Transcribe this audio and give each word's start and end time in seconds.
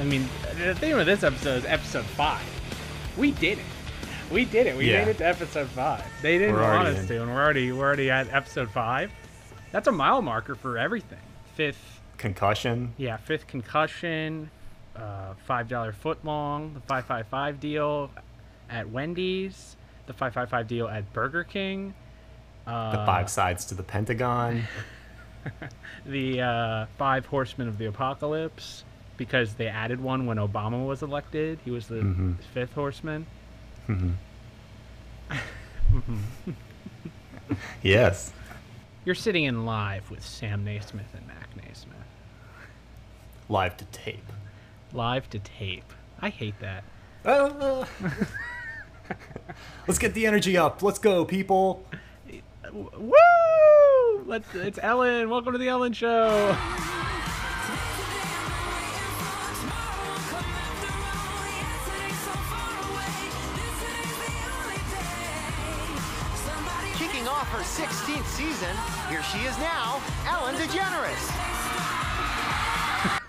I 0.00 0.04
mean, 0.04 0.28
the 0.56 0.74
theme 0.74 0.98
of 0.98 1.06
this 1.06 1.22
episode 1.22 1.58
is 1.58 1.64
episode 1.66 2.04
five. 2.06 2.42
We 3.18 3.32
did 3.32 3.58
it. 3.58 3.64
We 4.32 4.44
did 4.46 4.66
it. 4.66 4.76
We 4.76 4.90
Yeah. 4.90 5.04
made 5.04 5.10
it 5.10 5.18
to 5.18 5.26
episode 5.26 5.68
five. 5.68 6.04
They 6.22 6.38
didn't 6.38 6.54
We're 6.54 6.62
want 6.62 6.88
us 6.88 7.00
in. 7.00 7.06
to, 7.08 7.22
and 7.22 7.30
we're 7.34 7.42
already 7.42 7.70
we're 7.72 7.84
already 7.86 8.10
at 8.10 8.32
episode 8.32 8.70
five. 8.70 9.10
That's 9.72 9.88
a 9.88 9.92
mile 9.92 10.22
marker 10.22 10.54
for 10.54 10.78
everything. 10.78 11.18
Fifth, 11.54 12.00
Concussion. 12.16 12.94
yeah, 12.96 13.16
fifth 13.18 13.46
concussion, 13.46 14.50
uh, 14.96 15.34
five 15.46 15.68
dollar 15.68 15.92
foot 15.92 16.24
long, 16.24 16.74
the 16.74 16.80
five 16.80 17.04
five 17.04 17.26
five 17.26 17.60
deal 17.60 18.10
at 18.70 18.88
Wendy's, 18.88 19.76
the 20.06 20.12
five 20.14 20.32
five 20.32 20.48
five 20.48 20.66
deal 20.66 20.88
at 20.88 21.12
Burger 21.12 21.44
King. 21.44 21.92
Uh, 22.66 22.92
The 22.92 23.04
five 23.06 23.28
sides 23.28 23.64
to 23.66 23.74
the 23.74 23.82
Pentagon. 23.82 24.62
the 26.06 26.40
uh, 26.40 26.86
five 26.98 27.26
horsemen 27.26 27.68
of 27.68 27.78
the 27.78 27.86
apocalypse 27.86 28.84
because 29.20 29.52
they 29.56 29.66
added 29.68 30.00
one 30.00 30.24
when 30.24 30.38
Obama 30.38 30.86
was 30.86 31.02
elected. 31.02 31.58
He 31.62 31.70
was 31.70 31.88
the 31.88 31.96
Mhm. 31.96 32.36
fifth 32.54 32.72
horseman. 32.72 33.26
yes. 37.82 38.32
You're 39.04 39.14
sitting 39.14 39.44
in 39.44 39.66
live 39.66 40.10
with 40.10 40.24
Sam 40.24 40.64
Naismith 40.64 41.12
and 41.14 41.26
Mac 41.26 41.54
Naismith. 41.54 41.96
Live 43.50 43.76
to 43.76 43.84
tape. 43.86 44.32
Live 44.94 45.28
to 45.30 45.38
tape. 45.38 45.92
I 46.22 46.30
hate 46.30 46.58
that. 46.60 46.82
Ah. 47.26 47.86
Let's 49.86 49.98
get 49.98 50.14
the 50.14 50.26
energy 50.26 50.56
up. 50.56 50.82
Let's 50.82 50.98
go, 50.98 51.26
people. 51.26 51.84
Woo! 52.72 53.12
Let's. 54.24 54.54
It's 54.54 54.78
Ellen. 54.82 55.28
Welcome 55.28 55.52
to 55.52 55.58
the 55.58 55.68
Ellen 55.68 55.92
Show. 55.92 56.56
16th 67.70 68.26
season, 68.26 68.76
here 69.08 69.22
she 69.22 69.38
is 69.46 69.56
now, 69.58 70.02
Ellen 70.26 70.56
DeGeneres. 70.56 71.30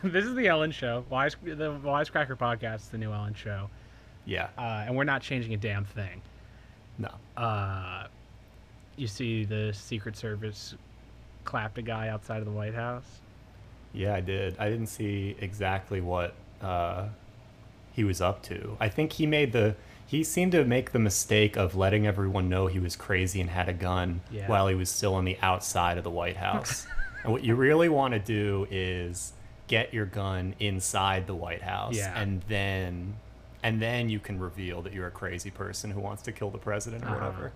this 0.12 0.26
is 0.26 0.34
the 0.34 0.48
Ellen 0.48 0.72
Show. 0.72 1.06
Wise, 1.12 1.36
the 1.44 1.78
Wisecracker 1.84 2.36
podcast 2.36 2.78
is 2.78 2.88
the 2.88 2.98
new 2.98 3.14
Ellen 3.14 3.36
Show, 3.36 3.70
Yeah. 4.26 4.48
uh, 4.58 4.84
and 4.88 4.96
we're 4.96 5.04
not 5.04 5.22
changing 5.22 5.54
a 5.54 5.58
damn 5.58 5.86
thing. 5.86 6.22
No. 6.98 7.10
uh, 7.38 8.08
you 8.96 9.06
see 9.08 9.46
the 9.46 9.72
Secret 9.74 10.18
Service 10.18 10.74
clapped 11.46 11.78
a 11.78 11.82
guy 11.84 12.10
outside 12.10 12.40
of 12.40 12.46
the 12.46 12.52
White 12.52 12.74
House. 12.76 13.22
Yeah, 13.94 14.16
I 14.16 14.22
did. 14.22 14.56
I 14.60 14.70
didn't 14.70 14.88
see 14.88 15.36
exactly 15.40 16.02
what 16.02 16.34
uh, 16.62 17.06
he 17.94 18.04
was 18.04 18.22
up 18.22 18.42
to. 18.44 18.76
I 18.80 18.90
think 18.90 19.14
he 19.14 19.28
made 19.28 19.52
the. 19.52 19.76
He 20.12 20.26
seemed 20.26 20.52
to 20.52 20.66
make 20.66 20.92
the 20.92 21.00
mistake 21.00 21.56
of 21.56 21.74
letting 21.74 22.06
everyone 22.06 22.50
know 22.50 22.68
he 22.68 22.80
was 22.80 22.98
crazy 22.98 23.40
and 23.40 23.50
had 23.50 23.70
a 23.70 23.74
gun 23.74 24.20
Yeah. 24.30 24.46
while 24.50 24.68
he 24.68 24.76
was 24.76 24.90
still 24.90 25.14
on 25.16 25.24
the 25.24 25.38
outside 25.42 25.98
of 25.98 26.04
the 26.04 26.10
White 26.10 26.36
House. 26.36 26.86
and 27.24 27.32
what 27.32 27.46
you 27.46 27.56
really 27.56 27.88
want 27.88 28.14
to 28.14 28.20
do 28.20 28.68
is 28.70 29.32
get 29.68 29.94
your 29.94 30.06
gun 30.06 30.54
inside 30.60 31.28
the 31.28 31.34
White 31.34 31.62
House, 31.62 31.96
Yeah. 31.96 32.20
and 32.20 32.42
then, 32.50 33.16
and 33.64 33.82
then 33.82 34.10
you 34.10 34.20
can 34.20 34.38
reveal 34.38 34.82
that 34.82 34.92
you're 34.92 35.08
a 35.08 35.12
crazy 35.12 35.50
person 35.50 35.92
who 35.92 36.02
wants 36.02 36.22
to 36.24 36.34
kill 36.34 36.50
the 36.50 36.58
president 36.58 37.06
or 37.06 37.08
Uh-huh. 37.08 37.16
whatever. 37.28 37.52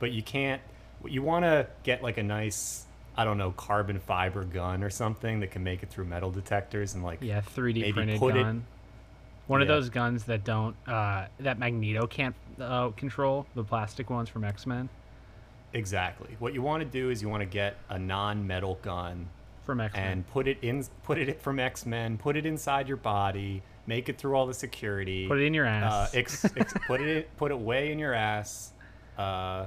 But 0.00 0.10
you 0.12 0.22
can't. 0.22 0.60
You 1.06 1.22
want 1.22 1.46
to 1.46 1.66
get 1.82 2.02
like 2.02 2.18
a 2.18 2.22
nice. 2.22 2.84
I 3.16 3.24
don't 3.24 3.38
know, 3.38 3.52
carbon 3.52 4.00
fiber 4.00 4.44
gun 4.44 4.82
or 4.82 4.90
something 4.90 5.40
that 5.40 5.50
can 5.50 5.64
make 5.64 5.82
it 5.82 5.88
through 5.88 6.04
metal 6.04 6.30
detectors 6.30 6.94
and 6.94 7.02
like 7.02 7.20
Yeah, 7.22 7.40
3D 7.40 7.80
Maybe 7.80 7.92
printed 7.92 8.18
put 8.18 8.36
it- 8.36 8.46
One 9.50 9.62
of 9.62 9.68
those 9.68 9.88
guns 9.90 10.24
that 10.24 10.44
don't 10.44 10.76
uh, 10.86 11.26
that 11.40 11.58
Magneto 11.58 12.06
can't 12.06 12.36
uh, 12.60 12.90
control. 12.90 13.46
The 13.54 13.64
plastic 13.64 14.08
ones 14.08 14.28
from 14.28 14.44
X 14.44 14.66
Men. 14.66 14.88
exactly. 15.72 16.36
What 16.38 16.54
you 16.54 16.62
want 16.62 16.82
to 16.82 16.88
do 16.88 17.10
is 17.10 17.20
you 17.20 17.28
want 17.28 17.40
to 17.42 17.46
get 17.46 17.76
a 17.88 17.98
non-metal 17.98 18.78
gun 18.82 19.28
From 19.64 19.80
X 19.80 19.94
Men. 19.94 20.06
and 20.06 20.26
put 20.28 20.46
it 20.48 20.58
in 20.62 20.84
put 21.02 21.18
it 21.18 21.40
from 21.42 21.58
X-Men, 21.58 22.16
put 22.18 22.36
it 22.36 22.46
inside 22.46 22.86
your 22.88 22.96
body, 22.96 23.62
make 23.86 24.08
it 24.08 24.18
through 24.18 24.34
all 24.36 24.46
the 24.46 24.54
security. 24.54 25.26
Put 25.26 25.38
it 25.38 25.44
in 25.46 25.54
your 25.54 25.66
uh, 25.66 25.70
ass. 25.70 26.14
ex, 26.14 26.44
ex, 26.56 26.72
put 26.86 27.00
it 27.00 27.36
put 27.36 27.50
it 27.50 27.58
way 27.58 27.90
in 27.92 27.98
your 27.98 28.14
ass. 28.14 28.72
Uh, 29.18 29.66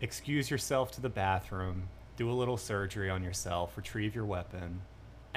excuse 0.00 0.50
yourself 0.50 0.90
to 0.92 1.00
the 1.00 1.08
bathroom, 1.08 1.88
do 2.16 2.30
a 2.30 2.32
little 2.32 2.56
surgery 2.56 3.10
on 3.10 3.22
yourself, 3.24 3.76
retrieve 3.76 4.14
your 4.14 4.24
weapon, 4.26 4.80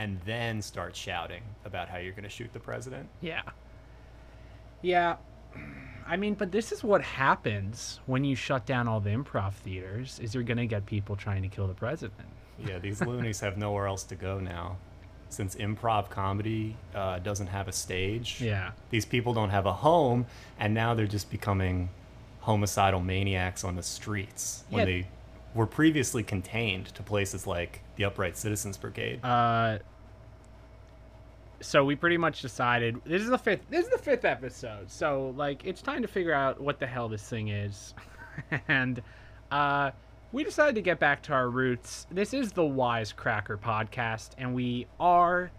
and 0.01 0.19
then 0.25 0.61
start 0.61 0.95
shouting 0.95 1.43
about 1.65 1.87
how 1.89 1.97
you're 1.97 2.11
going 2.13 2.23
to 2.23 2.29
shoot 2.29 2.51
the 2.53 2.59
president. 2.59 3.07
yeah. 3.21 3.41
Yeah. 4.81 5.17
I 6.07 6.17
mean, 6.17 6.33
but 6.33 6.51
this 6.51 6.71
is 6.71 6.83
what 6.83 7.01
happens 7.03 7.99
when 8.07 8.23
you 8.23 8.35
shut 8.35 8.65
down 8.65 8.87
all 8.87 8.99
the 8.99 9.11
improv 9.11 9.53
theaters. 9.53 10.19
Is 10.23 10.33
you're 10.33 10.43
gonna 10.43 10.65
get 10.65 10.85
people 10.87 11.15
trying 11.15 11.43
to 11.43 11.47
kill 11.47 11.67
the 11.67 11.75
president. 11.75 12.27
Yeah, 12.57 12.79
these 12.79 12.99
loonies 13.09 13.39
have 13.41 13.57
nowhere 13.57 13.85
else 13.85 14.03
to 14.05 14.15
go 14.15 14.39
now. 14.39 14.77
Since 15.29 15.55
improv 15.55 16.09
comedy 16.09 16.75
uh, 16.95 17.19
doesn't 17.19 17.47
have 17.47 17.67
a 17.67 17.71
stage, 17.71 18.41
Yeah. 18.41 18.71
these 18.89 19.05
people 19.05 19.33
don't 19.35 19.51
have 19.51 19.67
a 19.67 19.73
home, 19.73 20.25
and 20.59 20.73
now 20.73 20.95
they're 20.95 21.05
just 21.05 21.29
becoming 21.29 21.89
homicidal 22.39 22.99
maniacs 23.01 23.63
on 23.63 23.75
the 23.75 23.83
streets 23.83 24.63
when 24.71 24.79
Yeah. 24.79 24.85
they 24.93 25.07
were 25.53 25.67
previously 25.67 26.23
contained 26.23 26.87
to 26.95 27.03
places 27.03 27.45
like 27.45 27.81
the 27.97 28.05
Upright 28.05 28.35
Citizens 28.37 28.77
Brigade. 28.77 29.23
Uh, 29.23 29.77
so 31.61 31.85
we 31.85 31.95
pretty 31.95 32.17
much 32.17 32.41
decided 32.41 32.99
this 33.05 33.21
is 33.21 33.29
the 33.29 33.37
fifth. 33.37 33.69
This 33.69 33.85
is 33.85 33.91
the 33.91 33.97
fifth 33.97 34.25
episode. 34.25 34.89
So 34.91 35.33
like, 35.37 35.65
it's 35.65 35.81
time 35.81 36.01
to 36.01 36.07
figure 36.07 36.33
out 36.33 36.59
what 36.59 36.79
the 36.79 36.87
hell 36.87 37.07
this 37.07 37.27
thing 37.27 37.49
is, 37.49 37.93
and 38.67 39.01
uh, 39.51 39.91
we 40.31 40.43
decided 40.43 40.75
to 40.75 40.81
get 40.81 40.99
back 40.99 41.23
to 41.23 41.33
our 41.33 41.49
roots. 41.49 42.07
This 42.11 42.33
is 42.33 42.51
the 42.51 42.61
Wisecracker 42.61 43.59
podcast, 43.59 44.31
and 44.37 44.53
we 44.53 44.87
are 44.99 45.51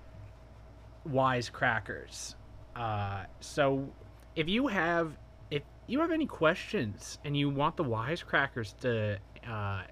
wisecrackers. 1.09 2.35
Uh, 2.75 3.25
so 3.41 3.89
if 4.37 4.49
you 4.49 4.67
have 4.69 5.17
if 5.51 5.63
you 5.87 6.01
have 6.01 6.11
any 6.11 6.27
questions 6.27 7.19
and 7.25 7.37
you 7.37 7.51
want 7.51 7.77
the 7.77 7.85
wisecrackers 7.85 8.77
to 8.79 9.19
uh, 9.51 9.83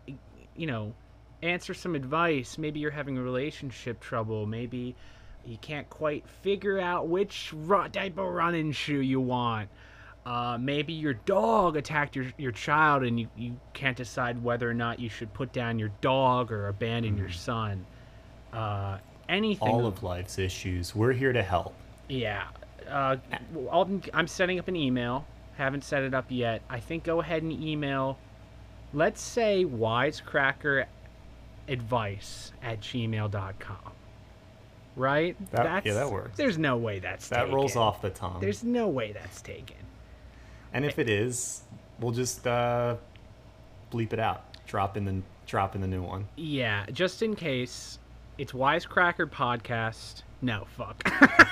you 0.57 0.67
know 0.67 0.95
answer 1.43 1.73
some 1.75 1.95
advice 1.95 2.59
maybe 2.59 2.81
you're 2.81 2.91
having 2.91 3.17
a 3.17 3.23
relationship 3.23 4.01
trouble 4.01 4.47
maybe 4.47 4.95
you 5.51 5.59
can't 5.59 5.89
quite 5.91 6.27
figure 6.43 6.79
out 6.79 7.09
which 7.09 7.53
ru- 7.55 7.89
type 7.89 8.19
of 8.19 8.27
running 8.27 8.73
shoe 8.73 9.01
you 9.01 9.21
want 9.21 9.69
uh, 10.27 10.59
maybe 10.61 10.93
your 10.93 11.15
dog 11.15 11.77
attacked 11.77 12.15
your, 12.15 12.27
your 12.37 12.53
child 12.53 13.03
and 13.03 13.19
you, 13.19 13.29
you 13.37 13.57
can't 13.73 13.97
decide 13.97 14.43
whether 14.45 14.69
or 14.69 14.75
not 14.75 14.99
you 15.01 15.09
should 15.09 15.33
put 15.33 15.53
down 15.53 15.79
your 15.79 15.91
dog 16.01 16.53
or 16.53 16.69
abandon 16.69 17.17
your 17.17 17.31
son 17.31 17.85
uh, 18.53 18.99
anything 19.29 19.69
All 19.69 19.87
of 19.87 20.03
life's 20.03 20.39
issues. 20.39 20.95
We're 20.95 21.13
here 21.13 21.33
to 21.33 21.43
help. 21.43 21.75
yeah. 22.09 22.45
Uh, 22.89 23.17
I'm 24.13 24.27
setting 24.27 24.59
up 24.59 24.67
an 24.67 24.75
email. 24.75 25.25
Haven't 25.57 25.85
set 25.85 26.03
it 26.03 26.13
up 26.13 26.25
yet. 26.29 26.63
I 26.69 26.81
think 26.81 27.05
go 27.05 27.21
ahead 27.21 27.43
and 27.43 27.53
email, 27.53 28.19
let's 28.93 29.21
say 29.21 29.65
wisecracker 29.65 30.87
advice 31.69 32.53
at 32.63 32.81
gmail.com. 32.81 33.93
Right? 35.01 35.37
That- 35.53 35.87
yeah, 35.87 35.95
that 35.95 36.11
works. 36.11 36.37
There's 36.37 36.59
no 36.59 36.77
way 36.77 36.99
that's 36.99 37.29
That 37.29 37.45
taken. 37.45 37.55
rolls 37.55 37.77
off 37.77 38.03
the 38.03 38.11
tongue. 38.11 38.41
There's 38.41 38.63
no 38.63 38.89
way 38.89 39.13
that's 39.13 39.41
taken. 39.41 39.77
And 40.73 40.85
if 40.85 40.99
it 40.99 41.09
is, 41.09 41.63
we'll 41.99 42.13
just 42.13 42.47
uh, 42.47 42.97
bleep 43.91 44.13
it 44.13 44.21
out. 44.21 44.45
Drop 44.67 44.97
in 44.97 45.05
the 45.05 45.23
drop 45.47 45.75
in 45.75 45.81
the 45.81 45.89
new 45.89 46.03
one. 46.03 46.29
Yeah, 46.37 46.85
just 46.93 47.23
in 47.23 47.35
case, 47.35 47.99
it's 48.39 48.53
Wisecracker 48.53 49.29
Podcast. 49.31 50.23
No, 50.43 50.67
fuck. 50.77 51.03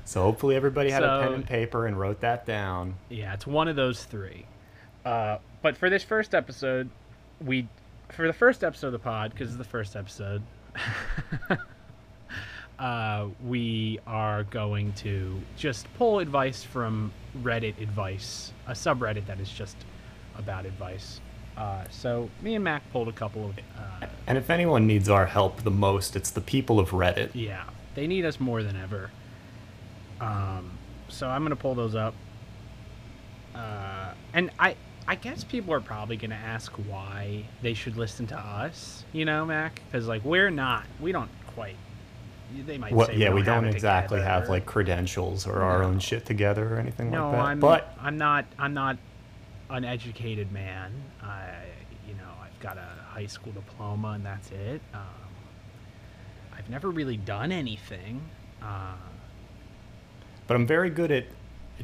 So 0.05 0.23
hopefully 0.23 0.56
everybody 0.56 0.91
had 0.91 1.02
a 1.02 1.23
pen 1.23 1.32
and 1.32 1.46
paper 1.46 1.87
and 1.87 1.99
wrote 1.99 2.20
that 2.20 2.44
down. 2.44 2.94
yeah, 3.08 3.32
it's 3.32 3.46
one 3.46 3.69
of 3.69 3.76
those 3.76 4.05
three. 4.05 4.46
Uh, 5.05 5.38
but 5.62 5.76
for 5.76 5.88
this 5.88 6.02
first 6.02 6.35
episode, 6.35 6.91
we 7.41 7.67
for 8.11 8.26
the 8.26 8.32
first 8.32 8.62
episode 8.62 8.88
of 8.88 8.93
the 8.93 8.99
pod 8.99 9.31
because 9.31 9.49
it's 9.49 9.56
the 9.56 9.64
first 9.64 9.96
episode. 9.96 10.43
uh, 12.79 13.26
we 13.44 13.99
are 14.06 14.44
going 14.44 14.93
to 14.94 15.40
just 15.56 15.93
pull 15.94 16.19
advice 16.19 16.62
from 16.62 17.12
Reddit 17.43 17.81
advice, 17.81 18.52
a 18.67 18.73
subreddit 18.73 19.26
that 19.26 19.40
is 19.40 19.49
just 19.49 19.76
about 20.37 20.67
advice. 20.67 21.20
Uh, 21.56 21.84
so 21.90 22.28
me 22.42 22.54
and 22.56 22.64
Mac 22.64 22.82
pulled 22.92 23.08
a 23.08 23.12
couple 23.12 23.44
of. 23.46 23.58
Uh, 23.78 24.06
And 24.26 24.36
if 24.38 24.50
anyone 24.50 24.86
needs 24.86 25.08
our 25.08 25.26
help 25.26 25.62
the 25.62 25.70
most, 25.70 26.16
it's 26.16 26.30
the 26.30 26.40
people 26.40 26.80
of 26.80 26.90
Reddit. 26.90 27.30
yeah, 27.34 27.64
they 27.94 28.06
need 28.06 28.24
us 28.24 28.40
more 28.40 28.62
than 28.62 28.76
ever. 28.76 29.10
Um, 30.20 30.70
so 31.08 31.28
I'm 31.28 31.42
gonna 31.44 31.54
pull 31.56 31.74
those 31.74 31.94
up. 31.94 32.14
Uh, 33.54 34.12
and 34.32 34.50
I, 34.58 34.74
I 35.06 35.14
guess 35.14 35.44
people 35.44 35.72
are 35.74 35.80
probably 35.80 36.16
gonna 36.16 36.34
ask 36.34 36.72
why 36.88 37.44
they 37.62 37.74
should 37.74 37.96
listen 37.96 38.26
to 38.28 38.38
us. 38.38 39.04
You 39.12 39.24
know, 39.24 39.44
Mac, 39.46 39.80
because 39.86 40.08
like 40.08 40.24
we're 40.24 40.50
not, 40.50 40.84
we 41.00 41.12
don't 41.12 41.30
quite. 41.54 41.76
They 42.66 42.78
might 42.78 42.92
Well, 42.92 43.06
say 43.06 43.16
yeah, 43.16 43.32
we 43.32 43.42
don't 43.42 43.64
it 43.64 43.74
exactly 43.74 44.20
have 44.20 44.48
like 44.48 44.66
credentials 44.66 45.46
or 45.46 45.62
our 45.62 45.80
No. 45.82 45.88
own 45.88 45.98
shit 45.98 46.24
together 46.26 46.74
or 46.74 46.78
anything 46.78 47.10
No, 47.10 47.30
like 47.30 47.32
that. 47.32 47.44
I'm. 47.44 47.60
but 47.60 47.96
I'm 48.00 48.16
not. 48.18 48.44
I'm 48.58 48.74
not 48.74 48.96
an 49.70 49.84
educated 49.84 50.52
man. 50.52 50.93
I, 51.22 51.50
you 52.06 52.14
know, 52.14 52.31
I've 52.43 52.58
got 52.61 52.76
a 52.76 52.88
high 53.08 53.26
school 53.26 53.52
diploma 53.52 54.11
and 54.11 54.25
that's 54.25 54.50
it. 54.50 54.81
Um, 54.93 55.00
I've 56.56 56.69
never 56.70 56.90
really 56.90 57.16
done 57.16 57.52
anything. 57.52 58.20
Uh, 58.62 58.94
but 60.46 60.55
I'm 60.55 60.66
very 60.66 60.90
good 60.90 61.11
at 61.11 61.26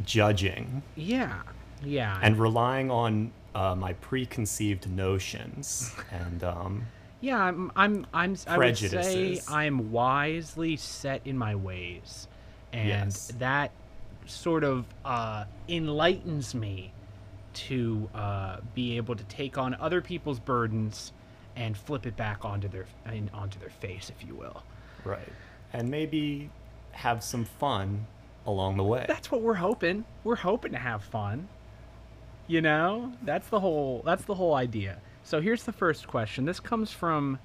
judging 0.05 0.83
yeah, 0.97 1.43
yeah. 1.83 2.19
and 2.23 2.39
relying 2.39 2.91
on 2.91 3.33
uh, 3.55 3.75
my 3.75 3.95
preconceived 3.95 4.89
notions 4.89 5.93
and 6.11 6.45
um, 6.45 6.87
yeah, 7.21 7.39
I'm. 7.39 7.71
I'm. 7.77 8.07
I'm. 8.15 8.37
I 8.47 8.57
would 8.57 8.79
say 8.79 9.43
I'm 9.47 9.93
wisely 9.93 10.77
set 10.77 11.21
in 11.27 11.37
my 11.37 11.55
ways, 11.55 12.29
and 12.73 12.89
Yes. 12.89 13.33
that 13.39 13.73
sort 14.25 14.65
of 14.65 14.87
uh, 15.05 15.45
enlightens 15.69 16.55
me 16.55 16.93
to 17.53 18.09
uh, 18.15 18.59
be 18.75 18.97
able 18.97 19.17
to 19.17 19.25
take 19.25 19.59
on 19.59 19.75
other 19.75 20.01
people's 20.01 20.39
burdens 20.39 21.13
and 21.57 21.77
flip 21.77 22.07
it 22.07 22.17
back 22.17 22.45
onto 22.45 22.69
their 22.69 22.87
I 23.07 23.23
onto 23.33 23.59
their 23.59 23.71
face, 23.71 24.11
if 24.11 24.27
you 24.27 24.35
will. 24.35 24.63
right, 25.05 25.29
and 25.73 25.91
maybe 25.91 26.51
have 26.93 27.23
some 27.23 27.45
fun 27.45 28.07
along 28.47 28.77
the 28.77 28.85
way. 28.85 29.05
That's 29.09 29.31
what 29.31 29.43
we're 29.43 29.55
hoping. 29.55 30.05
We're 30.25 30.37
hoping 30.37 30.73
to 30.73 30.79
have 30.79 31.03
fun. 31.05 31.49
You 32.47 32.61
know, 32.61 33.13
that's 33.23 33.49
the 33.49 33.61
whole 33.61 34.03
that's 34.05 34.25
the 34.25 34.35
whole 34.35 34.55
idea. 34.55 34.99
So 35.23 35.41
here's 35.41 35.65
the 35.65 35.73
first 35.73 36.09
question. 36.09 36.45
This 36.45 36.61
comes 36.61 36.91
from 36.91 37.39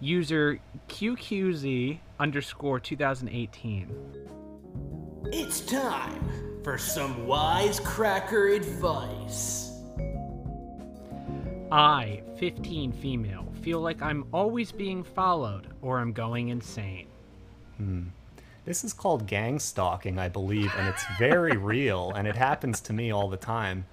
user 0.00 0.60
QQZ 0.88 1.98
underscore 2.20 2.78
2018. 2.80 3.88
It's 5.32 5.60
time 5.62 6.43
for 6.64 6.78
some 6.78 7.26
wisecracker 7.26 8.56
advice. 8.56 9.70
I, 11.70 12.22
15 12.38 12.90
female, 12.92 13.46
feel 13.60 13.80
like 13.80 14.00
I'm 14.00 14.24
always 14.32 14.72
being 14.72 15.04
followed 15.04 15.68
or 15.82 15.98
I'm 15.98 16.12
going 16.12 16.48
insane. 16.48 17.06
Hmm. 17.76 18.04
This 18.64 18.82
is 18.82 18.94
called 18.94 19.26
gang 19.26 19.58
stalking, 19.58 20.18
I 20.18 20.30
believe, 20.30 20.72
and 20.78 20.88
it's 20.88 21.04
very 21.18 21.56
real, 21.58 22.12
and 22.12 22.26
it 22.26 22.34
happens 22.36 22.80
to 22.82 22.94
me 22.94 23.10
all 23.10 23.28
the 23.28 23.36
time. 23.36 23.84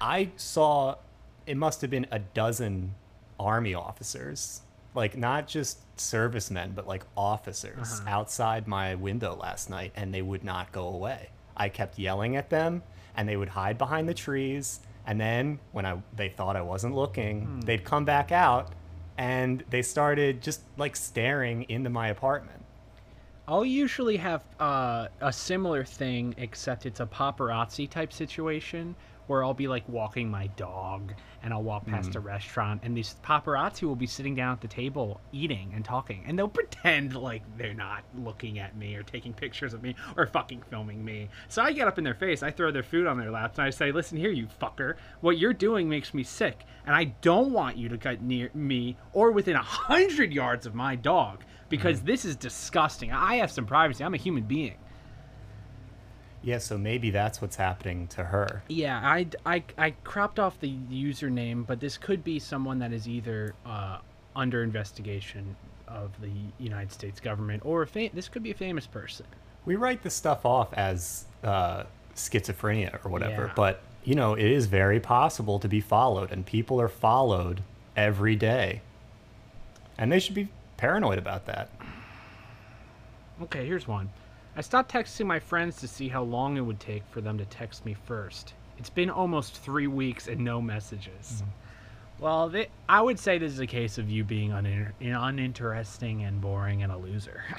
I 0.00 0.30
saw, 0.36 0.96
it 1.46 1.58
must 1.58 1.82
have 1.82 1.90
been 1.90 2.06
a 2.10 2.20
dozen 2.20 2.94
army 3.38 3.74
officers, 3.74 4.62
like 4.94 5.14
not 5.14 5.46
just 5.46 5.78
servicemen, 6.00 6.72
but 6.74 6.88
like 6.88 7.04
officers 7.18 8.00
outside 8.06 8.66
my 8.66 8.94
window 8.94 9.36
last 9.36 9.68
night, 9.68 9.92
and 9.94 10.14
they 10.14 10.22
would 10.22 10.42
not 10.42 10.72
go 10.72 10.88
away. 10.88 11.28
I 11.56 11.68
kept 11.68 11.98
yelling 11.98 12.36
at 12.36 12.50
them, 12.50 12.82
and 13.16 13.28
they 13.28 13.36
would 13.36 13.48
hide 13.48 13.78
behind 13.78 14.08
the 14.08 14.14
trees, 14.14 14.80
and 15.06 15.20
then 15.20 15.58
when 15.72 15.86
I 15.86 16.02
they 16.16 16.28
thought 16.28 16.56
I 16.56 16.62
wasn't 16.62 16.94
looking, 16.94 17.60
they'd 17.64 17.84
come 17.84 18.04
back 18.04 18.32
out, 18.32 18.72
and 19.18 19.62
they 19.70 19.82
started 19.82 20.42
just 20.42 20.62
like 20.76 20.96
staring 20.96 21.64
into 21.68 21.90
my 21.90 22.08
apartment. 22.08 22.64
I'll 23.46 23.64
usually 23.64 24.16
have 24.16 24.42
uh, 24.58 25.08
a 25.20 25.32
similar 25.32 25.84
thing, 25.84 26.34
except 26.38 26.86
it's 26.86 27.00
a 27.00 27.06
paparazzi 27.06 27.88
type 27.88 28.12
situation 28.12 28.96
where 29.26 29.44
I'll 29.44 29.54
be 29.54 29.68
like 29.68 29.86
walking 29.88 30.30
my 30.30 30.46
dog 30.56 31.12
and 31.44 31.52
I'll 31.52 31.62
walk 31.62 31.86
past 31.86 32.10
mm-hmm. 32.10 32.18
a 32.18 32.22
restaurant 32.22 32.80
and 32.82 32.96
these 32.96 33.16
paparazzi 33.22 33.82
will 33.82 33.94
be 33.94 34.06
sitting 34.06 34.34
down 34.34 34.52
at 34.54 34.62
the 34.62 34.68
table 34.68 35.20
eating 35.30 35.72
and 35.74 35.84
talking 35.84 36.24
and 36.26 36.38
they'll 36.38 36.48
pretend 36.64 37.14
like 37.14 37.42
they're 37.58 37.74
not 37.74 38.02
looking 38.16 38.58
at 38.58 38.76
me 38.76 38.96
or 38.96 39.02
taking 39.02 39.34
pictures 39.34 39.74
of 39.74 39.82
me 39.82 39.94
or 40.16 40.26
fucking 40.26 40.62
filming 40.70 41.04
me. 41.04 41.28
So 41.48 41.62
I 41.62 41.72
get 41.72 41.86
up 41.86 41.98
in 41.98 42.04
their 42.04 42.14
face, 42.14 42.42
I 42.42 42.50
throw 42.50 42.72
their 42.72 42.82
food 42.82 43.06
on 43.06 43.18
their 43.18 43.30
laps 43.30 43.58
and 43.58 43.66
I 43.66 43.70
say, 43.70 43.92
"Listen 43.92 44.16
here, 44.16 44.30
you 44.30 44.48
fucker. 44.60 44.94
What 45.20 45.38
you're 45.38 45.52
doing 45.52 45.88
makes 45.88 46.14
me 46.14 46.22
sick 46.22 46.64
and 46.86 46.96
I 46.96 47.04
don't 47.20 47.52
want 47.52 47.76
you 47.76 47.90
to 47.90 47.98
get 47.98 48.22
near 48.22 48.50
me 48.54 48.96
or 49.12 49.30
within 49.30 49.56
a 49.56 49.62
hundred 49.62 50.32
yards 50.32 50.66
of 50.66 50.74
my 50.74 50.96
dog." 50.96 51.44
Because 51.68 51.98
mm-hmm. 51.98 52.06
this 52.06 52.24
is 52.24 52.36
disgusting. 52.36 53.12
I 53.12 53.36
have 53.36 53.50
some 53.50 53.66
privacy. 53.66 54.04
I'm 54.04 54.14
a 54.14 54.18
human 54.18 54.44
being. 54.44 54.76
Yeah, 56.44 56.58
so 56.58 56.76
maybe 56.76 57.08
that's 57.10 57.40
what's 57.40 57.56
happening 57.56 58.06
to 58.08 58.22
her. 58.24 58.62
Yeah, 58.68 59.00
I, 59.02 59.26
I, 59.46 59.62
I 59.78 59.90
cropped 60.04 60.38
off 60.38 60.60
the 60.60 60.70
username, 60.92 61.66
but 61.66 61.80
this 61.80 61.96
could 61.96 62.22
be 62.22 62.38
someone 62.38 62.78
that 62.80 62.92
is 62.92 63.08
either 63.08 63.54
uh, 63.64 63.98
under 64.36 64.62
investigation 64.62 65.56
of 65.88 66.10
the 66.20 66.30
United 66.58 66.92
States 66.92 67.18
government, 67.18 67.62
or 67.64 67.82
a 67.82 67.86
fa- 67.86 68.10
this 68.12 68.28
could 68.28 68.42
be 68.42 68.50
a 68.50 68.54
famous 68.54 68.86
person. 68.86 69.24
We 69.64 69.76
write 69.76 70.02
this 70.02 70.12
stuff 70.14 70.44
off 70.44 70.72
as 70.74 71.24
uh, 71.42 71.84
schizophrenia 72.14 73.02
or 73.06 73.10
whatever, 73.10 73.46
Yeah. 73.46 73.52
but 73.56 73.80
you 74.04 74.14
know, 74.14 74.34
it 74.34 74.44
is 74.44 74.66
very 74.66 75.00
possible 75.00 75.58
to 75.60 75.66
be 75.68 75.80
followed, 75.80 76.30
and 76.30 76.44
people 76.44 76.78
are 76.78 76.88
followed 76.88 77.62
every 77.96 78.36
day. 78.36 78.82
And 79.96 80.12
they 80.12 80.18
should 80.18 80.34
be 80.34 80.48
paranoid 80.76 81.16
about 81.16 81.46
that. 81.46 81.70
Okay, 83.42 83.64
here's 83.66 83.88
one. 83.88 84.10
I 84.56 84.60
stopped 84.60 84.92
texting 84.92 85.26
my 85.26 85.40
friends 85.40 85.76
to 85.80 85.88
see 85.88 86.08
how 86.08 86.22
long 86.22 86.56
it 86.56 86.60
would 86.60 86.80
take 86.80 87.02
for 87.10 87.20
them 87.20 87.38
to 87.38 87.44
text 87.46 87.84
me 87.84 87.94
first. 88.06 88.54
It's 88.78 88.90
been 88.90 89.10
almost 89.10 89.58
three 89.58 89.86
weeks 89.86 90.28
and 90.28 90.40
no 90.40 90.60
messages. 90.60 91.42
Mm-hmm. 91.42 91.50
Well, 92.20 92.48
they, 92.48 92.68
I 92.88 93.00
would 93.02 93.18
say 93.18 93.38
this 93.38 93.52
is 93.52 93.58
a 93.58 93.66
case 93.66 93.98
of 93.98 94.08
you 94.08 94.22
being 94.22 94.50
unin- 94.50 94.92
uninteresting 95.00 96.22
and 96.22 96.40
boring 96.40 96.82
and 96.82 96.92
a 96.92 96.96
loser. 96.96 97.42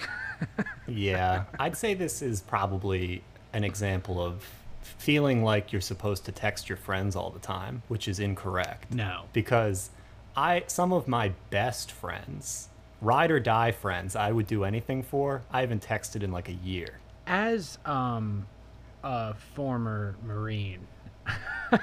Yeah, 0.87 1.45
I'd 1.59 1.75
say 1.77 1.93
this 1.95 2.21
is 2.21 2.41
probably 2.41 3.23
an 3.53 3.63
example 3.63 4.23
of 4.23 4.45
feeling 4.81 5.43
like 5.43 5.71
you're 5.71 5.81
supposed 5.81 6.25
to 6.25 6.31
text 6.31 6.69
your 6.69 6.77
friends 6.77 7.15
all 7.15 7.31
the 7.31 7.39
time, 7.39 7.81
which 7.87 8.07
is 8.07 8.19
incorrect. 8.19 8.93
no. 8.93 9.23
because 9.33 9.89
I 10.35 10.63
some 10.67 10.91
of 10.93 11.07
my 11.07 11.31
best 11.49 11.91
friends, 11.91 12.67
ride 13.05 13.31
or 13.31 13.39
die 13.39 13.71
friends, 13.71 14.15
I 14.15 14.31
would 14.31 14.47
do 14.47 14.63
anything 14.63 15.03
for. 15.03 15.41
I 15.51 15.61
haven't 15.61 15.85
texted 15.85 16.23
in 16.23 16.31
like 16.31 16.49
a 16.49 16.53
year. 16.53 16.99
as 17.27 17.77
um 17.85 18.45
a 19.03 19.33
former 19.53 20.15
marine 20.23 20.85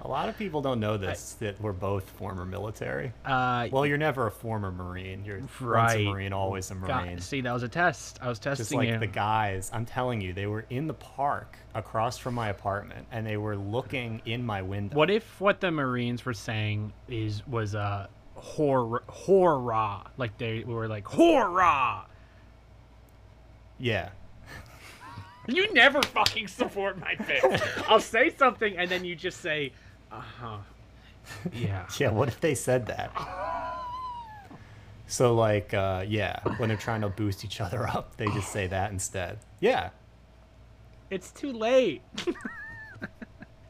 A 0.00 0.06
lot 0.06 0.28
of 0.28 0.38
people 0.38 0.62
don't 0.62 0.78
know 0.78 0.96
this 0.96 1.32
that 1.40 1.60
we're 1.60 1.72
both 1.72 2.08
former 2.10 2.44
military. 2.44 3.12
uh 3.24 3.66
Well, 3.72 3.84
you're 3.84 3.98
never 3.98 4.26
a 4.28 4.30
former 4.30 4.70
marine. 4.70 5.24
You're 5.24 5.38
once 5.40 5.50
a 5.60 5.64
Right. 5.64 6.04
marine, 6.06 6.32
always 6.32 6.70
a 6.70 6.74
God, 6.74 7.04
marine. 7.06 7.20
see 7.20 7.40
that 7.40 7.52
was 7.52 7.64
a 7.64 7.68
test 7.68 8.18
i 8.22 8.28
was 8.28 8.38
testing 8.38 8.62
Just 8.64 8.74
like 8.74 8.88
you 8.88 8.98
the 8.98 9.06
guys, 9.08 9.70
I'm 9.72 9.84
telling 9.84 10.20
you, 10.20 10.32
they 10.32 10.46
were 10.46 10.64
in 10.70 10.86
the 10.86 10.94
park 10.94 11.56
across 11.74 12.16
from 12.16 12.34
my 12.34 12.48
apartment, 12.48 13.06
and 13.10 13.26
they 13.26 13.36
were 13.38 13.56
looking 13.56 14.22
in 14.24 14.44
my 14.46 14.62
window. 14.62 14.94
what 14.96 15.10
if 15.10 15.40
what 15.40 15.60
the 15.60 15.70
marines 15.72 16.24
were 16.24 16.34
saying 16.34 16.92
is 17.08 17.44
was 17.48 17.74
uh 17.74 18.06
horror 18.38 19.02
horror 19.08 20.02
like 20.16 20.36
they 20.38 20.64
were 20.64 20.88
like 20.88 21.06
horror 21.06 22.02
Yeah, 23.78 24.10
you 25.46 25.72
never 25.72 26.02
fucking 26.02 26.48
support 26.48 26.98
my 26.98 27.14
pick 27.14 27.42
i'll 27.88 28.00
say 28.00 28.30
something 28.36 28.76
and 28.76 28.90
then 28.90 29.04
you 29.04 29.14
just 29.16 29.40
say 29.40 29.72
uh-huh 30.10 30.58
yeah 31.52 31.86
yeah. 31.98 32.10
What 32.10 32.28
if 32.28 32.40
they 32.40 32.54
said 32.54 32.86
that? 32.86 33.12
So 35.06 35.34
like, 35.34 35.74
uh, 35.74 36.04
yeah, 36.06 36.40
when 36.56 36.68
they're 36.68 36.78
trying 36.78 37.02
to 37.02 37.08
boost 37.08 37.44
each 37.44 37.60
other 37.60 37.86
up, 37.86 38.16
they 38.16 38.26
just 38.26 38.50
say 38.52 38.66
that 38.68 38.90
instead. 38.92 39.38
Yeah, 39.60 39.90
It's 41.10 41.30
too 41.30 41.52
late. 41.52 42.02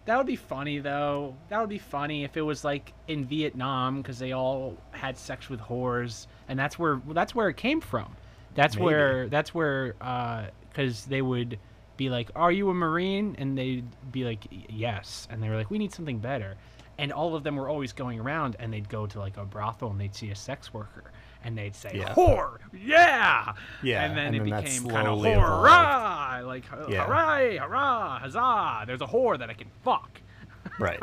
That 0.09 0.17
would 0.17 0.27
be 0.27 0.37
funny 0.37 0.79
though. 0.79 1.37
That 1.51 1.61
would 1.61 1.69
be 1.69 1.79
funny 1.79 2.25
if 2.25 2.39
it 2.39 2.41
was 2.41 2.65
like 2.65 2.95
in 3.09 3.27
Vietnam 3.27 4.01
because 4.01 4.19
they 4.19 4.33
all 4.33 4.75
had 4.91 5.19
sex 5.19 5.51
with 5.51 5.61
whores, 5.61 6.27
and 6.49 6.59
that's 6.59 6.79
where 6.79 7.03
that's 7.11 7.35
where 7.35 7.51
it 7.51 7.59
came 7.59 7.83
from. 7.83 8.17
That's 8.55 8.77
Maybe. 8.77 8.87
where 8.87 9.29
that's 9.29 9.53
where 9.55 9.97
uh, 10.01 10.47
because 10.71 11.05
they 11.05 11.21
would 11.21 11.59
be 11.99 12.09
like, 12.09 12.31
"Are 12.35 12.51
you 12.51 12.71
a 12.71 12.75
marine?" 12.75 13.37
and 13.39 13.59
they'd 13.59 13.85
be 14.11 14.25
like, 14.25 14.47
"Yes," 14.71 15.29
and 15.31 15.43
they 15.43 15.51
were 15.51 15.57
like, 15.57 15.71
"We 15.71 15.77
need 15.77 15.93
something 15.93 16.21
better." 16.21 16.57
And 16.97 17.13
all 17.13 17.35
of 17.35 17.45
them 17.45 17.57
were 17.57 17.69
always 17.69 17.93
going 17.93 18.19
around, 18.19 18.57
and 18.59 18.73
they'd 18.73 18.89
go 18.89 19.07
to 19.07 19.19
like 19.19 19.37
a 19.37 19.45
brothel, 19.45 19.91
and 19.91 20.01
they'd 20.01 20.15
see 20.15 20.31
a 20.31 20.35
sex 20.35 20.73
worker, 20.73 21.13
and 21.49 21.57
they'd 21.57 21.75
say, 21.75 21.93
Yeah. 21.95 22.13
"Whore, 22.13 22.59
yeah, 22.75 23.55
Yeah, 23.83 24.05
and 24.05 24.17
then 24.17 24.27
and 24.27 24.37
it 24.37 24.51
then 24.51 24.63
became 24.63 24.87
kind 24.91 25.09
of 25.09 25.25
hurrah, 25.25 26.43
like 26.45 26.65
Yeah. 26.89 27.07
hooray, 27.07 27.57
hurrah, 27.57 28.19
huzzah! 28.19 28.85
There's 28.87 29.01
a 29.01 29.07
whore 29.07 29.39
that 29.39 29.49
I 29.49 29.55
can 29.55 29.69
fuck. 29.83 30.21
right. 30.79 31.03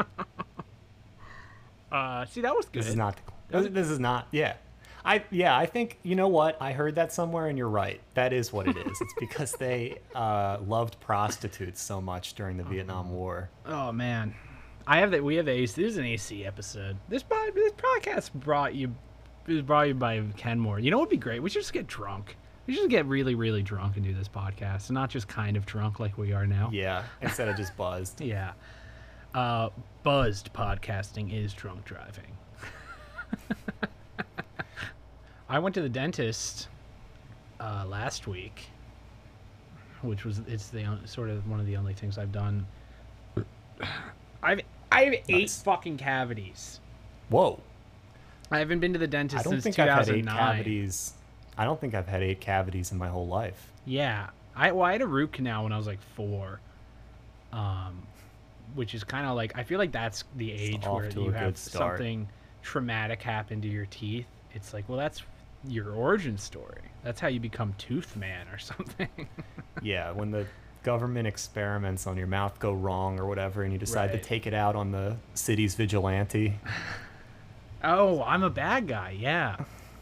Uh, 1.92 2.26
see, 2.26 2.42
that 2.42 2.56
was 2.56 2.66
good. 2.68 2.84
This 2.84 2.90
is 2.90 2.96
not. 2.96 3.18
The, 3.50 3.62
this, 3.70 3.90
is 3.90 4.00
not. 4.00 4.28
Yeah. 4.32 4.54
I 5.04 5.24
yeah. 5.32 5.58
I 5.58 5.66
think 5.66 5.98
you 6.04 6.16
know 6.16 6.28
what. 6.28 6.62
I 6.62 6.74
heard 6.74 6.96
that 6.96 7.12
somewhere, 7.12 7.48
and 7.48 7.58
you're 7.58 7.70
right. 7.70 8.02
That 8.14 8.32
is 8.32 8.54
what 8.54 8.68
it 8.68 8.78
is. 8.78 9.02
it's 9.02 9.14
because 9.20 9.52
they 9.60 9.98
uh, 10.14 10.58
loved 10.66 11.00
prostitutes 11.00 11.82
so 11.82 12.00
much 12.02 12.36
during 12.36 12.58
the 12.58 12.64
Vietnam 12.64 13.12
War. 13.12 13.50
Oh 13.66 13.92
man, 13.92 14.36
I 14.86 15.00
have 15.00 15.12
that. 15.12 15.24
We 15.24 15.36
have 15.38 15.46
the 15.46 15.54
AC. 15.54 15.82
This 15.82 15.94
is 15.94 15.98
an 15.98 16.06
AC 16.06 16.46
episode. 16.46 16.98
This 17.10 17.24
this 17.24 17.72
podcast 17.74 18.34
brought 18.34 18.76
you 18.76 18.94
is 19.48 19.62
brought 19.62 19.88
you 19.88 19.94
by 19.94 20.22
Kenmore. 20.38 20.80
You 20.80 20.92
know 20.92 20.98
what 20.98 21.04
would 21.10 21.10
be 21.12 21.18
great? 21.18 21.42
We 21.42 21.50
should 21.50 21.62
just 21.62 21.74
get 21.74 21.88
drunk. 21.88 22.36
We 22.68 22.74
should 22.74 22.82
just 22.82 22.90
get 22.90 23.06
really, 23.06 23.36
really 23.36 23.62
drunk 23.62 23.96
and 23.96 24.04
do 24.06 24.14
this 24.14 24.28
podcast, 24.28 24.90
and 24.90 24.96
not 24.96 25.10
just 25.10 25.28
kind 25.28 25.56
of 25.56 25.66
drunk 25.66 26.00
like 26.00 26.18
we 26.18 26.34
are 26.34 26.48
now. 26.48 26.70
Yeah. 26.74 27.04
Instead 27.22 27.48
of 27.48 27.56
just 27.58 27.76
buzzed. 27.78 28.22
Yeah. 28.22 28.54
Uh, 29.34 29.70
buzzed 30.04 30.52
podcasting 30.54 31.32
is 31.34 31.54
drunk 31.54 31.86
driving. 31.86 32.32
I 35.50 35.60
went 35.60 35.76
to 35.76 35.82
the 35.82 35.90
dentist 35.90 36.70
uh, 37.60 37.86
last 37.88 38.28
week, 38.28 38.64
which 40.02 40.26
was 40.26 40.42
it's 40.48 40.70
the 40.70 40.84
on- 40.86 41.06
sort 41.06 41.30
of 41.30 41.48
one 41.50 41.60
of 41.60 41.66
the 41.68 41.78
only 41.78 41.94
things 41.94 42.18
I've 42.18 42.32
done. 42.32 42.66
I've 44.42 44.62
I 44.92 45.04
have 45.04 45.14
eight 45.30 45.50
fucking 45.50 45.98
cavities. 45.98 46.80
Whoa. 47.30 47.60
I 48.52 48.60
haven't 48.60 48.80
been 48.80 48.94
to 48.94 49.00
the 49.00 49.08
dentist 49.08 49.40
I 49.40 49.44
don't 49.44 49.54
since 49.62 49.64
think 49.76 49.80
I've 49.80 50.06
had 50.06 50.10
eight 50.16 50.26
cavities. 50.28 51.14
I 51.58 51.66
don't 51.66 51.80
think 51.80 51.94
I've 51.96 52.08
had 52.08 52.22
eight 52.22 52.42
cavities 52.42 52.92
in 52.92 52.98
my 52.98 53.08
whole 53.08 53.28
life. 53.28 53.72
Yeah, 53.86 54.30
I 54.56 54.72
well, 54.72 54.84
I 54.86 54.92
had 54.94 55.02
a 55.02 55.08
root 55.08 55.32
canal 55.34 55.64
when 55.64 55.72
I 55.74 55.78
was 55.78 55.88
like 55.88 56.02
four, 56.16 56.60
um, 57.54 58.06
which 58.76 58.94
is 58.94 59.04
kind 59.04 59.26
of 59.26 59.36
like 59.36 59.58
I 59.58 59.64
feel 59.64 59.80
like 59.80 59.92
that's 59.92 60.24
the 60.36 60.52
age 60.52 60.86
where 60.86 61.10
you 61.10 61.32
have 61.32 61.58
something 61.58 62.28
traumatic 62.62 63.22
happen 63.22 63.62
to 63.62 63.68
your 63.68 63.86
teeth. 63.88 64.28
It's 64.54 64.74
like, 64.74 64.88
well, 64.90 64.98
that's 64.98 65.22
your 65.68 65.92
origin 65.92 66.38
story. 66.38 66.82
That's 67.04 67.20
how 67.20 67.28
you 67.28 67.40
become 67.40 67.74
Tooth 67.78 68.16
Man 68.16 68.48
or 68.50 68.58
something. 68.60 69.10
Yeah, 69.82 70.12
when 70.12 70.32
the 70.32 70.46
government 70.84 71.28
experiments 71.28 72.06
on 72.06 72.16
your 72.18 72.28
mouth 72.28 72.60
go 72.60 72.72
wrong 72.74 73.20
or 73.20 73.26
whatever, 73.26 73.64
and 73.64 73.74
you 73.74 73.80
decide 73.80 74.12
Right. 74.12 74.22
to 74.22 74.28
take 74.30 74.46
it 74.46 74.54
out 74.54 74.76
on 74.76 74.92
the 74.92 75.16
city's 75.34 75.76
vigilante, 75.76 76.60
oh, 77.86 78.24
I'm 78.24 78.44
a 78.44 78.50
bad 78.50 78.88
guy. 78.88 79.16
Yeah, 79.20 79.58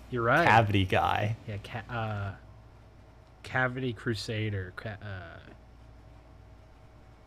you're 0.09 0.23
right. 0.23 0.47
cavity 0.47 0.85
guy. 0.85 1.35
yeah, 1.47 1.57
ca- 1.63 1.93
uh, 1.93 2.31
cavity 3.43 3.93
crusader. 3.93 4.73
Ca- 4.75 4.97
uh, 5.01 5.39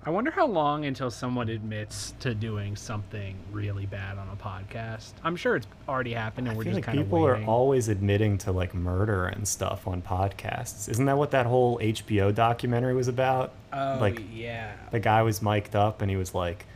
I 0.05 0.11
wonder 0.11 0.31
how 0.31 0.47
long 0.47 0.85
until 0.85 1.11
someone 1.11 1.49
admits 1.49 2.15
to 2.21 2.33
doing 2.33 2.77
something 2.77 3.37
really 3.51 3.87
bad 3.87 4.19
on 4.19 4.29
a 4.29 4.37
podcast. 4.37 5.15
I'm 5.25 5.35
sure 5.35 5.57
it's 5.57 5.67
already 5.89 6.13
happened, 6.13 6.47
and 6.47 6.55
I 6.55 6.57
we're 6.57 6.63
just 6.63 6.77
like 6.77 6.85
kind 6.85 6.99
of 7.01 7.07
people 7.07 7.27
are 7.27 7.43
always 7.45 7.89
admitting 7.89 8.39
to 8.39 8.53
like 8.53 8.73
murder 8.73 9.27
and 9.27 9.47
stuff 9.49 9.89
on 9.89 10.03
podcasts. 10.03 10.89
Isn't 10.89 11.07
that 11.07 11.19
what 11.19 11.33
that 11.33 11.47
whole 11.47 11.81
HBO 11.81 12.33
documentary 12.33 12.95
was 12.95 13.09
about? 13.09 13.53
oh, 13.73 13.99
like 14.01 14.23
yeah. 14.33 14.75
the 14.93 15.01
guy 15.01 15.23
was 15.23 15.43
mic'd 15.43 15.75
up 15.75 16.01
and 16.03 16.09
he 16.09 16.17
was 16.17 16.35
like, 16.35 16.67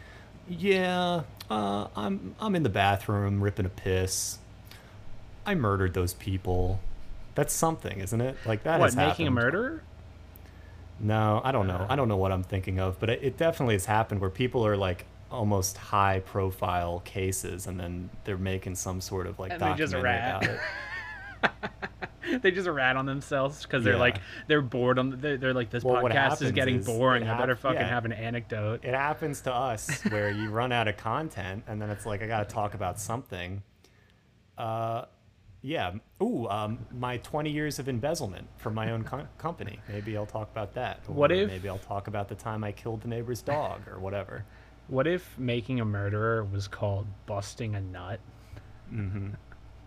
"Yeah, 0.48 1.22
uh, 1.50 1.88
I'm 1.96 2.34
I'm 2.40 2.54
in 2.54 2.62
the 2.62 2.68
bathroom 2.70 3.42
ripping 3.42 3.66
a 3.66 3.70
piss. 3.70 4.38
I 5.44 5.54
murdered 5.54 5.94
those 5.94 6.14
people. 6.14 6.80
That's 7.34 7.52
something, 7.52 8.00
isn't 8.00 8.20
it? 8.20 8.36
Like 8.46 8.62
that 8.64 8.78
What 8.80 8.86
has 8.86 8.96
making 8.96 9.26
a 9.26 9.30
happened. 9.30 9.34
murderer? 9.34 9.82
No, 10.98 11.40
I 11.42 11.50
don't 11.52 11.66
know. 11.66 11.86
I 11.88 11.96
don't 11.96 12.08
know 12.08 12.16
what 12.18 12.30
I'm 12.30 12.42
thinking 12.42 12.78
of, 12.78 13.00
but 13.00 13.08
it, 13.08 13.20
it 13.22 13.36
definitely 13.38 13.74
has 13.74 13.86
happened 13.86 14.20
where 14.20 14.28
people 14.30 14.66
are 14.66 14.76
like 14.76 15.06
almost 15.30 15.76
high 15.78 16.20
profile 16.20 17.00
cases 17.04 17.66
and 17.66 17.78
then 17.80 18.10
they're 18.24 18.36
making 18.36 18.74
some 18.74 19.00
sort 19.00 19.26
of 19.26 19.38
like 19.38 19.52
And 19.52 19.60
documentary 19.60 20.00
about 20.00 20.44
it. 20.44 20.60
they 22.42 22.50
just 22.50 22.68
rat 22.68 22.96
on 22.96 23.06
themselves 23.06 23.62
because 23.62 23.82
they're 23.84 23.94
Yeah. 23.94 23.98
like 24.00 24.18
they're 24.46 24.62
bored 24.62 24.98
on. 24.98 25.18
They're, 25.20 25.36
they're 25.36 25.54
like 25.54 25.70
this 25.70 25.82
Well, 25.84 26.02
podcast 26.02 26.42
is 26.42 26.52
getting 26.52 26.76
is 26.76 26.86
boring. 26.86 27.24
it 27.24 27.28
I 27.28 27.38
better 27.38 27.56
fucking 27.56 27.80
yeah. 27.80 27.88
have 27.88 28.04
an 28.04 28.12
anecdote. 28.12 28.84
It 28.84 28.94
happens 28.94 29.40
to 29.42 29.54
us 29.54 30.02
where 30.04 30.30
you 30.30 30.50
run 30.50 30.72
out 30.72 30.88
of 30.88 30.96
content 30.96 31.64
and 31.66 31.80
then 31.80 31.90
it's 31.90 32.06
like 32.06 32.22
I 32.22 32.26
got 32.26 32.48
to 32.48 32.54
talk 32.54 32.74
about 32.74 32.98
something. 33.00 33.62
Uh 34.58 35.04
yeah. 35.62 35.92
Ooh, 36.22 36.48
um, 36.48 36.78
my 36.90 37.18
20 37.18 37.50
years 37.50 37.78
of 37.78 37.86
embezzlement 37.86 38.48
from 38.56 38.72
my 38.74 38.92
own 38.92 39.04
co- 39.04 39.26
company. 39.36 39.78
Maybe 39.90 40.16
I'll 40.16 40.24
talk 40.24 40.50
about 40.50 40.72
that. 40.74 41.00
What 41.06 41.30
if- 41.30 41.48
Maybe 41.48 41.68
I'll 41.68 41.76
talk 41.78 42.06
about 42.08 42.28
the 42.28 42.34
time 42.34 42.64
I 42.64 42.72
killed 42.72 43.02
the 43.02 43.08
neighbor's 43.08 43.42
dog 43.42 43.82
or 43.86 43.98
whatever. 44.00 44.46
What 44.88 45.06
if 45.06 45.38
making 45.38 45.80
a 45.80 45.84
murderer 45.84 46.44
was 46.44 46.66
called 46.66 47.06
busting 47.26 47.74
a 47.74 47.80
nut? 47.80 48.20
mm-hmm 48.92 49.28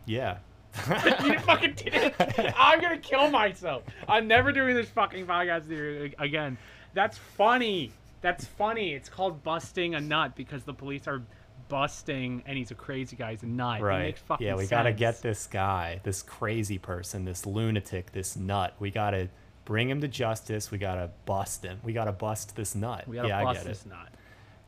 Yeah. 0.05 0.38
you 1.24 1.39
fucking 1.39 1.74
did 1.75 1.94
it. 1.94 2.53
I'm 2.58 2.82
gonna 2.82 2.98
kill 2.98 3.30
myself. 3.30 3.84
I'm 4.08 4.27
never 4.27 4.51
doing 4.51 4.75
this 4.75 4.89
fucking 4.89 5.25
podcast 5.25 6.13
again. 6.20 6.58
That's 6.94 7.18
funny. 7.18 7.92
That's 8.22 8.46
funny. 8.46 8.94
It's 8.94 9.10
called 9.10 9.44
busting 9.44 9.96
a 9.96 10.01
nut 10.01 10.36
because 10.36 10.63
the 10.63 10.74
police 10.74 11.08
are 11.08 11.22
busting, 11.70 12.44
and 12.46 12.58
he's 12.58 12.72
a 12.72 12.75
crazy 12.75 13.15
guy. 13.15 13.32
He's 13.32 13.44
a 13.44 13.48
nut. 13.48 13.82
Right. 13.82 14.18
Yeah, 14.39 14.56
we 14.56 14.68
got 14.68 14.84
to 14.84 14.94
get 14.94 15.22
this 15.22 15.48
guy, 15.48 16.00
this 16.03 16.22
crazy 16.22 16.77
person, 16.77 17.25
this 17.25 17.46
lunatic, 17.46 18.12
this 18.12 18.36
nut. 18.36 18.74
We 18.80 18.92
got 18.92 19.12
to 19.12 19.27
bring 19.65 19.89
him 19.89 20.01
to 20.01 20.08
justice. 20.08 20.72
We 20.72 20.77
got 20.77 20.96
to 20.96 21.10
bust 21.25 21.63
him. 21.63 21.80
We 21.84 21.94
got 21.94 22.06
to 22.06 22.12
bust 22.12 22.56
this 22.56 22.75
nut. 22.75 23.08
We 23.08 23.15
gotta 23.15 23.27
yeah, 23.27 23.44
bust 23.44 23.60
I 23.60 23.63
get 23.63 23.70
this 23.70 23.86
it. 23.86 23.89
nut. 23.89 24.10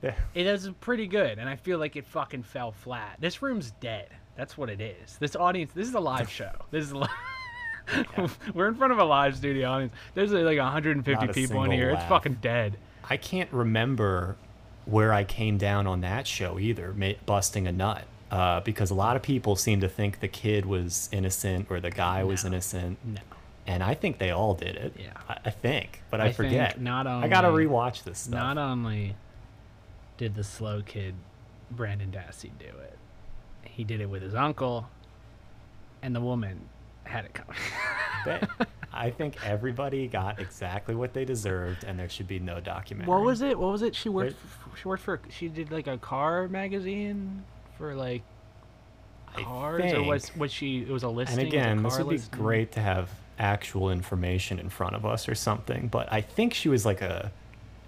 Yeah. 0.03 0.15
It 0.33 0.45
is 0.45 0.69
pretty 0.81 1.07
good, 1.07 1.39
and 1.39 1.49
I 1.49 1.55
feel 1.55 1.79
like 1.79 1.95
it 1.95 2.05
fucking 2.05 2.43
fell 2.43 2.71
flat. 2.71 3.17
This 3.19 3.41
room's 3.41 3.71
dead. 3.71 4.09
That's 4.35 4.57
what 4.57 4.69
it 4.69 4.81
is. 4.81 5.17
This 5.17 5.35
audience. 5.35 5.71
This 5.73 5.87
is 5.87 5.93
a 5.93 5.99
live 5.99 6.29
show. 6.29 6.51
This 6.71 6.85
is. 6.85 6.93
Li- 6.93 7.07
We're 8.53 8.67
in 8.67 8.75
front 8.75 8.93
of 8.93 8.99
a 8.99 9.03
live 9.03 9.35
studio 9.35 9.69
audience. 9.69 9.93
There's 10.15 10.31
like 10.31 10.57
150 10.57 11.25
a 11.27 11.33
people 11.33 11.63
in 11.63 11.71
here. 11.71 11.91
It's 11.91 12.03
fucking 12.05 12.39
dead. 12.41 12.77
I 13.07 13.17
can't 13.17 13.51
remember 13.53 14.35
where 14.85 15.13
I 15.13 15.23
came 15.23 15.57
down 15.57 15.87
on 15.87 16.01
that 16.01 16.25
show 16.27 16.59
either, 16.59 16.95
busting 17.25 17.67
a 17.67 17.71
nut. 17.71 18.03
Uh, 18.31 18.59
because 18.61 18.89
a 18.89 18.95
lot 18.95 19.15
of 19.15 19.21
people 19.21 19.55
seem 19.55 19.81
to 19.81 19.87
think 19.87 20.19
the 20.19 20.27
kid 20.27 20.65
was 20.65 21.09
innocent 21.11 21.67
or 21.69 21.79
the 21.79 21.91
guy 21.91 22.23
was 22.23 22.43
No. 22.43 22.47
innocent. 22.49 22.97
No. 23.05 23.21
And 23.67 23.83
I 23.83 23.93
think 23.93 24.17
they 24.17 24.31
all 24.31 24.55
did 24.55 24.75
it. 24.75 24.95
Yeah. 24.99 25.11
I, 25.29 25.37
I 25.45 25.49
think, 25.51 26.01
but 26.09 26.19
I, 26.19 26.25
I 26.25 26.27
think 26.27 26.35
forget. 26.35 26.81
not 26.81 27.05
I 27.07 27.27
gotta 27.27 27.49
rewatch 27.49 28.03
this 28.03 28.19
stuff. 28.19 28.33
Not 28.33 28.57
only 28.57 29.15
did 30.17 30.33
the 30.35 30.43
slow 30.43 30.81
kid 30.81 31.13
Brendan 31.71 32.11
Dassey 32.11 32.49
do 32.59 32.65
it, 32.65 32.97
he 33.65 33.83
did 33.83 34.01
it 34.01 34.09
with 34.09 34.21
his 34.21 34.35
uncle, 34.35 34.87
and 36.01 36.15
the 36.15 36.21
woman 36.21 36.59
had 37.03 37.25
it 37.25 37.33
coming. 37.33 37.55
They- 38.25 38.41
I 38.91 39.11
think 39.11 39.35
everybody 39.45 40.07
got 40.07 40.39
exactly 40.39 40.95
what 40.95 41.13
they 41.13 41.25
deserved, 41.25 41.83
and 41.83 41.99
there 41.99 42.07
should 42.09 42.27
be 42.29 42.39
no 42.39 42.59
documentary. 42.61 43.11
what 43.13 43.21
was 43.23 43.41
it? 43.41 43.59
What 43.59 43.71
was 43.73 43.81
it? 43.81 43.93
She 43.93 44.07
worked. 44.09 44.31
There- 44.31 44.71
f- 44.73 44.79
she 44.81 44.87
worked 44.87 45.03
for. 45.03 45.19
She 45.29 45.47
did 45.49 45.69
like 45.71 45.85
a 45.87 45.97
car 45.97 46.47
magazine 46.47 47.43
for 47.77 47.93
like 47.93 48.23
I 49.35 49.43
cars, 49.43 49.91
or 49.93 50.01
was 50.01 50.35
was 50.35 50.51
she? 50.51 50.79
It 50.83 50.89
was 50.89 51.03
a 51.03 51.09
listing. 51.09 51.39
And 51.39 51.53
it 51.53 51.53
was 51.53 51.53
a 51.53 51.57
again, 51.57 51.83
this 51.83 51.95
car 51.97 52.03
would 52.05 52.09
be 52.11 52.15
listing? 52.17 52.39
great 52.39 52.71
to 52.71 52.79
have 52.79 53.09
actual 53.37 53.91
information 53.91 54.59
in 54.59 54.69
front 54.69 54.95
of 54.95 55.05
us 55.05 55.27
or 55.27 55.35
something. 55.35 55.87
But 55.89 56.11
I 56.11 56.21
think 56.21 56.53
she 56.53 56.69
was 56.69 56.85
like 56.85 57.01
a, 57.01 57.31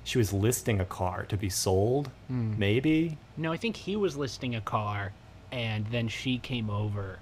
she 0.03 0.17
was 0.17 0.33
listing 0.33 0.81
a 0.81 0.85
car 0.85 1.23
to 1.29 1.37
be 1.37 1.49
sold, 1.49 2.11
Hmm. 2.27 2.59
maybe. 2.59 3.17
No, 3.37 3.51
I 3.53 3.57
think 3.57 3.77
he 3.77 3.95
was 3.95 4.17
listing 4.17 4.55
a 4.55 4.61
car, 4.61 5.13
and 5.51 5.85
then 5.87 6.07
she 6.07 6.37
came 6.37 6.69
over 6.69 7.19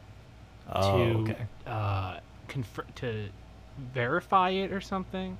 Oh, 0.72 0.98
to 0.98 1.32
okay. 1.32 1.38
uh, 1.68 2.20
confer- 2.48 2.86
to 2.96 3.30
verify 3.94 4.50
it 4.50 4.72
or 4.72 4.82
something. 4.82 5.38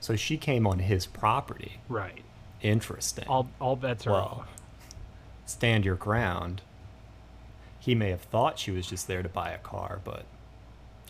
So 0.00 0.14
she 0.16 0.36
came 0.36 0.66
on 0.66 0.78
his 0.80 1.06
property. 1.06 1.78
Right. 1.88 2.22
Interesting. 2.60 3.26
All 3.28 3.48
all 3.60 3.74
bets 3.76 4.06
are 4.06 4.12
well, 4.12 4.22
off. 4.42 4.62
stand 5.46 5.84
your 5.84 5.96
ground. 5.96 6.62
He 7.80 7.94
may 7.96 8.10
have 8.10 8.22
thought 8.22 8.58
she 8.60 8.70
was 8.70 8.86
just 8.86 9.08
there 9.08 9.22
to 9.24 9.28
buy 9.28 9.50
a 9.50 9.58
car, 9.58 10.00
but 10.04 10.24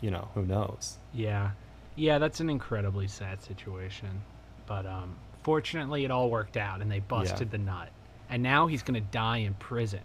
you 0.01 0.09
know, 0.09 0.29
who 0.33 0.43
knows? 0.45 0.97
Yeah. 1.13 1.51
Yeah, 1.95 2.17
that's 2.17 2.39
an 2.39 2.49
incredibly 2.49 3.07
sad 3.07 3.43
situation. 3.43 4.23
But 4.65 4.85
um 4.87 5.15
fortunately 5.43 6.05
it 6.05 6.09
all 6.11 6.29
worked 6.31 6.57
out 6.57 6.81
and 6.81 6.89
they 6.91 6.99
busted 6.99 7.51
the 7.51 7.57
nut. 7.59 7.89
And 8.29 8.41
now 8.41 8.65
he's 8.67 8.81
going 8.81 8.95
to 8.99 9.07
die 9.11 9.37
in 9.39 9.53
prison. 9.55 9.99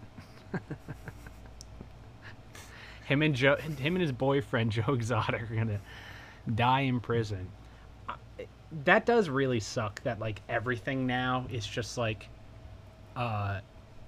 him 3.05 3.21
and 3.21 3.35
Joe 3.35 3.55
him 3.55 3.95
and 3.95 4.01
his 4.01 4.11
boyfriend 4.11 4.71
Joe 4.73 4.93
Exotic 4.93 5.43
are 5.43 5.55
going 5.55 5.67
to 5.67 5.79
die 6.55 6.81
in 6.81 6.99
prison. 6.99 7.49
That 8.85 9.05
does 9.05 9.29
really 9.29 9.59
suck 9.59 10.01
that 10.03 10.19
like 10.19 10.41
everything 10.47 11.07
now 11.07 11.45
is 11.51 11.65
just 11.65 11.97
like 11.97 12.27
uh 13.15 13.61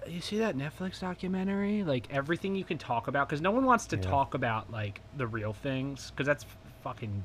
you 0.07 0.21
see 0.21 0.39
that 0.39 0.57
Netflix 0.57 0.99
documentary? 0.99 1.83
Like 1.83 2.07
everything 2.11 2.55
you 2.55 2.63
can 2.63 2.77
talk 2.77 3.07
about, 3.07 3.27
because 3.27 3.41
no 3.41 3.51
one 3.51 3.65
wants 3.65 3.85
to 3.87 3.97
Yeah. 3.97 4.01
talk 4.03 4.33
about 4.33 4.71
like 4.71 5.01
the 5.17 5.27
real 5.27 5.53
things, 5.53 6.11
because 6.11 6.27
that's 6.27 6.45
fucking. 6.83 7.23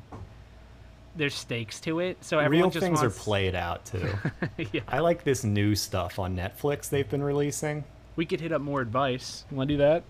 There's 1.15 1.35
stakes 1.35 1.81
to 1.81 2.01
it, 2.01 2.23
so 2.23 2.39
everyone 2.39 2.65
Real 2.65 2.71
just 2.71 2.85
things 2.85 3.01
wants... 3.01 3.17
are 3.17 3.23
played 3.23 3.55
out 3.55 3.87
too. 3.87 4.07
yeah. 4.73 4.83
I 4.87 4.99
like 4.99 5.25
this 5.25 5.45
new 5.45 5.75
stuff 5.75 6.19
on 6.19 6.37
Netflix 6.37 6.91
they've 6.91 7.09
been 7.09 7.23
releasing. 7.23 7.85
We 8.17 8.27
could 8.27 8.41
hit 8.41 8.53
up 8.53 8.61
more 8.63 8.81
advice. 8.81 9.45
You 9.51 9.57
want 9.57 9.69
to 9.69 9.75
do 9.75 9.79
that? 9.79 10.03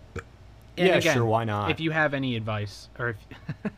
And 0.79 1.05
Yeah, 1.05 1.13
sure, 1.15 1.25
why 1.25 1.45
not? 1.45 1.71
If 1.71 1.81
you 1.81 1.91
have 1.91 2.15
any 2.15 2.37
advice, 2.37 2.89
or 2.99 3.11
if, 3.11 3.17
if 3.65 3.73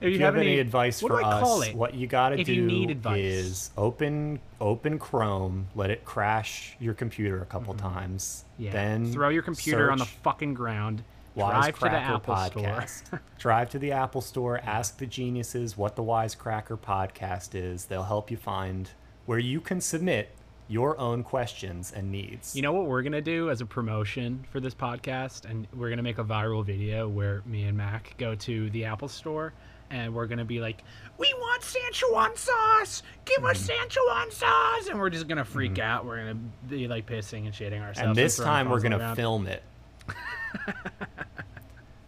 If 0.00 0.12
you 0.12 0.18
have 0.20 0.36
any 0.36 0.58
advice 0.58 1.02
what 1.02 1.12
for 1.12 1.22
us, 1.24 1.72
what 1.72 1.94
you 1.94 2.06
got 2.06 2.30
to 2.30 2.42
do 2.44 2.52
you 2.52 2.88
advice. 2.90 3.20
is 3.22 3.70
open 3.76 4.40
open 4.60 4.98
Chrome, 4.98 5.68
let 5.74 5.90
it 5.90 6.04
crash 6.04 6.76
your 6.80 6.94
computer 6.94 7.40
a 7.42 7.46
couple 7.46 7.74
times, 7.74 8.44
Mm-hmm. 8.54 8.62
yeah, 8.64 8.72
then 8.72 9.12
throw 9.12 9.28
your 9.30 9.42
computer 9.42 9.90
on 9.90 9.98
the 9.98 10.04
fucking 10.04 10.54
ground. 10.54 11.02
Wisecracker 11.36 11.50
Drive 11.50 11.74
to 11.74 11.80
the 11.80 11.90
Apple 11.90 12.34
podcast. 12.34 13.06
store. 13.06 13.22
Drive 13.38 13.70
to 13.70 13.78
the 13.80 13.90
Apple 13.90 14.20
Store, 14.20 14.60
ask 14.62 14.98
the 14.98 15.06
geniuses 15.06 15.76
what 15.76 15.96
the 15.96 16.02
Wisecracker 16.04 16.78
podcast 16.78 17.56
is. 17.56 17.86
They'll 17.86 18.04
help 18.04 18.30
you 18.30 18.36
find 18.36 18.90
where 19.26 19.40
you 19.40 19.60
can 19.60 19.80
submit 19.80 20.28
your 20.68 20.98
own 20.98 21.22
questions 21.22 21.92
and 21.94 22.10
needs. 22.10 22.56
You 22.56 22.62
know 22.62 22.72
what 22.72 22.86
we're 22.86 23.02
gonna 23.02 23.20
do 23.20 23.50
as 23.50 23.60
a 23.60 23.66
promotion 23.66 24.44
for 24.50 24.60
this 24.60 24.74
podcast, 24.74 25.44
and 25.44 25.66
we're 25.74 25.90
gonna 25.90 26.02
make 26.02 26.18
a 26.18 26.24
viral 26.24 26.64
video 26.64 27.08
where 27.08 27.42
me 27.46 27.64
and 27.64 27.76
Mac 27.76 28.14
go 28.18 28.34
to 28.34 28.70
the 28.70 28.84
Apple 28.86 29.08
Store, 29.08 29.52
and 29.90 30.14
we're 30.14 30.26
gonna 30.26 30.44
be 30.44 30.60
like, 30.60 30.82
"We 31.18 31.32
want 31.36 31.62
Szechuan 31.62 32.36
sauce! 32.38 33.02
Give 33.26 33.44
us 33.44 33.68
Mm-hmm. 33.68 33.82
Szechuan 33.88 34.32
sauce!" 34.32 34.88
And 34.88 34.98
we're 34.98 35.10
just 35.10 35.28
gonna 35.28 35.44
freak 35.44 35.78
out. 35.78 36.04
We're 36.06 36.18
gonna 36.18 36.40
be 36.68 36.88
like 36.88 37.06
pissing 37.06 37.44
and 37.44 37.52
shitting 37.52 37.80
ourselves. 37.82 38.08
and 38.08 38.16
this 38.16 38.36
time 38.36 38.70
we're 38.70 38.80
going 38.80 38.98
to 38.98 39.14
film 39.14 39.46
it. 39.46 39.62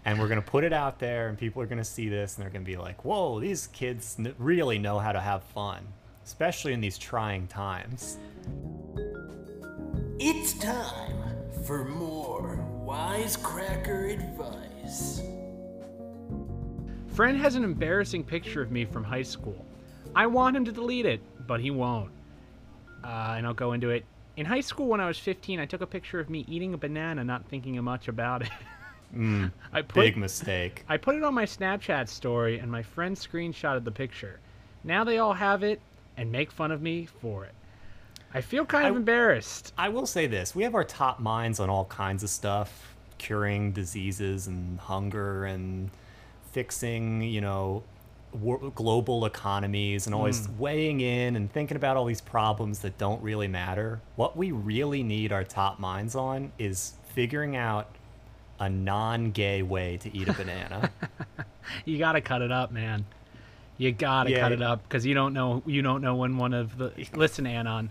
and 0.04 0.18
we're 0.18 0.28
going 0.28 0.40
to 0.40 0.46
put 0.46 0.64
it 0.64 0.72
out 0.72 0.98
there, 0.98 1.28
and 1.28 1.36
people 1.36 1.60
are 1.62 1.66
going 1.66 1.78
to 1.78 1.84
see 1.84 2.08
this, 2.08 2.36
and 2.36 2.42
they're 2.42 2.50
going 2.50 2.64
to 2.64 2.70
be 2.70 2.76
like, 2.76 3.04
whoa, 3.04 3.40
these 3.40 3.66
kids 3.68 4.16
really 4.38 4.78
know 4.78 4.98
how 4.98 5.12
to 5.12 5.20
have 5.20 5.42
fun, 5.44 5.84
especially 6.26 6.72
in 6.72 6.80
these 6.80 6.98
trying 6.98 7.46
times. 7.46 8.18
It's 10.18 10.54
time 10.58 11.22
for 11.64 11.84
more 11.84 12.58
wisecracker 12.84 14.12
advice. 14.12 15.22
Friend 17.14 17.38
has 17.38 17.54
an 17.54 17.62
embarrassing 17.62 18.24
picture 18.24 18.60
of 18.60 18.72
me 18.72 18.84
from 18.84 19.04
high 19.04 19.22
school. 19.22 19.64
I 20.16 20.26
want 20.26 20.56
him 20.56 20.64
to 20.64 20.72
delete 20.72 21.06
it, 21.06 21.20
but 21.46 21.60
he 21.60 21.70
won't. 21.70 22.10
Uh, 23.04 23.34
and 23.36 23.46
I'll 23.46 23.54
go 23.54 23.72
into 23.72 23.90
it. 23.90 24.04
In 24.36 24.44
high 24.44 24.60
school, 24.60 24.88
when 24.88 25.00
I 25.00 25.06
was 25.06 25.18
15, 25.20 25.60
I 25.60 25.64
took 25.64 25.80
a 25.80 25.86
picture 25.86 26.18
of 26.18 26.28
me 26.28 26.44
eating 26.48 26.74
a 26.74 26.78
banana, 26.78 27.22
not 27.22 27.46
thinking 27.48 27.82
much 27.84 28.08
about 28.08 28.42
it. 28.42 28.50
I 29.72 29.82
put 29.82 29.94
Big 29.94 30.16
mistake. 30.16 30.84
I 30.88 30.96
put 30.96 31.14
it 31.14 31.22
on 31.22 31.34
my 31.34 31.44
Snapchat 31.44 32.08
story, 32.08 32.58
and 32.58 32.70
my 32.70 32.82
friend 32.82 33.16
screenshotted 33.16 33.84
the 33.84 33.92
picture. 33.92 34.40
Now 34.82 35.04
they 35.04 35.18
all 35.18 35.32
have 35.32 35.62
it 35.62 35.80
and 36.16 36.32
make 36.32 36.50
fun 36.50 36.70
of 36.70 36.82
me 36.82 37.06
for 37.06 37.44
it. 37.44 37.54
I 38.34 38.40
feel 38.40 38.64
kind 38.64 38.86
of 38.86 38.94
I- 38.94 38.96
embarrassed. 38.96 39.72
I 39.78 39.88
will 39.88 40.06
say 40.06 40.26
this: 40.26 40.54
we 40.54 40.62
have 40.64 40.74
our 40.74 40.84
top 40.84 41.20
minds 41.20 41.60
on 41.60 41.70
all 41.70 41.86
kinds 41.86 42.22
of 42.22 42.30
stuff, 42.30 42.96
curing 43.18 43.72
diseases 43.72 44.46
and 44.46 44.78
hunger 44.78 45.44
and 45.44 45.90
fixing, 46.52 47.22
you 47.22 47.40
know, 47.40 47.82
wor- 48.32 48.70
global 48.74 49.24
economies 49.26 50.06
and 50.06 50.14
always 50.14 50.46
hmm. 50.46 50.58
weighing 50.58 51.00
in 51.00 51.36
and 51.36 51.52
thinking 51.52 51.76
about 51.76 51.96
all 51.96 52.04
these 52.04 52.20
problems 52.20 52.80
that 52.80 52.98
don't 52.98 53.22
really 53.22 53.48
matter. 53.48 54.00
What 54.16 54.36
we 54.36 54.52
really 54.52 55.02
need 55.02 55.32
our 55.32 55.44
top 55.44 55.78
minds 55.78 56.14
on 56.14 56.52
is 56.58 56.94
figuring 57.14 57.56
out 57.56 57.88
a 58.58 58.68
non-gay 58.68 59.62
way 59.62 59.98
to 59.98 60.14
eat 60.16 60.28
a 60.28 60.32
banana. 60.34 60.90
You 61.84 61.98
gotta 61.98 62.20
cut 62.20 62.42
it 62.42 62.52
up, 62.52 62.70
man. 62.70 63.04
You 63.78 63.92
gotta 63.92 64.30
Yeah. 64.30 64.40
cut 64.40 64.52
it 64.52 64.62
up 64.62 64.82
because 64.84 65.04
you 65.04 65.14
don't 65.14 65.32
know 65.34 65.62
you 65.66 65.82
don't 65.82 66.00
know 66.02 66.14
when 66.16 66.36
one 66.38 66.54
of 66.54 66.78
the 66.78 66.92
listen, 67.14 67.46
Anon. 67.46 67.90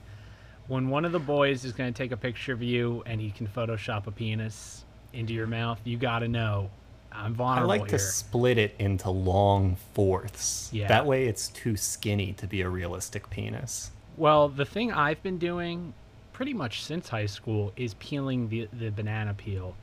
When 0.67 0.89
one 0.89 1.05
of 1.05 1.11
the 1.11 1.19
boys 1.19 1.63
is 1.63 1.73
gonna 1.73 1.91
take 1.91 2.11
a 2.11 2.17
picture 2.17 2.51
of 2.53 2.63
you 2.63 3.03
and 3.05 3.21
he 3.21 3.29
can 3.31 3.47
Photoshop 3.47 4.07
a 4.07 4.11
penis 4.11 4.83
into 5.13 5.33
your 5.33 5.47
mouth, 5.47 5.79
you 5.83 5.97
gotta 5.97 6.27
know. 6.27 6.69
I'm 7.11 7.33
vulnerable. 7.33 7.71
I 7.71 7.77
like 7.77 7.87
to 7.89 7.99
split 7.99 8.57
it 8.57 8.75
into 8.77 9.09
long 9.09 9.77
fourths. 9.93 10.69
Yeah. 10.73 10.87
That 10.87 11.05
way 11.05 11.27
it's 11.27 11.47
too 11.47 11.77
skinny 11.77 12.33
to 12.33 12.47
be 12.47 12.61
a 12.61 12.67
realistic 12.69 13.29
penis. 13.29 13.91
Well, 14.17 14.49
the 14.49 14.65
thing 14.65 14.91
I've 14.91 15.21
been 15.23 15.37
doing 15.37 15.93
pretty 16.33 16.53
much 16.53 16.83
since 16.83 17.07
high 17.09 17.27
school 17.27 17.71
is 17.77 17.93
peeling 17.95 18.49
the, 18.49 18.67
the 18.73 18.89
banana 18.89 19.33
peel 19.33 19.75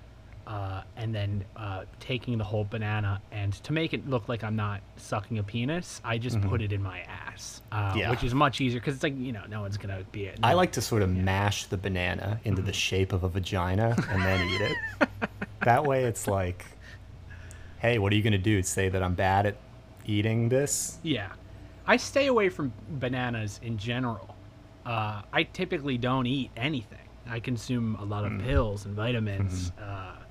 uh, 0.47 0.83
and 0.97 1.15
then 1.15 1.45
uh, 1.57 1.85
taking 2.01 2.37
the 2.39 2.45
whole 2.45 2.65
banana. 2.65 3.21
And 3.31 3.53
to 3.65 3.73
make 3.73 3.93
it 3.95 4.09
look 4.09 4.29
like 4.29 4.43
I'm 4.45 4.57
not 4.57 4.81
sucking 4.97 5.39
a 5.39 5.43
penis, 5.43 6.01
I 6.05 6.19
just 6.19 6.41
put 6.43 6.61
it 6.63 6.73
in 6.73 6.83
my 6.83 7.01
ass, 7.01 7.63
uh, 7.71 7.77
Mm-hmm. 7.91 7.99
Yeah. 7.99 8.11
which 8.11 8.25
is 8.25 8.35
much 8.35 8.61
easier 8.61 8.81
because 8.81 8.95
it's 8.95 9.03
like, 9.05 9.17
you 9.19 9.33
know, 9.33 9.43
no 9.49 9.61
one's 9.61 9.77
going 9.77 9.97
to 9.97 10.05
be 10.11 10.25
it. 10.27 10.39
I 10.43 10.55
like 10.55 10.73
to 10.73 10.81
sort 10.81 11.03
of 11.03 11.11
mash 11.11 11.67
the 11.67 11.77
banana 11.77 12.41
into 12.45 12.61
Mm-hmm. 12.61 12.67
the 12.67 12.73
shape 12.73 13.13
of 13.13 13.25
a 13.25 13.29
vagina 13.29 13.97
and 14.11 14.23
then 14.23 14.49
eat 14.49 14.61
it. 14.61 15.09
that 15.65 15.85
way 15.85 16.05
it's 16.05 16.27
like, 16.27 16.65
hey, 17.79 17.99
what 17.99 18.13
are 18.13 18.17
you 18.17 18.23
going 18.23 18.33
to 18.33 18.39
do? 18.39 18.63
Say 18.63 18.89
that 18.89 19.03
I'm 19.03 19.15
bad 19.15 19.47
at 19.47 19.57
eating 20.07 20.49
this? 20.49 20.99
Yeah. 21.03 21.33
I 21.87 21.97
stay 21.97 22.27
away 22.27 22.49
from 22.49 22.73
bananas 22.91 23.59
in 23.63 23.77
general. 23.79 24.35
Uh, 24.87 25.23
I 25.33 25.45
typically 25.45 25.99
don't 25.99 26.27
eat 26.27 26.51
anything. 26.57 26.99
I 27.29 27.39
consume 27.41 27.95
a 27.97 28.05
lot 28.05 28.25
of 28.25 28.33
Mm. 28.33 28.43
pills 28.45 28.85
and 28.85 28.95
vitamins, 28.97 29.71
Mm-hmm. 29.71 30.22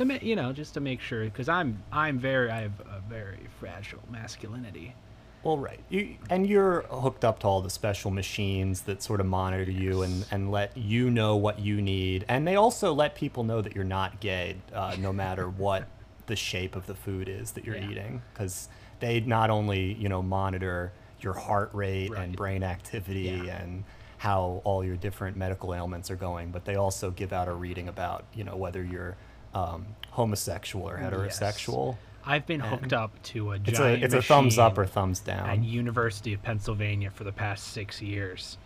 To 0.00 0.06
ma- 0.06 0.18
you 0.22 0.34
know, 0.34 0.52
just 0.52 0.74
to 0.74 0.80
make 0.80 1.00
sure, 1.00 1.24
because 1.24 1.48
I'm 1.48 1.82
I'm 1.92 2.18
very 2.18 2.50
I 2.50 2.62
have 2.62 2.80
a 2.80 3.02
very 3.08 3.46
fragile 3.58 4.00
masculinity. 4.10 4.94
Well, 5.42 5.56
right. 5.56 5.80
You, 5.88 6.16
and 6.28 6.46
you're 6.46 6.82
hooked 6.82 7.24
up 7.24 7.38
to 7.40 7.46
all 7.46 7.62
the 7.62 7.70
special 7.70 8.10
machines 8.10 8.82
that 8.82 9.02
sort 9.02 9.20
of 9.20 9.26
monitor 9.26 9.70
you 9.70 10.02
and, 10.02 10.26
and 10.30 10.50
let 10.50 10.76
you 10.76 11.08
know 11.10 11.34
what 11.36 11.58
you 11.60 11.80
need. 11.80 12.26
And 12.28 12.46
they 12.46 12.56
also 12.56 12.92
let 12.92 13.14
people 13.14 13.42
know 13.42 13.62
that 13.62 13.74
you're 13.74 13.82
not 13.84 14.20
gay, 14.20 14.56
uh, 14.74 14.96
no 14.98 15.14
matter 15.14 15.48
what 15.64 15.88
the 16.26 16.36
shape 16.36 16.76
of 16.76 16.86
the 16.86 16.94
food 16.94 17.26
is 17.26 17.52
that 17.52 17.64
you're 17.64 17.76
Yeah. 17.76 17.88
eating. 17.90 18.22
Because 18.34 18.68
they 18.98 19.20
not 19.20 19.48
only, 19.48 19.94
you 19.94 20.10
know, 20.10 20.20
monitor 20.20 20.92
your 21.20 21.32
heart 21.32 21.70
rate 21.72 22.12
and 22.12 22.36
brain 22.36 22.62
activity 22.62 23.40
Yeah. 23.46 23.62
and 23.62 23.84
how 24.18 24.60
all 24.64 24.84
your 24.84 24.96
different 24.96 25.38
medical 25.38 25.74
ailments 25.74 26.10
are 26.10 26.16
going, 26.16 26.50
but 26.50 26.66
they 26.66 26.74
also 26.74 27.10
give 27.10 27.32
out 27.32 27.48
a 27.48 27.54
reading 27.54 27.88
about, 27.88 28.26
you 28.34 28.44
know, 28.44 28.56
whether 28.56 28.84
you're 28.84 29.16
um, 29.54 29.86
homosexual 30.10 30.88
or 30.88 30.98
heterosexual. 30.98 31.96
I've 32.24 32.46
been 32.46 32.60
hooked 32.60 32.92
up 32.92 33.20
to 33.24 33.52
a 33.52 33.58
It's 33.64 33.78
a 33.78 33.92
it's 33.94 34.14
a 34.14 34.22
thumbs 34.22 34.58
up 34.58 34.76
or 34.76 34.86
thumbs 34.86 35.20
down. 35.20 35.48
at 35.48 35.62
University 35.62 36.34
of 36.34 36.42
Pennsylvania 36.42 37.10
for 37.10 37.24
the 37.24 37.32
past 37.32 37.68
six 37.68 38.02
years, 38.02 38.58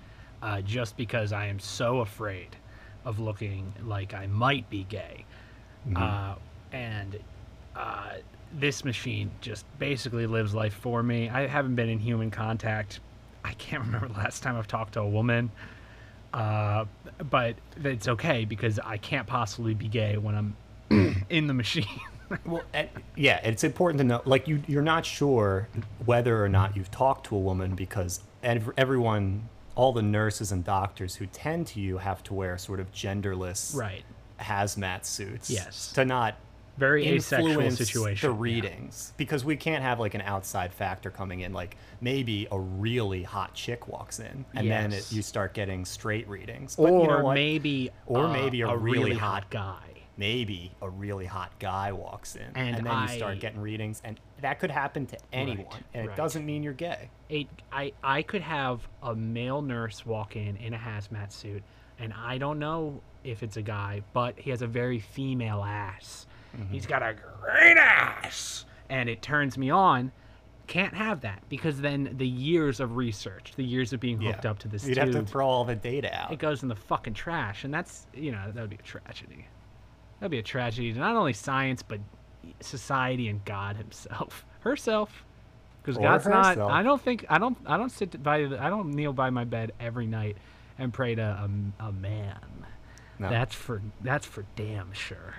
uh, 0.43 0.61
just 0.61 0.97
because 0.97 1.33
I 1.33 1.47
am 1.47 1.61
so 1.61 2.01
afraid 2.01 2.57
of 3.05 3.21
looking 3.21 3.73
like 3.85 4.13
I 4.13 4.27
might 4.27 4.69
be 4.71 4.85
gay. 4.85 5.25
Mm-hmm. 5.89 6.03
Uh, 6.03 6.35
and 6.73 7.19
uh, 7.77 8.15
this 8.53 8.85
machine 8.85 9.31
just 9.41 9.65
basically 9.79 10.27
lives 10.27 10.55
life 10.55 10.75
for 10.75 11.03
me. 11.03 11.29
I 11.29 11.47
haven't 11.47 11.77
been 11.77 11.89
in 11.89 11.99
human 11.99 12.31
contact. 12.31 13.01
I 13.45 13.53
can't 13.55 13.83
remember 13.87 14.09
the 14.09 14.15
last 14.15 14.43
time 14.43 14.57
I've 14.57 14.67
talked 14.67 14.95
to 14.95 15.01
a 15.01 15.09
woman. 15.09 15.51
Uh, 16.33 16.87
but 17.31 17.55
it's 17.85 18.09
okay 18.09 18.45
because 18.45 18.81
I 18.81 18.97
can't 18.97 19.27
possibly 19.27 19.75
be 19.75 19.87
gay 19.87 20.17
when 20.17 20.35
I'm 20.35 20.57
in 21.31 21.47
the 21.47 21.55
machine. 21.55 21.87
Well, 22.47 22.63
and- 22.73 22.89
yeah, 23.17 23.37
it's 23.45 23.63
important 23.65 23.99
to 23.99 24.05
know. 24.05 24.23
Like, 24.25 24.49
you, 24.49 24.63
you're 24.67 24.83
not 24.83 25.05
sure 25.05 25.69
whether 26.05 26.43
or 26.43 26.49
not 26.49 26.75
you've 26.75 26.91
talked 26.91 27.27
to 27.27 27.37
a 27.37 27.39
woman 27.39 27.75
because 27.75 28.21
ev- 28.43 28.73
everyone, 28.77 29.49
all 29.75 29.93
the 29.93 30.03
nurses 30.03 30.51
and 30.51 30.65
doctors 30.65 31.15
who 31.15 31.27
tend 31.27 31.67
to 31.69 31.81
you 31.81 31.99
have 31.99 32.23
to 32.25 32.35
wear 32.35 32.57
sort 32.59 32.81
of 32.81 32.91
genderless 32.93 33.77
right. 33.77 34.03
hazmat 34.41 35.05
suits. 35.05 35.51
Yes. 35.51 35.93
To 35.93 36.05
not 36.05 36.37
Very 36.79 37.07
asexual 37.07 37.71
situation. 37.71 38.29
the 38.31 38.35
yeah. 38.35 38.41
readings 38.43 39.13
because 39.17 39.45
we 39.45 39.57
can't 39.57 39.83
have 39.83 40.01
like 40.01 40.15
an 40.15 40.23
outside 40.23 40.73
factor 40.73 41.11
coming 41.11 41.41
in. 41.41 41.53
Like 41.53 41.77
maybe 42.01 42.49
a 42.51 42.59
really 42.59 43.23
hot 43.23 43.55
chick 43.55 43.87
walks 43.87 44.19
in 44.19 44.45
and 44.55 44.69
then 44.69 44.93
it, 44.93 45.13
you 45.13 45.23
start 45.23 45.55
getting 45.55 45.85
straight 45.85 46.29
readings. 46.29 46.75
But 46.77 46.91
or 46.91 47.03
you 47.03 47.09
know 47.09 47.33
maybe 47.33 47.91
Or 48.07 48.25
uh, 48.25 48.33
maybe 48.33 48.63
a 48.63 48.75
really 48.77 48.99
really 48.99 49.15
hot 49.15 49.45
hot 49.45 49.51
guy. 49.51 49.91
Maybe 50.17 50.73
a 50.81 50.89
really 50.89 51.27
hot 51.27 51.59
guy 51.59 51.93
walks 51.93 52.37
in 52.37 52.43
And 52.55 52.77
and, 52.77 52.87
then 52.87 53.03
you 53.03 53.09
start 53.09 53.41
getting 53.41 53.61
readings 53.61 54.01
and 54.05 54.21
that 54.41 54.59
could 54.59 54.71
happen 54.71 55.07
to 55.07 55.19
anyone 55.33 55.67
and 55.93 56.07
right. 56.07 56.15
it 56.15 56.17
doesn't 56.17 56.45
mean 56.47 56.63
you're 56.63 56.73
gay 56.73 57.11
I 57.73 57.93
I 58.03 58.23
could 58.23 58.43
have 58.43 58.87
a 59.03 59.15
male 59.15 59.63
nurse 59.63 60.07
walk 60.07 60.37
in 60.37 60.57
in 60.57 60.75
a 60.75 60.79
hazmat 60.79 61.33
suit, 61.33 61.63
and 61.99 62.13
I 62.13 62.39
don't 62.39 62.59
know 62.59 63.01
if 63.25 63.43
it's 63.43 63.57
a 63.57 63.63
guy, 63.63 64.03
but 64.13 64.39
he 64.39 64.51
has 64.51 64.63
a 64.63 64.67
very 64.67 65.01
female 65.01 65.63
ass. 65.63 66.27
Mm-hmm. 66.57 66.73
He's 66.73 66.87
got 66.87 67.03
a 67.03 67.15
great 67.15 67.77
ass, 67.77 68.67
and 68.89 69.09
it 69.09 69.23
turns 69.23 69.59
me 69.59 69.71
on. 69.71 70.13
Can't 70.67 70.95
have 70.95 71.21
that 71.23 71.43
because 71.51 71.81
then 71.83 72.15
the 72.17 72.27
years 72.27 72.81
of 72.81 72.97
research, 72.97 73.53
the 73.55 73.65
years 73.65 73.93
of 73.93 74.01
being 74.01 74.19
hooked 74.19 74.45
Yeah. 74.45 74.51
up 74.51 74.59
to 74.61 74.69
this 74.69 74.87
you'd 74.87 74.95
tube, 74.95 75.13
have 75.13 75.27
to 75.27 75.31
throw 75.31 75.47
all 75.47 75.65
the 75.65 75.75
data 75.75 76.11
out 76.19 76.33
it 76.33 76.39
goes 76.39 76.63
in 76.63 76.69
the 76.69 76.77
fucking 76.77 77.13
trash, 77.15 77.65
and 77.65 77.75
that's 77.75 78.07
you 78.15 78.33
know 78.33 78.51
that 78.53 78.61
would 78.61 78.71
be 78.71 78.77
a 78.77 78.83
tragedy. 78.83 79.47
That'd 80.21 80.31
be 80.31 80.39
a 80.39 80.43
tragedy 80.43 80.93
to 80.93 80.99
not 80.99 81.17
only 81.17 81.33
science 81.33 81.83
but 81.83 82.01
society 82.61 83.29
and 83.29 83.45
God 83.45 83.77
Himself, 83.77 84.45
herself. 84.61 85.25
Because 85.83 85.99
God's 85.99 86.27
not. 86.27 86.59
I 86.59 86.83
don't 86.83 87.01
think. 87.01 87.27
I 87.29 87.37
don't. 87.39 87.59
I 87.67 87.77
don't 87.77 87.91
sit 87.91 88.23
by. 88.23 88.45
The, 88.47 88.63
I 88.63 88.71
don't 88.71 88.95
kneel 88.95 89.13
by 89.13 89.29
my 89.29 89.45
bed 89.45 89.73
every 89.79 90.07
night 90.07 90.39
and 90.79 90.93
pray 90.93 91.15
to 91.15 91.23
a, 91.23 91.51
a 91.85 91.93
man. 91.93 92.39
No. 93.19 93.29
That's 93.29 93.55
for 93.55 93.83
that's 94.01 94.25
for 94.25 94.47
damn 94.57 94.93
sure. 94.95 95.35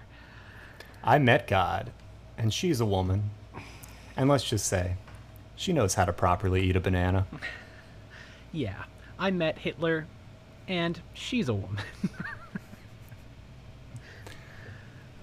I 1.03 1.17
met 1.17 1.47
God, 1.47 1.91
and 2.37 2.53
she's 2.53 2.79
a 2.79 2.85
woman. 2.85 3.31
And 4.17 4.29
let's 4.29 4.47
just 4.47 4.67
say, 4.67 4.95
she 5.55 5.73
knows 5.73 5.95
how 5.95 6.05
to 6.05 6.13
properly 6.13 6.61
eat 6.63 6.75
a 6.75 6.79
banana. 6.79 7.25
Yeah, 8.51 8.85
I 9.19 9.31
met 9.31 9.57
Hitler, 9.57 10.07
and 10.69 10.97
she's 11.13 11.49
a 11.49 11.53
woman. 11.53 11.83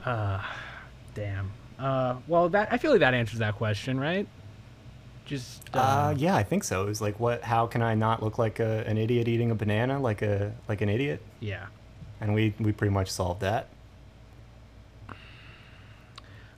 uh, 0.04 0.42
damn. 1.14 1.50
Uh, 1.78 2.16
well, 2.28 2.48
that 2.50 2.72
I 2.72 2.78
feel 2.78 2.90
like 2.90 3.00
that 3.00 3.14
answers 3.14 3.38
that 3.40 3.54
question, 3.56 3.98
right? 3.98 4.26
Just 5.24 5.62
uh, 5.74 5.78
Uh, 5.78 6.14
yeah, 6.16 6.34
I 6.36 6.42
think 6.42 6.64
so. 6.64 6.82
It 6.82 6.86
was 6.86 7.00
like, 7.00 7.18
what? 7.20 7.42
How 7.42 7.66
can 7.66 7.82
I 7.82 7.94
not 7.94 8.22
look 8.22 8.38
like 8.38 8.60
a, 8.60 8.84
an 8.86 8.98
idiot 8.98 9.28
eating 9.28 9.50
a 9.50 9.54
banana, 9.54 10.00
like 10.00 10.22
a 10.22 10.52
like 10.68 10.80
an 10.80 10.88
idiot? 10.88 11.22
yeah. 11.40 11.66
And 12.20 12.34
we 12.34 12.54
we 12.60 12.70
pretty 12.72 12.92
much 12.94 13.10
solved 13.10 13.40
that. 13.40 13.68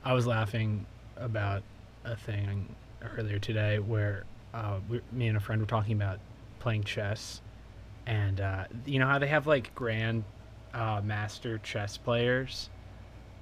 I 0.05 0.13
was 0.13 0.27
laughing 0.27 0.85
about 1.17 1.63
a 2.05 2.17
thing 2.17 2.75
earlier 3.17 3.39
today 3.39 3.79
where 3.79 4.25
uh, 4.53 4.81
we, 4.89 5.01
me 5.13 5.29
and 5.29 5.37
a 5.37 5.41
friend 5.41 5.61
were 5.63 5.67
talking 5.67 5.95
about 5.95 6.19
playing 6.59 6.85
chess, 6.85 7.41
and 8.07 8.41
uh, 8.41 8.65
you 8.85 8.99
know 8.99 9.07
how 9.07 9.19
they 9.19 9.27
have 9.27 9.47
like 9.47 9.75
grand 9.75 10.25
uh, 10.75 11.01
master 11.03 11.59
chess 11.59 11.97
players. 11.97 12.69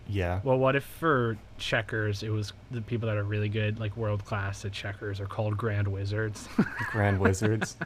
Yeah. 0.09 0.41
Well, 0.45 0.59
what 0.59 0.77
if 0.77 0.85
for 0.85 1.39
checkers 1.59 2.23
it 2.23 2.31
was 2.31 2.53
the 2.71 2.81
people 2.83 3.09
that 3.09 3.17
are 3.17 3.25
really 3.25 3.49
good, 3.49 3.79
like 3.81 3.97
world 3.97 4.25
class 4.25 4.65
at 4.65 4.73
checkers, 4.73 5.21
are 5.21 5.27
called 5.27 5.57
grand 5.57 5.89
wizards? 5.89 6.49
Grand 6.91 7.19
Wizards. 7.19 7.77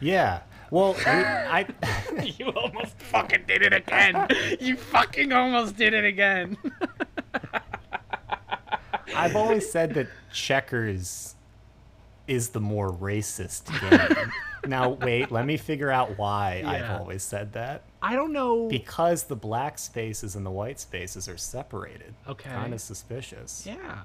yeah. 0.00 0.40
Well, 0.70 0.94
we, 0.94 1.02
I 1.06 1.66
you 2.38 2.48
almost 2.50 2.98
fucking 2.98 3.44
did 3.46 3.62
it 3.62 3.72
again. 3.72 4.26
You 4.60 4.76
fucking 4.76 5.32
almost 5.32 5.76
did 5.76 5.94
it 5.94 6.04
again. 6.04 6.58
I've 9.14 9.34
always 9.34 9.70
said 9.70 9.94
that 9.94 10.08
checkers 10.32 11.34
is 12.26 12.50
the 12.50 12.60
more 12.60 12.92
racist 12.92 13.66
game. 13.80 14.30
now 14.66 14.90
wait, 14.90 15.30
let 15.32 15.46
me 15.46 15.56
figure 15.56 15.90
out 15.90 16.18
why 16.18 16.58
Yeah. 16.62 16.70
I've 16.70 17.00
always 17.00 17.22
said 17.22 17.54
that. 17.54 17.84
I 18.00 18.14
don't 18.14 18.32
know. 18.32 18.68
Because 18.68 19.24
the 19.24 19.34
black 19.36 19.78
spaces 19.78 20.36
and 20.36 20.46
the 20.46 20.50
white 20.50 20.78
spaces 20.78 21.28
are 21.28 21.36
separated. 21.36 22.14
Okay. 22.28 22.48
Kind 22.50 22.72
of 22.72 22.80
suspicious. 22.80 23.64
yeah, 23.66 24.00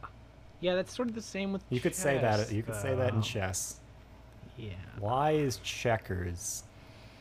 yeah, 0.62 0.76
that's 0.76 0.96
sort 0.96 1.10
of 1.10 1.16
the 1.16 1.22
same 1.22 1.54
with. 1.54 1.64
You 1.70 1.80
could 1.80 1.94
say 1.96 2.18
that. 2.20 2.38
chess, 2.38 2.52
You 2.52 2.64
could 2.64 2.76
say 2.76 2.96
that 2.96 3.14
in 3.14 3.22
chess. 3.22 3.80
Yeah. 4.58 4.70
Why 5.00 5.32
is 5.32 5.58
checkers 5.58 6.64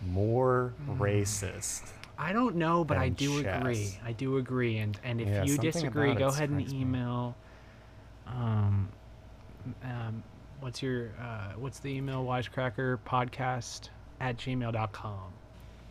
more 0.07 0.73
Hmm. 0.85 1.01
racist? 1.03 1.91
I 2.19 2.33
don't 2.33 2.57
know, 2.57 2.85
but 2.85 2.99
I 2.99 3.09
do 3.09 3.39
agree. 3.39 3.99
I 4.05 4.13
do 4.13 4.37
agree, 4.37 4.79
and 4.79 4.99
and 5.03 5.21
if 5.21 5.29
Yeah, 5.29 5.45
you 5.45 5.59
disagree, 5.59 6.15
go 6.15 6.29
ahead 6.29 6.51
and 6.51 6.59
me. 6.59 6.69
email. 6.71 7.35
Um, 8.27 8.89
um, 9.83 10.23
what's 10.61 10.83
your 10.83 11.11
uh, 11.21 11.53
what's 11.57 11.81
the 11.81 11.89
email? 11.91 12.25
Wisecracker 12.25 12.99
podcast 13.07 13.89
at 14.21 14.37
gmail.com. 14.37 15.33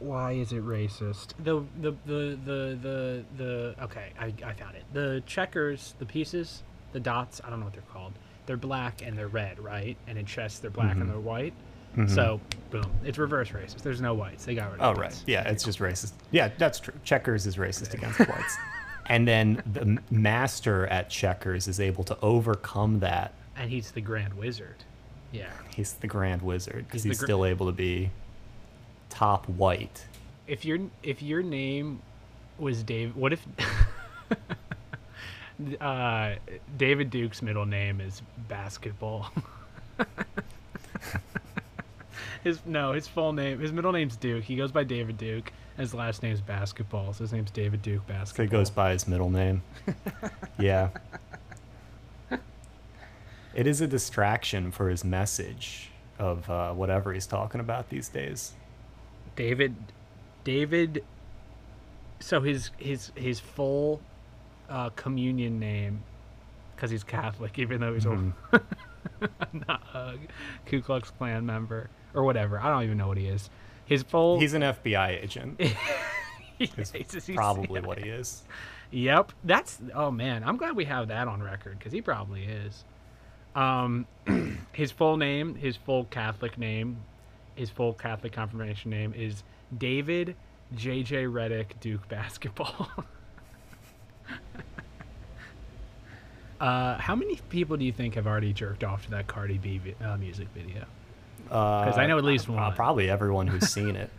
Why 0.02 0.32
is 0.34 0.52
it 0.52 0.66
racist? 0.66 1.30
The 1.44 1.64
the 1.82 1.92
the 2.06 2.38
the 2.46 2.78
the 2.82 3.24
the 3.38 3.76
okay, 3.84 4.10
I 4.20 4.34
I 4.46 4.54
found 4.54 4.76
it. 4.76 4.84
The 4.94 5.22
checkers, 5.26 5.94
the 6.00 6.06
pieces, 6.06 6.64
the 6.92 7.00
dots. 7.00 7.40
I 7.46 7.50
don't 7.50 7.60
know 7.60 7.66
what 7.66 7.74
they're 7.74 7.84
called. 7.94 8.14
They're 8.48 8.58
black 8.58 9.02
and 9.06 9.18
they're 9.18 9.28
red, 9.28 9.60
right? 9.60 9.96
And 10.08 10.18
in 10.18 10.26
chess, 10.26 10.60
they're 10.60 10.72
black 10.72 10.92
Mm-hmm. 10.94 11.02
and 11.02 11.10
they're 11.12 11.20
white. 11.20 11.54
So 12.08 12.40
boom, 12.70 12.90
it's 13.04 13.18
reverse 13.18 13.50
racist. 13.50 13.82
There's 13.82 14.00
no 14.00 14.14
whites. 14.14 14.46
They 14.46 14.56
got 14.56 14.72
rid 14.72 14.80
of 14.80 14.90
Oh 14.92 14.94
the 14.96 15.02
right, 15.02 15.10
whites. 15.12 15.24
yeah, 15.28 15.48
it's 15.50 15.64
just 15.66 15.80
racist. 15.80 16.14
Yeah, 16.32 16.50
that's 16.58 16.80
true. 16.80 16.94
Checkers 17.04 17.46
is 17.46 17.58
racist 17.58 17.94
against 17.94 18.18
whites, 18.20 18.56
and 19.08 19.28
then 19.28 19.62
the 19.74 20.02
master 20.10 20.88
at 20.88 21.10
checkers 21.10 21.68
is 21.68 21.82
able 21.82 22.06
to 22.06 22.18
overcome 22.22 23.00
that. 23.02 23.34
and 23.58 23.70
he's 23.70 23.92
the 23.92 24.00
grand 24.00 24.34
wizard. 24.36 24.78
Yeah. 25.34 25.50
He's 25.76 25.94
the 25.94 26.08
grand 26.08 26.42
wizard 26.42 26.86
because 26.88 27.04
He's 27.04 27.12
he's 27.12 27.20
gr- 27.20 27.26
still 27.26 27.46
able 27.46 27.66
to 27.66 27.72
be 27.74 28.10
top 29.12 29.48
white. 29.48 30.06
If 30.48 30.66
your 30.66 30.80
if 31.04 31.22
your 31.22 31.44
name 31.44 32.02
was 32.58 32.82
Dave, 32.84 33.16
what 33.16 33.34
if 33.34 33.46
uh, 35.82 36.36
David 36.78 37.10
Duke's 37.12 37.42
middle 37.42 37.66
name 37.66 38.02
is 38.02 38.22
basketball? 38.48 39.30
his 42.44 42.60
no, 42.66 42.94
his 42.94 43.08
full 43.08 43.34
name, 43.34 43.60
his 43.60 43.72
middle 43.72 43.92
name's 43.92 44.16
Duke. 44.16 44.44
He 44.44 44.56
goes 44.56 44.72
by 44.72 44.84
David 44.84 45.18
Duke. 45.18 45.52
His 45.78 45.94
last 45.94 46.22
name's 46.22 46.42
Basketball. 46.42 47.14
So 47.14 47.24
his 47.24 47.32
name's 47.34 47.50
David 47.52 47.82
Duke 47.82 48.04
So 48.08 48.14
Basketball. 48.14 48.44
he 48.46 48.50
goes 48.50 48.70
by 48.70 48.92
his 48.92 49.08
middle 49.08 49.30
name. 49.30 49.64
yeah. 50.60 50.90
It 53.54 53.68
is 53.68 53.82
a 53.82 53.88
distraction 53.88 54.72
for 54.72 54.90
his 54.90 55.04
message 55.04 55.90
of 56.20 56.50
uh, 56.50 56.74
whatever 56.74 57.14
he's 57.14 57.26
talking 57.26 57.60
about 57.60 57.90
these 57.90 58.10
days. 58.10 58.54
David 59.42 59.76
David 60.44 61.04
so 62.20 62.42
his 62.42 62.70
his 62.78 63.12
his 63.16 63.40
full 63.40 64.00
uh, 64.70 64.90
communion 64.92 65.60
name 65.60 66.04
because 66.76 66.92
he's 66.92 67.04
Catholic 67.04 67.58
even 67.58 67.82
though 67.82 67.94
he's 67.96 68.06
a 68.06 68.34
not 69.68 69.82
a 69.96 70.14
Ku 70.68 70.80
Klux 70.82 71.10
Klan 71.10 71.44
member 71.44 71.90
or 72.14 72.24
whatever 72.24 72.60
I 72.60 72.70
don't 72.70 72.84
even 72.84 73.00
know 73.00 73.08
what 73.08 73.18
he 73.18 73.26
is 73.26 73.50
his 73.86 74.04
full 74.04 74.40
He's 74.40 74.54
an 74.54 74.62
FBI 74.62 75.24
agent. 75.24 75.60
he's, 76.60 76.72
Is 76.78 76.92
he's- 76.92 77.36
probably 77.36 77.82
what 77.82 77.98
he 77.98 78.10
is. 78.10 78.44
Yep, 78.92 79.32
that's 79.44 79.80
oh 79.96 80.12
man, 80.12 80.44
I'm 80.44 80.58
glad 80.58 80.76
we 80.76 80.86
have 80.86 81.08
that 81.08 81.28
on 81.28 81.42
record 81.42 81.80
because 81.80 81.92
he 81.92 82.02
probably 82.02 82.44
is. 82.44 82.86
Um, 83.56 84.06
his 84.72 84.92
full 84.92 85.18
name, 85.18 85.56
his 85.56 85.76
full 85.76 86.06
Catholic 86.06 86.58
name, 86.58 86.98
his 87.62 87.70
full 87.70 87.94
Catholic 87.94 88.34
confirmation 88.34 88.90
name 88.90 89.14
is 89.16 89.44
David 89.78 90.36
J.J. 90.76 91.26
Redick 91.26 91.68
Duke 91.80 92.10
Basketball. 92.10 92.90
uh, 96.60 96.98
how 96.98 97.16
many 97.16 97.36
people 97.50 97.78
do 97.78 97.86
you 97.86 97.92
think 97.92 98.16
have 98.16 98.26
already 98.26 98.52
jerked 98.52 98.84
off 98.84 99.06
to 99.06 99.12
that 99.12 99.28
Cardi 99.28 99.60
B 99.60 99.78
vi- 99.78 99.96
uh, 100.04 100.18
music 100.18 100.48
video? 100.56 100.86
Because 101.44 102.00
I 102.00 102.08
know 102.08 102.18
at 102.18 102.24
least 102.24 102.50
Uh, 102.50 102.54
one. 102.54 102.74
probably 102.74 103.12
everyone 103.12 103.46
who's 103.46 103.70
seen 103.70 103.96
it. 103.96 104.10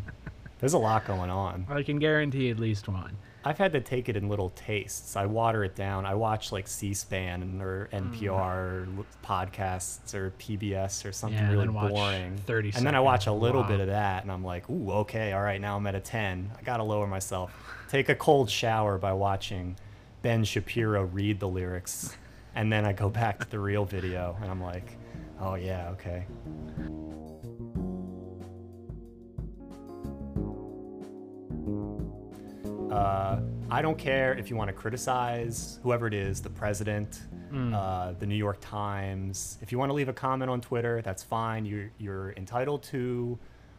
There's 0.60 0.74
a 0.74 0.78
lot 0.78 1.06
going 1.06 1.30
on. 1.30 1.66
I 1.70 1.82
can 1.82 1.98
guarantee 1.98 2.50
at 2.50 2.58
least 2.58 2.88
one. 2.88 3.16
I've 3.44 3.58
had 3.58 3.72
to 3.72 3.80
take 3.80 4.08
it 4.08 4.16
in 4.16 4.28
little 4.28 4.50
tastes. 4.50 5.16
I 5.16 5.26
water 5.26 5.64
it 5.64 5.74
down. 5.74 6.06
I 6.06 6.14
watch 6.14 6.52
like 6.52 6.68
C-SPAN 6.68 7.60
or 7.60 7.88
NPR 7.92 8.86
l- 8.98 9.04
podcasts 9.24 10.14
or 10.14 10.30
PBS 10.38 11.04
or 11.04 11.12
something. 11.12 11.38
Yeah, 11.38 11.50
really 11.50 11.66
boring. 11.66 12.36
30 12.46 12.72
and 12.76 12.86
then 12.86 12.94
I 12.94 13.00
watch 13.00 13.26
a 13.26 13.32
little 13.32 13.62
Wow. 13.62 13.68
bit 13.68 13.80
of 13.80 13.88
that, 13.88 14.22
and 14.22 14.30
I'm 14.30 14.44
like, 14.44 14.68
ooh, 14.70 14.90
okay, 14.92 15.32
all 15.32 15.42
right, 15.42 15.60
now 15.60 15.76
I'm 15.76 15.86
at 15.88 15.94
a 15.94 16.00
10. 16.00 16.52
I 16.58 16.62
gotta 16.62 16.84
lower 16.84 17.06
myself. 17.06 17.52
Take 17.88 18.08
a 18.08 18.14
cold 18.14 18.48
shower 18.48 18.96
by 18.98 19.12
watching 19.12 19.76
Ben 20.22 20.44
Shapiro 20.44 21.04
read 21.04 21.40
the 21.40 21.48
lyrics, 21.48 22.16
and 22.54 22.72
then 22.72 22.84
I 22.84 22.92
go 22.92 23.08
back 23.10 23.40
to 23.40 23.50
the 23.50 23.58
real 23.58 23.84
video, 23.84 24.36
and 24.40 24.50
I'm 24.50 24.62
like, 24.62 24.96
oh 25.40 25.56
yeah, 25.56 25.90
okay. 25.90 26.26
Uh, 32.92 33.40
I 33.70 33.80
don't 33.80 33.96
care 33.96 34.34
if 34.34 34.50
you 34.50 34.56
want 34.56 34.68
to 34.68 34.74
criticize 34.74 35.78
whoever 35.82 36.06
it 36.06 36.14
is, 36.14 36.42
the 36.42 36.50
president, 36.50 37.22
uh, 37.74 38.12
the 38.18 38.26
New 38.26 38.36
York 38.36 38.58
Times. 38.60 39.58
If 39.62 39.72
you 39.72 39.78
want 39.78 39.88
to 39.90 39.94
leave 39.94 40.08
a 40.08 40.12
comment 40.12 40.50
on 40.50 40.60
Twitter, 40.60 41.00
that's 41.02 41.22
fine. 41.22 41.64
You're, 41.64 41.90
you're 41.98 42.32
entitled 42.32 42.82
to 42.84 43.38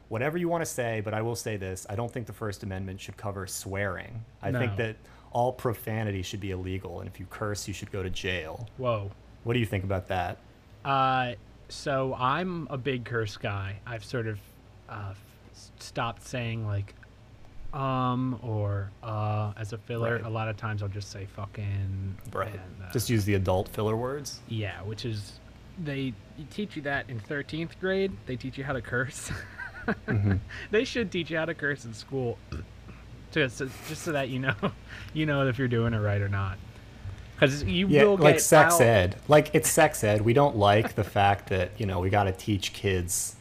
whatever 0.09 0.37
you 0.37 0.49
want 0.49 0.61
to 0.61 0.69
say, 0.69 1.01
but 1.01 1.13
I 1.13 1.21
will 1.21 1.35
say 1.35 1.57
this 1.57 1.85
I 1.89 1.95
don't 1.95 2.11
think 2.11 2.25
the 2.25 2.33
First 2.33 2.63
Amendment 2.63 2.99
should 2.99 3.17
cover 3.17 3.45
swearing. 3.47 4.23
I 4.41 4.51
think 4.51 4.77
that 4.77 4.95
all 5.31 5.51
profanity 5.51 6.21
should 6.21 6.39
be 6.39 6.51
illegal, 6.51 6.99
and 6.99 7.07
if 7.09 7.19
you 7.19 7.25
curse, 7.29 7.67
you 7.67 7.73
should 7.73 7.91
go 7.91 8.03
to 8.03 8.09
jail. 8.09 8.67
Whoa. 8.77 9.11
What 9.43 9.53
do 9.53 9.59
you 9.59 9.65
think 9.65 9.83
about 9.83 10.07
that? 10.07 10.37
Uh, 10.85 11.33
so 11.69 12.15
I'm 12.17 12.67
a 12.69 12.77
big 12.77 13.05
curse 13.05 13.37
guy. 13.37 13.79
I've 13.85 14.05
sort 14.05 14.27
of 14.27 14.39
uh, 14.89 15.13
stopped 15.79 16.23
saying 16.25 16.65
like 16.65 16.93
um 17.73 18.39
or 18.43 18.91
uh 19.01 19.51
as 19.57 19.73
a 19.73 19.77
filler. 19.77 20.15
Right. 20.17 20.25
A 20.25 20.29
lot 20.29 20.47
of 20.47 20.57
times 20.57 20.83
I'll 20.83 20.89
just 20.89 21.09
say 21.11 21.25
fucking. 21.35 22.15
and, 22.35 22.59
uh, 22.83 22.91
Just 22.91 23.09
use 23.09 23.25
the 23.25 23.33
adult 23.35 23.67
filler 23.69 23.95
words. 23.95 24.39
yeah, 24.47 24.81
which 24.83 25.05
is 25.05 25.39
they 25.83 26.13
teach 26.51 26.75
you 26.75 26.81
that 26.83 27.09
in 27.09 27.19
13th 27.19 27.79
grade. 27.79 28.11
They 28.27 28.35
teach 28.35 28.57
you 28.59 28.63
how 28.63 28.73
to 28.73 28.81
curse. 28.81 29.31
Mm-hmm. 29.87 30.33
they 30.71 30.83
should 30.85 31.11
teach 31.11 31.31
you 31.31 31.37
how 31.37 31.45
to 31.45 31.53
curse 31.55 31.83
in 31.85 31.93
school, 31.93 32.37
just 33.31 33.57
so, 33.57 33.67
just 33.89 34.03
so 34.03 34.11
that 34.11 34.29
you 34.29 34.39
know, 34.39 34.53
you 35.13 35.25
know 35.25 35.47
if 35.47 35.57
you're 35.57 35.67
doing 35.67 35.93
it 35.93 35.99
right 35.99 36.21
or 36.21 36.29
not. 36.29 36.57
Because 37.33 37.63
you 37.63 37.87
Yeah, 37.87 38.03
will 38.03 38.17
like 38.17 38.35
get 38.35 38.41
sex 38.43 38.79
ed. 38.79 39.15
Like 39.27 39.49
it's 39.55 39.69
sex 39.69 40.03
ed. 40.03 40.21
We 40.21 40.33
don't 40.33 40.55
like 40.55 40.93
the 40.95 41.03
fact 41.03 41.49
that 41.49 41.71
you 41.79 41.87
know 41.87 41.99
we 41.99 42.09
got 42.11 42.25
to 42.25 42.31
teach 42.31 42.71
kids 42.73 43.35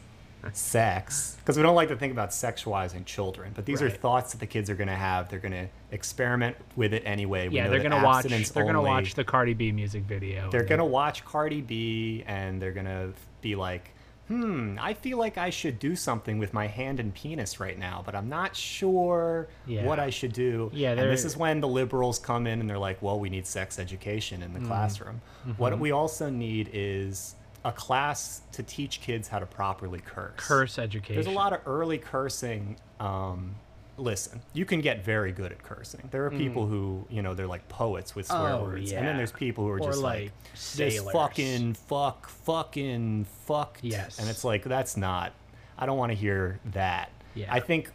sex 0.51 1.37
because 1.39 1.55
we 1.57 1.63
don't 1.63 1.75
like 1.75 1.87
to 1.89 1.95
think 1.95 2.11
about 2.11 2.29
sexualizing 2.31 3.05
children 3.05 3.51
but 3.55 3.65
these 3.65 3.81
are 3.81 3.89
thoughts 3.89 4.31
that 4.33 4.39
the 4.39 4.45
kids 4.45 4.69
are 4.69 4.75
going 4.75 4.87
to 4.87 4.93
have 4.95 5.29
they're 5.29 5.39
going 5.39 5.51
to 5.53 5.67
experiment 5.91 6.55
with 6.75 6.93
it 6.93 7.03
anyway 7.05 7.47
We 7.47 7.55
yeah, 7.57 7.67
they're 7.69 7.81
gonna 7.83 8.03
watch. 8.03 8.25
They're 8.25 8.65
gonna 8.65 8.81
watch 8.81 9.13
the 9.13 9.23
Cardi 9.23 9.53
B 9.53 9.71
music 9.71 10.03
video. 10.03 10.49
they're 10.49 10.63
gonna 10.63 10.85
watch 10.85 11.23
Cardi 11.23 11.61
B 11.61 12.23
and 12.25 12.61
they're 12.61 12.71
gonna 12.71 13.13
be 13.41 13.55
like, 13.55 13.91
hmm, 14.27 14.77
I 14.81 14.93
feel 14.95 15.17
like 15.19 15.37
I 15.37 15.49
should 15.51 15.77
do 15.79 15.95
something 15.95 16.39
with 16.39 16.51
my 16.53 16.65
hand 16.65 16.99
and 16.99 17.13
penis 17.13 17.59
right 17.59 17.77
now, 17.77 18.01
but 18.05 18.15
I'm 18.15 18.27
not 18.29 18.55
sure 18.55 19.49
Yeah. 19.67 19.85
what 19.85 19.99
I 19.99 20.09
should 20.09 20.33
do. 20.33 20.71
Yeah, 20.73 20.91
and 20.91 20.99
this 21.01 21.25
is 21.25 21.37
when 21.37 21.59
the 21.61 21.67
liberals 21.67 22.17
come 22.19 22.47
in 22.47 22.59
and 22.59 22.67
they're 22.69 22.77
like, 22.79 23.01
well, 23.01 23.19
we 23.19 23.29
need 23.29 23.45
sex 23.45 23.77
education 23.77 24.41
in 24.41 24.53
the 24.53 24.59
Mm. 24.61 24.67
classroom. 24.67 25.21
Mm-hmm. 25.47 25.61
What 25.61 25.77
we 25.77 25.91
also 25.91 26.29
need 26.29 26.69
is 26.73 27.35
a 27.65 27.71
class 27.71 28.41
to 28.51 28.63
teach 28.63 29.01
kids 29.01 29.27
how 29.27 29.39
to 29.39 29.45
properly 29.45 29.99
curse. 29.99 30.33
curse 30.37 30.77
education. 30.79 31.15
There's 31.15 31.27
a 31.27 31.31
lot 31.31 31.53
of 31.53 31.61
early 31.65 31.97
cursing. 31.97 32.75
Um, 32.99 33.55
listen, 33.97 34.41
you 34.53 34.65
can 34.65 34.81
get 34.81 35.03
very 35.05 35.31
good 35.31 35.51
at 35.51 35.63
cursing. 35.63 36.09
There 36.11 36.25
are 36.25 36.31
people 36.31 36.65
who, 36.65 37.05
you 37.09 37.21
know, 37.21 37.33
they're 37.33 37.47
like 37.47 37.67
poets 37.69 38.15
with 38.15 38.27
swear 38.27 38.39
Mm. 38.39 38.59
Oh, 38.59 38.63
words, 38.63 38.91
and 38.91 39.07
then 39.07 39.17
there's 39.17 39.31
people 39.31 39.63
who 39.63 39.69
are 39.71 39.79
Or, 39.79 39.87
just 39.87 40.01
like, 40.01 40.23
like, 40.23 40.31
this 40.75 40.99
fucking 41.11 41.75
fuck, 41.75 42.27
fucking 42.29 43.25
fuck. 43.45 43.79
Yes. 43.81 44.19
and 44.19 44.29
it's 44.29 44.43
like 44.43 44.63
that's 44.63 44.97
not. 44.97 45.33
I 45.77 45.85
don't 45.85 45.97
want 45.97 46.11
to 46.11 46.17
hear 46.17 46.59
that. 46.73 47.09
Yeah. 47.35 47.53
I 47.53 47.59
think. 47.59 47.91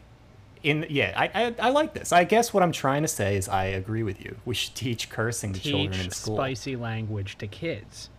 In 0.65 0.87
yeah, 0.91 1.13
I, 1.17 1.31
I 1.45 1.55
I 1.61 1.71
like 1.71 1.95
this. 1.95 2.11
I 2.13 2.25
guess 2.25 2.53
what 2.53 2.65
I'm 2.65 2.73
trying 2.73 3.03
to 3.03 3.09
say 3.09 3.37
is 3.37 3.49
I 3.49 3.67
agree 3.67 4.03
with 4.03 4.21
you. 4.21 4.35
We 4.45 4.57
should 4.57 4.75
teach 4.75 5.09
cursing 5.09 5.53
to 5.53 5.61
children 5.61 6.01
in 6.01 6.11
school. 6.11 6.35
spicy 6.37 6.75
language 6.75 7.39
to 7.39 7.47
kids. 7.47 8.11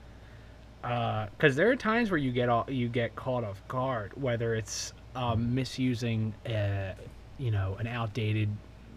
Because 0.82 1.56
there 1.56 1.70
are 1.70 1.76
times 1.76 2.10
where 2.12 2.18
you 2.18 2.32
get 2.32 2.50
all, 2.50 2.66
you 2.70 2.88
get 2.88 3.16
caught 3.16 3.44
off 3.44 3.62
guard, 3.68 4.12
whether 4.16 4.56
it's 4.56 4.94
um, 5.16 5.54
misusing, 5.54 6.34
uh, 6.48 6.94
you 7.38 7.52
know, 7.52 7.76
an 7.80 7.88
outdated 7.88 8.50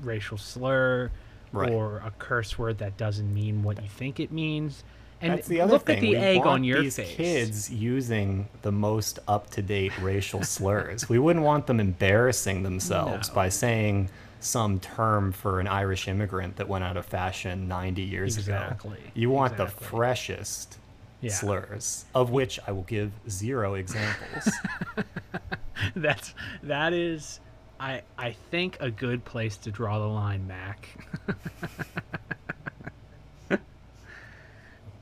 racial 0.03 0.39
slur 0.39 1.11
Right. 1.53 1.71
or 1.71 1.99
a 1.99 2.11
curse 2.19 2.59
word 2.59 2.79
that 2.79 2.97
doesn't 2.97 3.33
mean 3.35 3.63
what 3.63 3.81
you 3.83 3.87
think 3.89 4.21
it 4.21 4.33
means. 4.33 4.85
And 5.21 5.35
That's 5.35 5.47
the 5.49 5.61
other 5.61 5.75
look 5.75 5.85
thing. 5.85 5.97
at 5.99 6.01
the 6.01 6.09
we 6.11 6.17
egg 6.17 6.47
on 6.47 6.65
your 6.65 6.81
these 6.83 6.97
face. 6.97 7.15
kids 7.15 7.71
using 7.71 8.49
the 8.63 8.73
most 8.73 9.19
up-to-date 9.29 9.93
racial 10.01 10.43
slurs. 10.45 11.09
We 11.11 11.19
wouldn't 11.19 11.45
want 11.45 11.67
them 11.67 11.79
embarrassing 11.79 12.63
themselves 12.63 13.29
No. 13.29 13.35
by 13.35 13.51
saying 13.51 14.09
some 14.41 14.81
term 14.81 15.31
for 15.31 15.61
an 15.61 15.69
Irish 15.69 16.09
immigrant 16.09 16.57
that 16.57 16.69
went 16.69 16.85
out 16.85 16.97
of 16.97 17.05
fashion 17.05 17.69
90 17.69 18.01
years 18.03 18.37
Exactly, 18.39 18.95
ago. 18.99 19.11
You 19.15 19.29
want 19.31 19.57
the 19.59 19.67
freshest 19.67 20.79
Yeah. 21.23 21.33
slurs, 21.33 22.05
of 22.15 22.31
which 22.31 22.59
I 22.67 22.73
will 22.73 22.83
give 22.83 23.13
zero 23.31 23.75
examples. 23.75 24.51
That's 25.97 26.35
that 26.65 26.93
is, 26.93 27.41
I 27.81 28.03
I 28.19 28.33
think 28.51 28.77
a 28.81 28.91
good 28.91 29.25
place 29.25 29.57
to 29.59 29.71
draw 29.71 29.99
the 30.01 30.07
line, 30.07 30.47
Mac. 30.47 30.89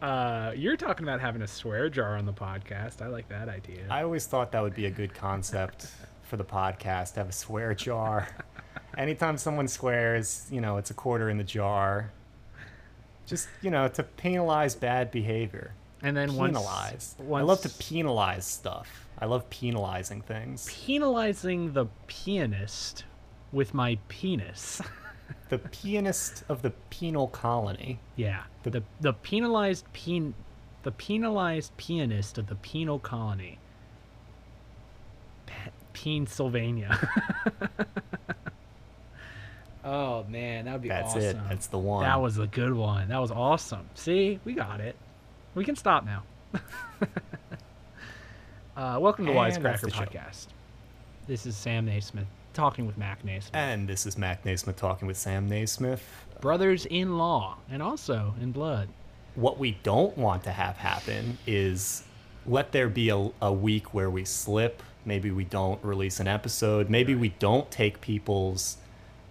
uh, 0.03 0.53
you're 0.55 0.77
talking 0.77 1.05
about 1.07 1.21
having 1.21 1.43
a 1.43 1.47
swear 1.49 1.89
jar 1.89 2.17
on 2.17 2.27
the 2.27 2.33
podcast. 2.33 3.03
I 3.03 3.07
like 3.09 3.29
that 3.31 3.49
idea. 3.49 3.87
I 3.91 4.03
always 4.03 4.27
thought 4.27 4.53
that 4.53 4.63
would 4.63 4.75
be 4.75 4.87
a 4.87 4.91
good 4.91 5.15
concept 5.15 5.89
for 6.23 6.37
the 6.37 6.45
podcast, 6.45 7.17
have 7.17 7.29
a 7.29 7.33
swear 7.33 7.75
jar. 7.75 8.29
Anytime 8.97 9.37
someone 9.37 9.69
swears, 9.69 10.47
you 10.51 10.61
know, 10.61 10.77
it's 10.77 10.91
a 10.91 10.95
quarter 10.95 11.29
in 11.29 11.39
the 11.39 11.45
jar. 11.45 12.13
Just, 13.27 13.49
you 13.63 13.71
know, 13.71 13.89
to 13.89 14.03
penalize 14.03 14.75
bad 14.75 15.11
behavior. 15.11 15.73
And 16.03 16.17
then 16.17 16.35
once, 16.35 16.53
Penalize. 16.57 17.17
I 17.21 17.43
love 17.43 17.61
to 17.63 17.69
penalize 17.69 18.45
stuff. 18.47 19.07
I 19.19 19.27
love 19.27 19.49
penalizing 19.51 20.23
things. 20.23 20.67
penalizing 20.71 21.73
the 21.75 21.87
pianist 22.07 23.05
with 23.53 23.75
my 23.75 23.99
penis. 24.09 24.81
The 25.49 25.59
pianist 25.59 26.45
of 26.49 26.63
the 26.63 26.71
penal 26.91 27.27
colony. 27.29 27.99
yeah, 28.17 28.43
The- 28.63 28.71
the 28.71 28.83
the 29.01 29.13
penalized 29.13 29.85
pen, 29.93 30.35
the 30.85 30.93
penalized 30.93 31.77
pianist 31.77 32.39
of 32.39 32.47
the 32.47 32.55
penal 32.57 32.99
colony. 32.99 33.59
Pe- 35.47 35.71
Pennsylvania. 35.93 36.99
oh 39.85 40.25
man, 40.25 40.65
that 40.67 40.73
would 40.73 40.83
be 40.83 40.89
That's 40.89 41.11
awesome. 41.15 41.23
it. 41.23 41.37
That's 41.49 41.67
the 41.67 41.79
one. 41.79 42.05
That 42.05 42.21
was 42.21 42.39
a 42.39 42.47
good 42.47 42.73
one. 42.75 43.09
That 43.09 43.19
was 43.21 43.31
awesome. 43.31 43.89
See, 43.95 44.39
we 44.45 44.53
got 44.55 44.81
it. 44.81 44.97
We 45.55 45.65
can 45.65 45.77
stop 45.77 46.05
now. 46.05 46.23
uh, 48.77 48.99
welcome 49.01 49.27
to 49.27 49.33
And 49.33 49.41
Wisecracker 49.41 49.63
that's 49.63 49.83
the 49.83 49.91
show. 49.91 50.03
Podcast. 50.05 50.47
This 51.27 51.47
is 51.47 51.57
Sam 51.57 51.87
Naismith 51.87 52.27
talking 52.53 52.87
with 52.87 52.99
Mac 52.99 53.25
Naismith, 53.25 53.55
And 53.55 53.89
this 53.89 54.07
is 54.07 54.19
Mac 54.19 54.45
Naismith 54.45 54.77
talking 54.77 55.07
with 55.07 55.17
Sam 55.17 55.49
Naismith. 55.49 56.03
brothers 56.41 56.85
in 56.87 57.17
law, 57.17 57.59
and 57.71 57.81
also 57.83 58.35
in 58.41 58.51
blood. 58.53 58.89
what 59.37 59.59
we 59.59 59.79
don't 59.85 60.17
want 60.19 60.43
to 60.45 60.51
have 60.51 60.77
happen 60.77 61.39
is 61.47 62.03
let 62.47 62.73
there 62.73 62.89
be 62.89 63.09
a, 63.11 63.29
a 63.41 63.53
week 63.53 63.95
where 63.95 64.11
we 64.11 64.25
slip. 64.25 64.83
Maybe 65.05 65.31
we 65.31 65.45
don't 65.45 65.83
release 65.85 66.19
an 66.21 66.27
episode. 66.27 66.91
Maybe 66.91 67.15
we 67.15 67.29
don't 67.39 67.71
take 67.71 68.01
people's 68.01 68.77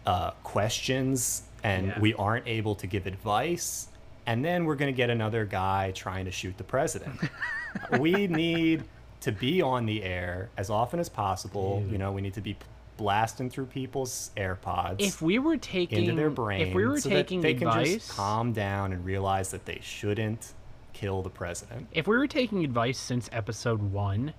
uh, 0.05 0.32
questions 0.43 1.43
and 1.63 1.88
Yeah. 1.88 1.99
we 1.99 2.13
aren't 2.13 2.47
able 2.47 2.75
to 2.75 2.88
give 2.88 3.05
advice. 3.05 3.88
And 4.30 4.46
then 4.46 4.65
we're 4.65 4.76
going 4.76 4.94
to 4.94 4.96
get 4.96 5.10
another 5.10 5.44
guy 5.44 5.89
trying 5.96 6.26
to 6.26 6.32
shoot 6.32 6.56
the 6.56 6.63
president. 6.63 7.20
we 8.00 8.28
need 8.28 8.84
to 9.22 9.32
be 9.32 9.60
on 9.60 9.88
the 9.88 10.04
air 10.04 10.52
as 10.56 10.70
often 10.70 11.00
as 11.00 11.10
possible. 11.10 11.84
You 11.89 11.98
know, 11.98 12.12
we 12.12 12.22
need 12.22 12.36
to 12.36 12.42
be 12.42 12.56
blasting 12.96 13.50
through 13.50 13.65
people's 13.65 14.30
AirPods 14.38 14.98
If 15.00 15.20
we 15.20 15.39
were 15.39 15.58
taking 15.58 16.04
into 16.04 16.13
their 16.13 16.30
brain 16.30 16.68
if 16.68 16.76
we 16.76 16.86
were 16.86 17.00
so 17.00 17.10
taking 17.10 17.42
they 17.42 17.54
advice, 17.54 17.88
can 17.88 17.98
just 17.98 18.12
calm 18.12 18.54
down 18.54 18.94
and 18.94 19.04
realize 19.04 19.50
that 19.50 19.65
they 19.65 19.80
shouldn't 19.82 20.54
kill 20.94 21.24
the 21.24 21.30
president. 21.32 21.88
if 21.92 22.08
we 22.08 22.15
were 22.15 22.28
taking 22.28 22.63
advice 22.63 23.00
since 23.00 23.30
episode 23.32 23.82
one, 23.82 24.36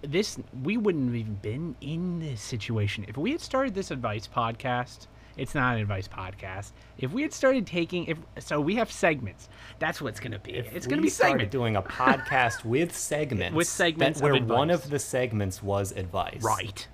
this 0.00 0.38
we 0.62 0.78
wouldn't 0.78 1.08
have 1.08 1.16
even 1.16 1.34
been 1.34 1.76
in 1.82 2.20
this 2.20 2.40
situation. 2.40 3.04
If 3.06 3.18
we 3.18 3.32
had 3.32 3.42
started 3.42 3.74
this 3.74 3.90
advice 3.90 4.26
podcast, 4.26 5.08
it's 5.36 5.54
not 5.54 5.74
an 5.76 5.80
advice 5.82 6.08
podcast. 6.08 6.72
If 6.98 7.12
we 7.12 7.22
had 7.22 7.32
started 7.32 7.66
taking, 7.66 8.06
if 8.06 8.18
so, 8.38 8.60
we 8.60 8.76
have 8.76 8.90
segments. 8.90 9.48
That's 9.78 10.00
what's 10.02 10.20
gonna 10.20 10.38
be. 10.38 10.52
If 10.54 10.74
it's 10.74 10.86
gonna 10.86 11.02
be 11.02 11.08
started 11.10 11.32
segment. 11.34 11.50
doing 11.50 11.76
a 11.76 11.82
podcast 11.82 12.64
with 12.64 12.94
segments, 12.96 13.54
With 13.54 13.66
segments 13.68 14.18
of 14.20 14.22
where 14.24 14.40
one 14.42 14.70
of 14.70 14.90
the 14.90 14.98
segments 14.98 15.62
was 15.62 15.92
advice, 15.92 16.42
right. 16.42 16.86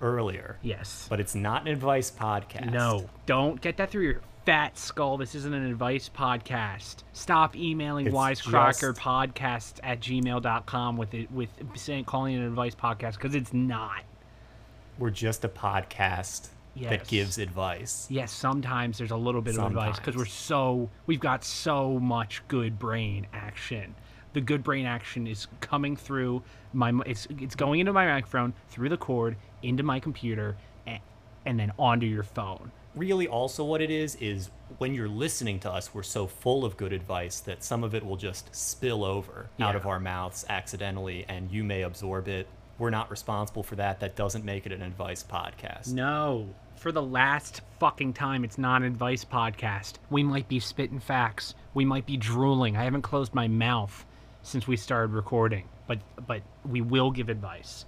earlier, 0.00 0.58
Yes. 0.62 1.06
but 1.10 1.20
it's 1.20 1.34
not 1.34 1.62
an 1.62 1.68
advice 1.68 2.10
podcast. 2.10 2.70
No, 2.72 3.08
don't 3.26 3.60
get 3.60 3.76
that 3.78 3.90
through 3.90 4.04
your 4.04 4.20
fat 4.46 4.78
skull. 4.78 5.18
This 5.18 5.34
isn't 5.34 5.52
an 5.52 5.66
advice 5.66 6.08
podcast. 6.08 7.02
Stop 7.12 7.54
emailing 7.54 8.06
It's 8.06 8.16
wisecracker 8.16 9.34
just- 9.34 9.80
at 9.82 10.00
gmail.com 10.00 10.96
with 10.96 11.12
it 11.12 11.30
with 11.30 11.50
saying 11.74 12.04
calling 12.06 12.34
it 12.34 12.38
an 12.38 12.46
advice 12.46 12.74
podcast 12.74 13.14
because 13.14 13.34
it's 13.34 13.52
not. 13.52 14.02
we're 14.98 15.10
just 15.10 15.44
a 15.44 15.48
podcast 15.48 16.48
Yes. 16.74 16.90
that 16.90 17.08
gives 17.08 17.38
advice. 17.38 18.06
Yes, 18.10 18.30
sometimes 18.32 18.98
there's 18.98 19.10
a 19.10 19.16
little 19.16 19.42
bit 19.42 19.58
of 19.58 19.66
advice 19.66 19.96
because 19.96 20.16
we're 20.16 20.24
so 20.24 20.88
we've 21.06 21.20
got 21.20 21.44
so 21.44 21.98
much 21.98 22.42
good 22.48 22.78
brain 22.78 23.26
action. 23.32 23.94
The 24.32 24.40
good 24.40 24.62
brain 24.62 24.86
action 24.86 25.26
is 25.26 25.48
coming 25.60 25.96
through 25.96 26.42
my 26.72 26.92
it's 27.06 27.26
it's 27.38 27.54
going 27.54 27.80
into 27.80 27.92
my 27.92 28.06
microphone 28.06 28.54
through 28.68 28.88
the 28.88 28.96
cord 28.96 29.36
into 29.62 29.82
my 29.82 29.98
computer 29.98 30.56
and, 30.86 31.00
and 31.44 31.58
then 31.58 31.72
onto 31.78 32.06
your 32.06 32.22
phone. 32.22 32.70
Really, 32.94 33.28
also 33.28 33.64
what 33.64 33.80
it 33.80 33.90
is 33.90 34.16
is 34.16 34.50
when 34.78 34.94
you're 34.94 35.08
listening 35.08 35.60
to 35.60 35.70
us, 35.70 35.94
we're 35.94 36.02
so 36.02 36.26
full 36.26 36.64
of 36.64 36.76
good 36.76 36.92
advice 36.92 37.38
that 37.40 37.62
some 37.62 37.84
of 37.84 37.94
it 37.94 38.04
will 38.04 38.16
just 38.16 38.54
spill 38.54 39.04
over 39.04 39.48
out 39.60 39.76
of 39.76 39.86
our 39.86 40.00
mouths 40.00 40.44
accidentally, 40.48 41.24
and 41.28 41.50
you 41.52 41.62
may 41.62 41.82
absorb 41.82 42.26
it. 42.26 42.48
We're 42.80 42.88
not 42.90 43.10
responsible 43.10 43.62
for 43.62 43.76
that. 43.76 44.00
That 44.00 44.16
doesn't 44.16 44.42
make 44.42 44.64
it 44.64 44.72
an 44.72 44.80
advice 44.80 45.22
podcast. 45.22 45.92
No. 45.92 46.48
For 46.76 46.90
the 46.92 47.02
last 47.02 47.60
fucking 47.78 48.14
time, 48.14 48.42
it's 48.42 48.56
not 48.56 48.80
an 48.80 48.88
advice 48.88 49.22
podcast. 49.22 49.96
We 50.08 50.22
might 50.22 50.48
be 50.48 50.60
spitting 50.60 50.98
facts. 50.98 51.54
We 51.74 51.84
might 51.84 52.06
be 52.06 52.16
drooling. 52.16 52.78
I 52.78 52.84
haven't 52.84 53.02
closed 53.02 53.34
my 53.34 53.48
mouth 53.48 54.06
since 54.42 54.66
we 54.66 54.78
started 54.78 55.12
recording, 55.12 55.68
but 55.86 55.98
but 56.26 56.40
we 56.64 56.80
will 56.80 57.10
give 57.10 57.28
advice. 57.28 57.84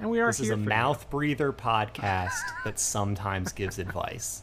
And 0.00 0.10
we 0.10 0.18
are 0.18 0.26
This 0.30 0.40
is 0.40 0.50
a 0.50 0.54
for 0.54 0.58
you. 0.60 0.68
mouth 0.68 1.08
breather 1.08 1.52
podcast 1.52 2.40
that 2.64 2.80
sometimes 2.80 3.52
gives 3.52 3.78
advice. 3.78 4.42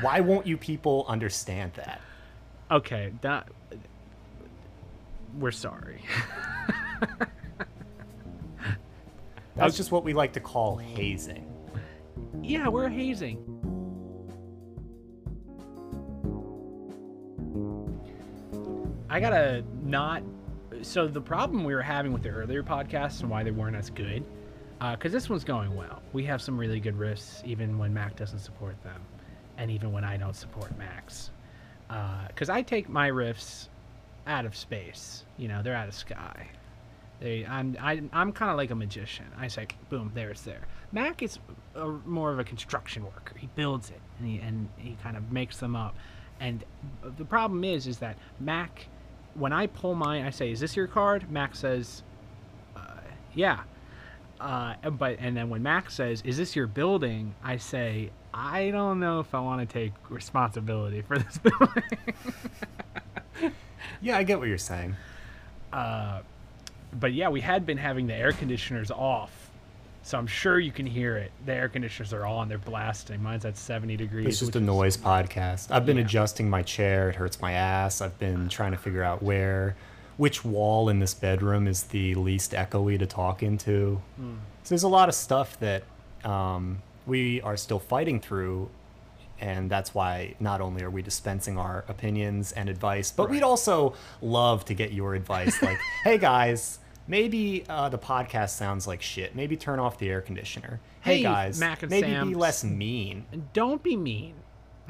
Why 0.00 0.18
won't 0.18 0.48
you 0.48 0.56
people 0.56 1.04
understand 1.06 1.74
that? 1.74 2.00
Okay, 2.72 3.12
that 3.20 3.46
we're 5.38 5.52
sorry. 5.52 6.02
That's 9.56 9.76
just 9.76 9.92
what 9.92 10.04
we 10.04 10.12
like 10.12 10.32
to 10.34 10.40
call 10.40 10.76
hazing. 10.76 11.46
yeah, 12.42 12.68
we're 12.68 12.88
hazing. 12.88 13.38
I 19.10 19.20
gotta 19.20 19.62
not. 19.82 20.22
So 20.80 21.06
the 21.06 21.20
problem 21.20 21.64
we 21.64 21.74
were 21.74 21.82
having 21.82 22.12
with 22.12 22.22
the 22.22 22.30
earlier 22.30 22.62
podcasts 22.62 23.20
and 23.20 23.28
why 23.28 23.42
they 23.42 23.50
weren't 23.50 23.76
as 23.76 23.90
good, 23.90 24.24
uh, 24.80 24.96
because 24.96 25.12
this 25.12 25.28
one's 25.28 25.44
going 25.44 25.76
well. 25.76 26.02
We 26.14 26.24
have 26.24 26.40
some 26.40 26.56
really 26.56 26.80
good 26.80 26.96
riffs, 26.96 27.44
even 27.44 27.78
when 27.78 27.92
Mac 27.92 28.16
doesn't 28.16 28.38
support 28.38 28.82
them, 28.82 29.00
and 29.58 29.70
even 29.70 29.92
when 29.92 30.02
I 30.02 30.16
don't 30.16 30.34
support 30.34 30.76
Macs. 30.78 31.30
Uh, 31.90 32.26
because 32.28 32.48
I 32.48 32.62
take 32.62 32.88
my 32.88 33.10
riffs 33.10 33.68
out 34.26 34.46
of 34.46 34.56
space. 34.56 35.26
You 35.36 35.48
know, 35.48 35.62
they're 35.62 35.74
out 35.74 35.88
of 35.88 35.94
sky. 35.94 36.48
They, 37.22 37.46
I'm, 37.46 37.76
I, 37.80 38.02
I'm 38.12 38.32
kind 38.32 38.50
of 38.50 38.56
like 38.56 38.72
a 38.72 38.74
magician. 38.74 39.26
I 39.38 39.46
say, 39.46 39.68
boom, 39.88 40.10
there 40.12 40.30
it's 40.30 40.42
there. 40.42 40.62
Mac 40.90 41.22
is 41.22 41.38
a, 41.76 41.86
more 41.86 42.32
of 42.32 42.40
a 42.40 42.44
construction 42.44 43.04
worker. 43.04 43.36
He 43.38 43.48
builds 43.54 43.90
it 43.90 44.00
and 44.18 44.28
he 44.28 44.38
and 44.38 44.68
he 44.76 44.96
kind 45.02 45.16
of 45.16 45.30
makes 45.30 45.58
them 45.58 45.76
up. 45.76 45.94
And 46.40 46.64
the 47.16 47.24
problem 47.24 47.62
is, 47.62 47.86
is 47.86 47.98
that 47.98 48.18
Mac, 48.40 48.88
when 49.34 49.52
I 49.52 49.68
pull 49.68 49.94
mine, 49.94 50.24
I 50.24 50.30
say, 50.30 50.50
"Is 50.50 50.58
this 50.58 50.74
your 50.74 50.88
card?" 50.88 51.30
Mac 51.30 51.54
says, 51.54 52.02
uh, 52.76 52.96
"Yeah." 53.34 53.60
Uh, 54.40 54.74
but 54.90 55.18
and 55.20 55.36
then 55.36 55.48
when 55.48 55.62
Mac 55.62 55.90
says, 55.92 56.22
"Is 56.22 56.36
this 56.36 56.56
your 56.56 56.66
building?" 56.66 57.36
I 57.44 57.56
say, 57.58 58.10
"I 58.34 58.70
don't 58.70 58.98
know 58.98 59.20
if 59.20 59.32
I 59.32 59.38
want 59.38 59.60
to 59.60 59.72
take 59.72 59.92
responsibility 60.10 61.02
for 61.02 61.18
this 61.18 61.38
building." 61.42 61.84
Yeah, 64.00 64.16
I 64.16 64.24
get 64.24 64.40
what 64.40 64.48
you're 64.48 64.58
saying. 64.58 64.96
But 66.98 67.12
yeah, 67.12 67.28
we 67.28 67.40
had 67.40 67.64
been 67.66 67.78
having 67.78 68.06
the 68.06 68.14
air 68.14 68.32
conditioners 68.32 68.90
off, 68.90 69.30
so 70.02 70.18
I'm 70.18 70.26
sure 70.26 70.58
you 70.58 70.72
can 70.72 70.86
hear 70.86 71.16
it. 71.16 71.30
The 71.46 71.54
air 71.54 71.68
conditioners 71.68 72.12
are 72.12 72.26
on; 72.26 72.48
they're 72.48 72.58
blasting. 72.58 73.22
Mine's 73.22 73.44
at 73.44 73.56
70 73.56 73.96
degrees. 73.96 74.26
It's 74.26 74.38
just 74.40 74.54
a 74.56 74.58
is- 74.58 74.64
noise 74.64 74.96
podcast. 74.96 75.70
I've 75.70 75.86
been 75.86 75.96
Yeah. 75.96 76.04
adjusting 76.04 76.50
my 76.50 76.62
chair. 76.62 77.08
It 77.08 77.16
hurts 77.16 77.40
my 77.40 77.52
ass. 77.52 78.00
I've 78.00 78.18
been 78.18 78.48
trying 78.48 78.72
to 78.72 78.78
figure 78.78 79.02
out 79.02 79.22
where, 79.22 79.76
which 80.16 80.44
wall 80.44 80.88
in 80.88 80.98
this 80.98 81.14
bedroom 81.14 81.66
is 81.66 81.84
the 81.84 82.14
least 82.14 82.52
echoey 82.52 82.98
to 82.98 83.06
talk 83.06 83.42
into. 83.42 84.00
Hmm. 84.16 84.34
So 84.64 84.68
there's 84.74 84.82
a 84.84 84.88
lot 84.88 85.08
of 85.08 85.14
stuff 85.14 85.58
that 85.60 85.82
um, 86.24 86.82
we 87.06 87.40
are 87.42 87.56
still 87.56 87.78
fighting 87.80 88.20
through. 88.20 88.68
And 89.40 89.68
that's 89.68 89.92
why 89.92 90.36
not 90.38 90.60
only 90.60 90.84
are 90.84 90.90
we 90.90 91.02
dispensing 91.02 91.58
our 91.58 91.84
opinions 91.88 92.52
and 92.52 92.68
advice, 92.68 93.10
but 93.10 93.28
we'd 93.28 93.42
also 93.42 93.94
love 94.20 94.64
to 94.66 94.74
get 94.74 94.92
your 94.92 95.16
advice. 95.16 95.60
Like, 95.60 95.78
hey 96.04 96.16
guys, 96.16 96.78
maybe 97.06 97.64
uh, 97.68 97.88
the 97.88 97.98
podcast 97.98 98.50
sounds 98.50 98.86
like 98.86 99.02
shit. 99.02 99.34
Maybe 99.36 99.56
turn 99.56 99.78
off 99.78 99.98
the 99.98 100.08
air 100.08 100.20
conditioner. 100.20 100.80
Hey, 101.00 101.18
Hey, 101.18 101.22
guys, 101.22 101.60
Mac 101.60 101.82
and 101.82 101.90
maybe 101.90 102.30
be 102.30 102.34
less 102.34 102.64
mean. 102.64 103.26
And 103.32 103.52
don't 103.52 103.82
be 103.82 103.96
mean. 103.96 104.34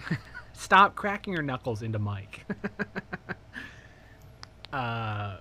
Stop 0.53 0.94
cracking 0.94 1.33
your 1.33 1.42
knuckles 1.42 1.83
into 1.83 1.98
mic. 1.98 2.44
uh, 4.72 5.37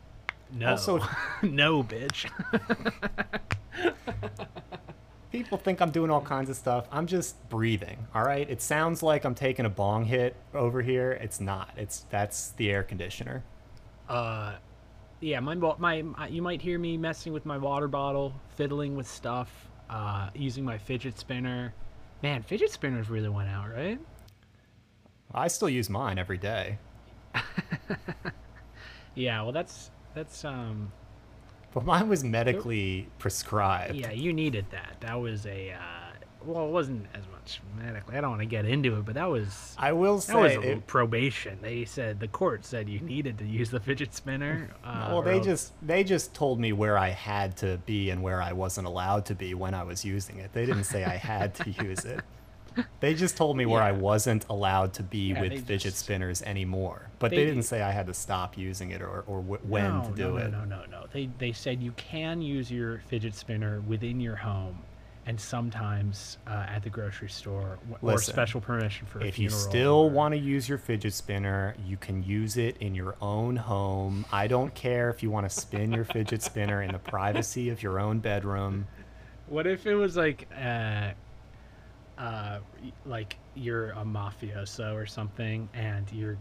no. 0.54 0.70
Also- 0.72 1.00
no, 1.42 1.84
bitch. 1.84 2.30
People 5.32 5.58
think 5.58 5.82
I'm 5.82 5.92
doing 5.92 6.12
all 6.12 6.22
kinds 6.22 6.50
of 6.50 6.58
stuff. 6.58 6.88
I'm 6.92 7.08
just 7.08 7.48
breathing. 7.50 8.06
All 8.14 8.24
right. 8.24 8.50
It 8.50 8.62
sounds 8.62 9.02
like 9.02 9.24
I'm 9.24 9.36
taking 9.36 9.66
a 9.66 9.70
bong 9.70 10.04
hit 10.04 10.36
over 10.54 10.82
here. 10.82 11.14
It's 11.14 11.40
not. 11.40 11.70
It's 11.78 12.06
that's 12.10 12.50
the 12.52 12.70
air 12.70 12.84
conditioner. 12.84 13.44
uh, 14.10 14.56
yeah, 15.22 15.40
my, 15.40 15.56
my 15.56 16.02
my 16.02 16.28
you 16.28 16.42
might 16.42 16.62
hear 16.62 16.78
me 16.78 16.98
messing 16.98 17.32
with 17.32 17.46
my 17.46 17.58
water 17.58 17.88
bottle, 17.88 18.34
fiddling 18.56 18.96
with 18.96 19.08
stuff, 19.08 19.50
uh, 19.90 20.30
using 20.36 20.66
my 20.66 20.78
fidget 20.78 21.18
spinner. 21.18 21.74
Man, 22.22 22.44
fidget 22.44 22.72
spinners 22.72 23.10
really 23.10 23.30
went 23.30 23.50
out, 23.50 23.72
right? 23.72 24.00
I 25.34 25.48
still 25.48 25.70
use 25.70 25.90
mine 25.90 26.20
every 26.20 26.38
day. 26.38 26.78
Yeah, 29.16 29.42
well, 29.42 29.52
that's 29.52 29.92
that's 30.14 30.46
um, 30.46 30.92
But 31.74 31.86
mine 31.86 32.08
was 32.08 32.24
medically 32.24 33.10
prescribed. 33.20 33.96
yeah, 33.96 34.12
you 34.12 34.32
needed 34.34 34.66
that. 34.72 34.98
That 35.02 35.20
was 35.20 35.46
a 35.46 35.72
uh, 35.72 36.01
well, 36.46 36.66
it 36.66 36.72
wasn't 36.72 37.06
as 37.14 37.24
much 37.32 37.62
medically. 37.78 38.18
I 38.18 38.22
don't 38.22 38.32
want 38.32 38.42
to 38.42 38.46
get 38.48 38.66
into 38.66 38.98
it, 38.98 39.06
but 39.06 39.16
that 39.16 39.30
was 39.30 39.76
I 39.78 39.92
will 39.94 40.20
say 40.22 40.34
That 40.34 40.40
was 40.42 40.54
a 40.54 40.72
it, 40.74 40.88
probation. 40.88 41.60
They 41.62 41.86
said 41.86 42.20
the 42.20 42.28
court 42.28 42.66
said 42.66 42.88
you 42.90 43.00
needed 43.00 43.38
to 43.40 43.46
use 43.46 43.70
the 43.70 43.80
fidget 43.80 44.14
spinner. 44.14 44.70
Uh, 44.84 45.10
well, 45.12 45.22
they 45.22 45.40
just 45.40 45.74
they 45.86 46.04
just 46.04 46.34
told 46.34 46.60
me 46.60 46.74
where 46.74 46.98
I 46.98 47.10
had 47.10 47.56
to 47.58 47.78
be 47.86 48.10
and 48.10 48.22
where 48.24 48.42
I 48.42 48.52
wasn't 48.54 48.88
allowed 48.88 49.26
to 49.28 49.36
be 49.36 49.54
when 49.54 49.74
I 49.74 49.84
was 49.84 50.04
using 50.04 50.38
it. 50.40 50.52
They 50.54 50.66
didn't 50.66 50.86
say 50.86 51.04
I 51.06 51.16
had 51.18 51.54
to 51.56 51.70
use 51.84 52.04
it. 52.06 52.20
They 53.02 53.14
just 53.14 53.36
told 53.36 53.58
me 53.58 53.66
where 53.66 53.82
I 53.84 53.92
wasn't 53.92 54.46
allowed 54.50 54.94
to 54.94 55.04
be 55.04 55.30
Yeah, 55.34 55.42
with 55.42 55.52
fidget 55.68 55.82
just- 55.82 55.98
spinners 56.00 56.42
anymore. 56.42 57.10
But 57.20 57.32
they, 57.32 57.38
they- 57.38 57.46
didn't 57.46 57.64
say 57.64 57.82
I 57.82 57.92
had 57.92 58.08
to 58.08 58.14
stop 58.14 58.58
using 58.58 58.92
it 58.92 59.02
or, 59.02 59.24
or 59.28 59.42
wh- 59.42 59.70
when 59.70 59.84
no, 60.00 60.04
to 60.10 60.12
do 60.16 60.30
no, 60.32 60.38
it. 60.38 60.52
No, 60.52 60.64
no, 60.64 60.78
no, 60.80 60.86
no. 60.90 61.06
They 61.12 61.30
they 61.38 61.52
said 61.52 61.84
you 61.84 61.92
can 61.92 62.42
use 62.42 62.72
your 62.72 63.00
fidget 63.08 63.36
spinner 63.36 63.82
within 63.82 64.20
your 64.22 64.38
home, 64.38 64.80
and 65.26 65.40
sometimes 65.40 66.38
uh, 66.48 66.66
at 66.68 66.84
the 66.84 66.90
grocery 66.90 67.30
store, 67.30 67.78
w- 67.90 67.98
or 68.02 68.14
Listen, 68.14 68.34
special 68.34 68.60
permission 68.62 69.06
for 69.06 69.20
a 69.20 69.26
If 69.26 69.38
you 69.38 69.50
still 69.50 70.10
want 70.10 70.34
to 70.34 70.40
use 70.40 70.68
your 70.68 70.80
fidget 70.80 71.14
spinner, 71.14 71.76
you 71.86 71.98
can 71.98 72.24
use 72.24 72.58
it 72.58 72.78
in 72.78 72.96
your 72.96 73.16
own 73.22 73.56
home. 73.56 74.26
I 74.32 74.48
don't 74.48 74.74
care 74.74 75.10
if 75.10 75.22
you 75.22 75.30
want 75.30 75.48
to 75.48 75.56
spin 75.56 75.92
your 75.92 76.06
fidget 76.06 76.42
spinner 76.42 76.82
in 76.82 76.92
the 76.92 77.00
privacy 77.00 77.70
of 77.70 77.84
your 77.84 78.00
own 78.00 78.20
bedroom. 78.20 78.88
What 79.48 79.68
if 79.68 79.86
it 79.86 79.96
was 79.96 80.18
like, 80.18 80.48
uh, 80.58 81.12
uh, 82.18 82.60
like 83.06 83.38
you're 83.54 83.92
a 83.92 84.04
mafioso 84.04 84.96
or 84.96 85.06
something, 85.06 85.70
and 85.74 86.12
you're 86.12 86.38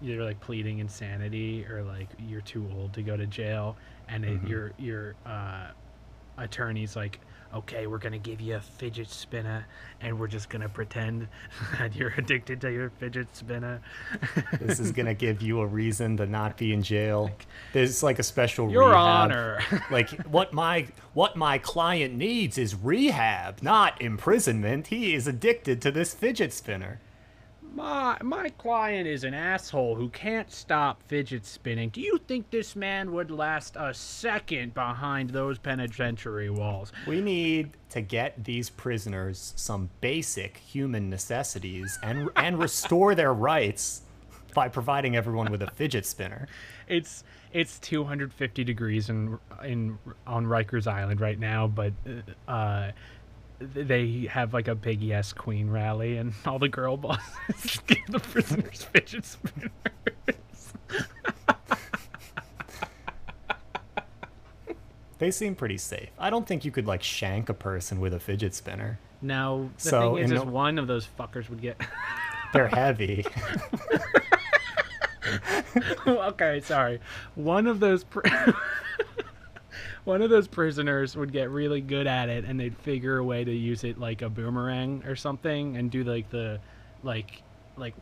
you're 0.00 0.22
like 0.22 0.40
pleading 0.40 0.78
insanity, 0.78 1.66
or 1.66 1.82
like 1.82 2.08
you're 2.18 2.42
too 2.42 2.68
old 2.76 2.92
to 2.92 3.02
go 3.02 3.16
to 3.16 3.26
jail, 3.26 3.76
and 4.08 4.24
it, 4.24 4.40
your 4.46 4.72
your 4.78 5.14
uh, 5.26 5.68
attorney's 6.38 6.94
like, 6.94 7.18
okay, 7.54 7.86
we're 7.86 7.98
gonna 7.98 8.18
give 8.18 8.40
you 8.40 8.56
a 8.56 8.60
fidget 8.60 9.08
spinner, 9.08 9.66
and 10.00 10.18
we're 10.18 10.28
just 10.28 10.48
gonna 10.50 10.68
pretend 10.68 11.28
that 11.78 11.94
you're 11.94 12.14
addicted 12.16 12.60
to 12.62 12.72
your 12.72 12.90
fidget 12.90 13.34
spinner. 13.34 13.80
This 14.60 14.80
is 14.80 14.92
going 14.92 15.06
to 15.06 15.14
give 15.14 15.42
you 15.42 15.60
a 15.60 15.66
reason 15.66 16.16
to 16.18 16.26
not 16.26 16.56
be 16.56 16.72
in 16.72 16.82
jail. 16.82 17.30
There's 17.72 18.02
like 18.02 18.18
a 18.18 18.22
special 18.22 18.70
Your 18.70 18.88
rehab. 18.88 18.96
Honor. 18.96 19.60
like 19.90 20.10
what 20.26 20.52
my 20.52 20.86
what 21.12 21.36
my 21.36 21.58
client 21.58 22.14
needs 22.14 22.58
is 22.58 22.74
rehab, 22.74 23.62
not 23.62 24.00
imprisonment. 24.00 24.88
He 24.88 25.14
is 25.14 25.26
addicted 25.26 25.80
to 25.82 25.90
this 25.90 26.14
fidget 26.14 26.52
spinner. 26.52 27.00
My 27.74 28.18
my 28.22 28.50
client 28.50 29.08
is 29.08 29.24
an 29.24 29.34
asshole 29.34 29.96
who 29.96 30.08
can't 30.10 30.50
stop 30.50 31.02
fidget 31.08 31.44
spinning. 31.44 31.88
Do 31.88 32.00
you 32.00 32.18
think 32.28 32.50
this 32.50 32.76
man 32.76 33.12
would 33.12 33.32
last 33.32 33.74
a 33.76 33.92
second 33.92 34.74
behind 34.74 35.30
those 35.30 35.58
penitentiary 35.58 36.50
walls? 36.50 36.92
We 37.04 37.20
need 37.20 37.72
to 37.90 38.00
get 38.00 38.44
these 38.44 38.70
prisoners 38.70 39.54
some 39.56 39.90
basic 40.00 40.58
human 40.58 41.10
necessities 41.10 41.98
and 42.02 42.30
and 42.36 42.60
restore 42.60 43.16
their 43.16 43.34
rights 43.34 44.02
by 44.54 44.68
providing 44.68 45.16
everyone 45.16 45.50
with 45.50 45.62
a 45.62 45.70
fidget 45.72 46.06
spinner. 46.06 46.46
It's 46.86 47.24
it's 47.52 47.80
250 47.80 48.62
degrees 48.62 49.08
in 49.08 49.38
in 49.64 49.98
on 50.28 50.46
Rikers 50.46 50.86
Island 50.86 51.20
right 51.20 51.38
now, 51.38 51.66
but 51.66 51.92
uh 52.46 52.92
they 53.58 54.28
have 54.30 54.52
like 54.52 54.68
a 54.68 54.74
big 54.74 55.00
yes 55.00 55.32
queen 55.32 55.70
rally 55.70 56.16
and 56.16 56.32
all 56.46 56.58
the 56.58 56.68
girl 56.68 56.96
bosses 56.96 57.78
give 57.86 58.06
the 58.08 58.18
prisoners 58.20 58.82
fidget 58.92 59.24
spinners. 59.24 59.70
They 65.18 65.30
seem 65.30 65.54
pretty 65.54 65.78
safe. 65.78 66.10
I 66.18 66.28
don't 66.28 66.46
think 66.46 66.64
you 66.64 66.70
could 66.70 66.86
like 66.86 67.02
shank 67.02 67.48
a 67.48 67.54
person 67.54 68.00
with 68.00 68.12
a 68.14 68.20
fidget 68.20 68.54
spinner. 68.54 68.98
Now 69.22 69.70
the 69.78 69.80
So, 69.88 70.14
thing 70.16 70.24
is, 70.24 70.32
is 70.32 70.44
no- 70.44 70.50
one 70.50 70.76
of 70.78 70.86
those 70.86 71.06
fuckers 71.18 71.48
would 71.48 71.62
get 71.62 71.80
They're 72.52 72.68
heavy. 72.68 73.24
okay, 76.06 76.60
sorry. 76.60 77.00
One 77.36 77.66
of 77.66 77.80
those 77.80 78.04
pr- 78.04 78.20
one 80.04 80.22
of 80.22 80.30
those 80.30 80.46
prisoners 80.48 81.16
would 81.16 81.32
get 81.32 81.50
really 81.50 81.80
good 81.80 82.06
at 82.06 82.28
it, 82.28 82.44
and 82.44 82.58
they'd 82.58 82.76
figure 82.76 83.18
a 83.18 83.24
way 83.24 83.44
to 83.44 83.52
use 83.52 83.84
it 83.84 83.98
like 83.98 84.22
a 84.22 84.28
boomerang 84.28 85.02
or 85.06 85.16
something, 85.16 85.76
and 85.76 85.90
do 85.90 86.04
like 86.04 86.30
the 86.30 86.60
like 87.02 87.42
like 87.76 87.92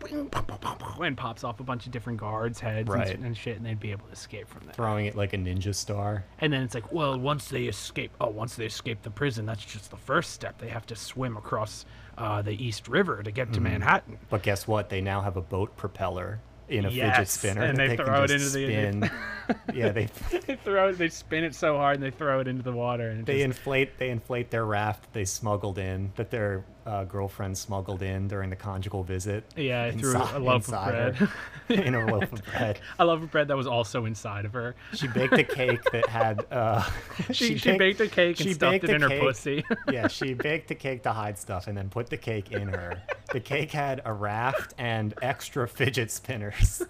and 1.00 1.16
pops 1.16 1.44
off 1.44 1.58
a 1.60 1.62
bunch 1.62 1.86
of 1.86 1.92
different 1.92 2.20
guards' 2.20 2.60
heads 2.60 2.90
and, 2.90 2.98
Right. 2.98 3.18
and 3.18 3.34
shit, 3.36 3.56
and 3.56 3.64
they'd 3.64 3.80
be 3.80 3.90
able 3.90 4.06
to 4.06 4.12
escape 4.12 4.46
from 4.46 4.66
that. 4.66 4.76
Throwing 4.76 5.06
it 5.06 5.16
like 5.16 5.32
a 5.32 5.38
ninja 5.38 5.74
star. 5.74 6.24
And 6.40 6.52
then 6.52 6.62
it's 6.62 6.74
like, 6.74 6.92
well, 6.92 7.18
once 7.18 7.48
they 7.48 7.64
escape, 7.64 8.10
oh, 8.20 8.28
once 8.28 8.54
they 8.54 8.66
escape 8.66 9.00
the 9.02 9.10
prison, 9.10 9.46
that's 9.46 9.64
just 9.64 9.90
the 9.90 9.96
first 9.96 10.32
step. 10.32 10.58
They 10.58 10.68
have 10.68 10.84
to 10.88 10.96
swim 10.96 11.38
across 11.38 11.86
uh, 12.18 12.42
the 12.42 12.52
East 12.52 12.86
River 12.86 13.22
to 13.22 13.30
get 13.30 13.54
to 13.54 13.62
Manhattan. 13.62 14.18
But 14.28 14.42
guess 14.42 14.68
what? 14.68 14.90
They 14.90 15.00
now 15.00 15.22
have 15.22 15.38
a 15.38 15.42
boat 15.42 15.74
propeller 15.78 16.40
in 16.72 16.84
a 16.86 16.90
fidget 16.90 17.28
spinner 17.28 17.62
and 17.62 17.76
they 17.78 17.96
throw 17.96 18.24
it 18.24 18.30
into 18.30 18.48
the- 18.50 18.66
spin. 18.66 19.10
yeah, 19.74 19.90
they 19.90 20.06
they 20.46 20.56
throw 20.56 20.88
it, 20.88 20.98
they 20.98 21.08
spin 21.08 21.44
it 21.44 21.54
so 21.54 21.76
hard 21.76 21.96
and 21.96 22.02
they 22.02 22.10
throw 22.10 22.40
it 22.40 22.48
into 22.48 22.62
the 22.62 22.72
water 22.72 23.08
and 23.08 23.26
they 23.26 23.38
just, 23.38 23.44
inflate 23.44 23.98
they 23.98 24.10
inflate 24.10 24.50
their 24.50 24.64
raft 24.64 25.02
that 25.04 25.12
they 25.12 25.24
smuggled 25.24 25.78
in 25.78 26.12
that 26.16 26.30
their 26.30 26.64
uh, 26.86 27.04
girlfriend 27.04 27.56
smuggled 27.56 28.02
in 28.02 28.28
during 28.28 28.50
the 28.50 28.56
conjugal 28.56 29.02
visit. 29.02 29.44
yeah, 29.56 29.84
I 29.84 29.90
threw 29.92 30.16
a 30.16 30.38
loaf 30.38 30.68
of 30.68 30.84
bread. 30.84 31.14
her, 31.16 31.28
in 31.74 31.94
a 31.94 32.06
loaf 32.06 32.32
of 32.32 32.44
bread. 32.44 32.78
a 32.98 33.04
loaf 33.04 33.22
of 33.22 33.30
bread 33.30 33.48
that 33.48 33.56
was 33.56 33.66
also 33.66 34.04
inside 34.04 34.44
of 34.44 34.52
her. 34.52 34.74
She 34.94 35.06
baked 35.08 35.34
a 35.34 35.44
cake 35.44 35.82
that 35.92 36.08
had. 36.08 36.44
Uh, 36.50 36.82
She, 37.32 37.56
she, 37.56 37.76
baked 37.76 38.00
a 38.00 38.08
cake 38.08 38.38
and 38.40 38.48
she 38.48 38.54
stuffed 38.54 38.84
it 38.84 38.90
a 38.90 38.94
in 38.96 39.02
her 39.02 39.08
cake- 39.08 39.20
pussy. 39.20 39.64
yeah, 39.90 40.08
she 40.08 40.34
baked 40.34 40.68
the 40.68 40.74
cake 40.74 41.02
to 41.04 41.12
hide 41.12 41.38
stuff 41.38 41.66
and 41.66 41.76
then 41.76 41.88
put 41.88 42.08
the 42.10 42.16
cake 42.16 42.52
in 42.52 42.68
her. 42.68 43.00
The 43.32 43.40
cake 43.40 43.70
had 43.70 44.02
a 44.04 44.12
raft 44.12 44.74
and 44.78 45.14
extra 45.22 45.66
fidget 45.68 46.10
spinners. 46.10 46.82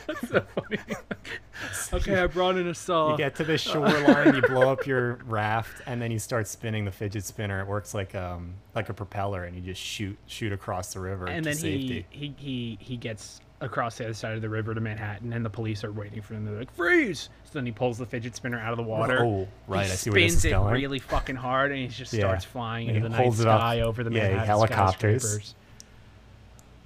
so 0.28 0.40
funny. 0.54 0.78
okay, 1.92 2.20
I 2.22 2.26
brought 2.26 2.56
in 2.56 2.66
a 2.68 2.74
saw. 2.74 3.12
You 3.12 3.16
get 3.18 3.36
to 3.36 3.44
the 3.44 3.58
shoreline, 3.58 4.34
you 4.34 4.42
blow 4.42 4.70
up 4.72 4.86
your 4.86 5.14
raft, 5.26 5.82
and 5.86 6.00
then 6.00 6.10
you 6.10 6.18
start 6.18 6.46
spinning 6.48 6.84
the 6.84 6.92
fidget 6.92 7.24
spinner. 7.24 7.60
It 7.60 7.66
works 7.66 7.94
like 7.94 8.14
um 8.14 8.54
like 8.74 8.88
a 8.88 8.94
propeller, 8.94 9.44
and 9.44 9.54
you 9.56 9.62
just 9.62 9.80
shoot 9.80 10.16
shoot 10.26 10.52
across 10.52 10.92
the 10.94 11.00
river 11.00 11.26
and 11.26 11.44
to 11.44 11.50
then 11.50 11.56
safety. 11.56 12.06
he, 12.10 12.26
he 12.28 12.34
he 12.38 12.78
he 12.80 12.96
gets 12.96 13.40
across 13.60 13.96
the 13.98 14.04
other 14.04 14.14
side 14.14 14.34
of 14.34 14.42
the 14.42 14.48
river 14.48 14.74
to 14.74 14.80
Manhattan, 14.80 15.32
and 15.32 15.44
the 15.44 15.50
police 15.50 15.84
are 15.84 15.92
waiting 15.92 16.20
for 16.20 16.34
him. 16.34 16.44
They're 16.44 16.58
like, 16.58 16.74
"Freeze!" 16.74 17.28
So 17.44 17.50
then 17.54 17.66
he 17.66 17.70
pulls 17.70 17.96
the 17.98 18.06
fidget 18.06 18.34
spinner 18.34 18.58
out 18.58 18.72
of 18.72 18.76
the 18.76 18.82
water. 18.82 19.20
Oh, 19.22 19.46
right, 19.68 19.86
He 19.86 19.92
I 19.92 19.94
see 19.94 20.10
where 20.10 20.20
this 20.20 20.34
is 20.34 20.42
going. 20.42 20.54
spins 20.64 20.70
it 20.70 20.72
really 20.82 20.98
fucking 20.98 21.36
hard, 21.36 21.70
and 21.70 21.80
he 21.80 21.86
just 21.86 22.12
Yeah. 22.12 22.20
starts 22.20 22.44
flying 22.44 22.88
And 22.88 22.96
into 22.96 23.08
he 23.08 23.12
the 23.12 23.16
night 23.18 23.22
holds 23.24 23.40
it 23.40 23.46
up. 23.46 23.60
sky 23.60 23.80
over 23.82 24.02
the 24.02 24.10
Yeah, 24.10 24.22
Manhattan 24.22 24.46
helicopters. 24.46 25.54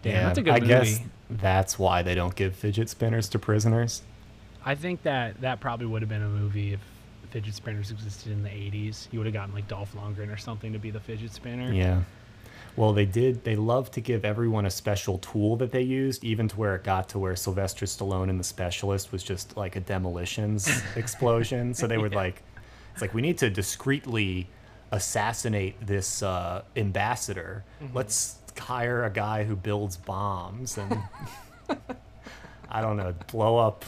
Damn, 0.03 0.13
yeah, 0.13 0.23
that's 0.27 0.39
a 0.39 0.43
good 0.43 0.53
I 0.55 0.61
movie. 0.61 0.69
guess 0.69 1.01
that's 1.29 1.79
why 1.79 2.03
they 2.03 2.15
don't 2.15 2.35
give 2.35 2.55
fidget 2.55 2.89
spinners 2.89 3.29
to 3.31 3.39
prisoners. 3.39 4.03
I 4.65 4.75
think 4.75 5.03
that 5.03 5.41
that 5.41 5.61
probably 5.61 5.87
would 5.87 6.03
have 6.03 6.09
been 6.09 6.23
a 6.23 6.29
movie 6.29 6.73
if 6.73 6.81
fidget 7.31 7.55
spinners 7.55 7.91
existed 7.91 8.33
in 8.33 8.43
the 8.43 8.49
80s. 8.49 9.09
You 9.13 9.19
would 9.19 9.27
have 9.27 9.35
gotten 9.35 9.55
like 9.55 9.69
Dolph 9.69 9.95
Lundgren 9.95 10.33
or 10.33 10.37
something 10.37 10.73
to 10.73 10.79
be 10.79 10.91
the 10.91 11.01
fidget 11.01 11.33
spinner. 11.33 11.73
Yeah. 11.73 12.03
Well, 12.77 12.93
they 12.93 13.07
did. 13.07 13.43
They 13.45 13.57
love 13.57 13.91
to 13.93 14.01
give 14.01 14.25
everyone 14.25 14.67
a 14.67 14.71
special 14.71 15.19
tool 15.19 15.57
that 15.57 15.73
they 15.73 15.81
used, 15.81 16.25
even 16.25 16.47
to 16.49 16.57
where 16.57 16.75
it 16.75 16.85
got 16.85 17.09
to 17.11 17.19
where 17.19 17.35
Sylvester 17.35 17.87
Stallone 17.87 18.29
and 18.29 18.39
the 18.39 18.45
Specialist 18.45 19.13
was 19.13 19.23
just 19.23 19.57
like 19.57 19.77
a 19.77 19.81
demolitions 19.81 20.69
explosion. 20.97 21.73
So 21.73 21.87
they 21.87 21.97
would 21.97 22.15
like, 22.15 22.43
it's 22.93 23.01
like 23.01 23.15
we 23.15 23.23
need 23.23 23.39
to 23.39 23.49
discreetly 23.49 24.49
assassinate 24.91 25.75
this 25.87 26.23
uh, 26.23 26.63
ambassador. 26.77 27.65
Let's 27.95 28.39
hire 28.59 29.05
a 29.05 29.11
guy 29.11 29.45
who 29.45 29.57
builds 29.57 29.97
bombs 29.97 30.79
and 30.79 30.99
I 32.71 32.81
don't 32.81 32.97
know, 32.97 33.15
blow 33.31 33.59
up 33.59 33.85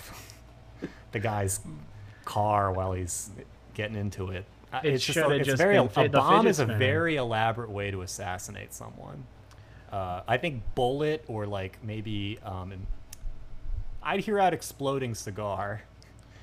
the 1.12 1.18
guy's 1.18 1.60
car 2.24 2.72
while 2.72 2.92
he's 2.92 3.30
getting 3.74 3.96
into 3.96 4.30
it. 4.30 4.44
Uh, 4.72 4.80
It 4.84 4.94
it's 4.94 5.04
just, 5.04 5.18
a- 5.18 5.30
it's 5.30 5.46
just 5.46 5.58
very 5.58 5.76
a 5.76 5.84
bomb 6.08 6.46
is 6.46 6.58
a 6.60 6.66
very 6.66 7.16
elaborate 7.16 7.70
way 7.70 7.90
to 7.90 8.02
assassinate 8.02 8.72
someone. 8.74 9.24
Uh, 9.90 10.20
I 10.28 10.36
think 10.36 10.62
bullet 10.74 11.24
or 11.28 11.46
like 11.46 11.78
maybe 11.82 12.38
um, 12.44 12.74
I'd 14.02 14.20
hear 14.20 14.38
out 14.38 14.52
exploding 14.52 15.14
cigar. 15.14 15.82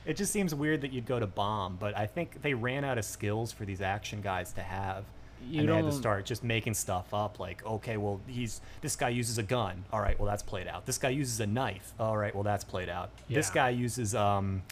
It 0.06 0.18
just 0.18 0.32
seems 0.32 0.54
weird 0.54 0.82
that 0.82 0.92
you'd 0.94 1.06
go 1.06 1.20
to 1.20 1.28
bomb, 1.28 1.78
but 1.80 1.96
I 1.98 2.06
think 2.08 2.42
they 2.42 2.54
ran 2.54 2.84
out 2.84 2.98
of 2.98 3.06
skills 3.06 3.52
for 3.52 3.66
these 3.66 3.82
action 3.82 4.22
guys 4.22 4.52
to 4.54 4.62
have. 4.62 5.04
You 5.50 5.62
and 5.62 5.70
they 5.70 5.76
had 5.76 5.86
to 5.86 5.92
start 5.92 6.26
just 6.26 6.44
making 6.44 6.74
stuff 6.74 7.14
up 7.14 7.40
like, 7.40 7.66
okay, 7.66 7.98
well, 7.98 8.20
he's 8.28 8.62
this 8.82 8.96
guy 8.96 9.10
uses 9.10 9.38
a 9.38 9.44
gun. 9.44 9.86
All 9.92 10.02
right, 10.02 10.20
well, 10.20 10.28
that's 10.28 10.44
played 10.44 10.68
out. 10.68 10.86
This 10.86 10.98
guy 10.98 11.10
uses 11.10 11.40
a 11.40 11.48
knife. 11.48 11.94
All 12.00 12.18
right, 12.18 12.34
well, 12.34 12.44
that's 12.44 12.64
played 12.64 12.90
out. 12.90 13.10
This 13.30 13.50
guy 13.50 13.70
uses 13.70 14.16
um, 14.16 14.64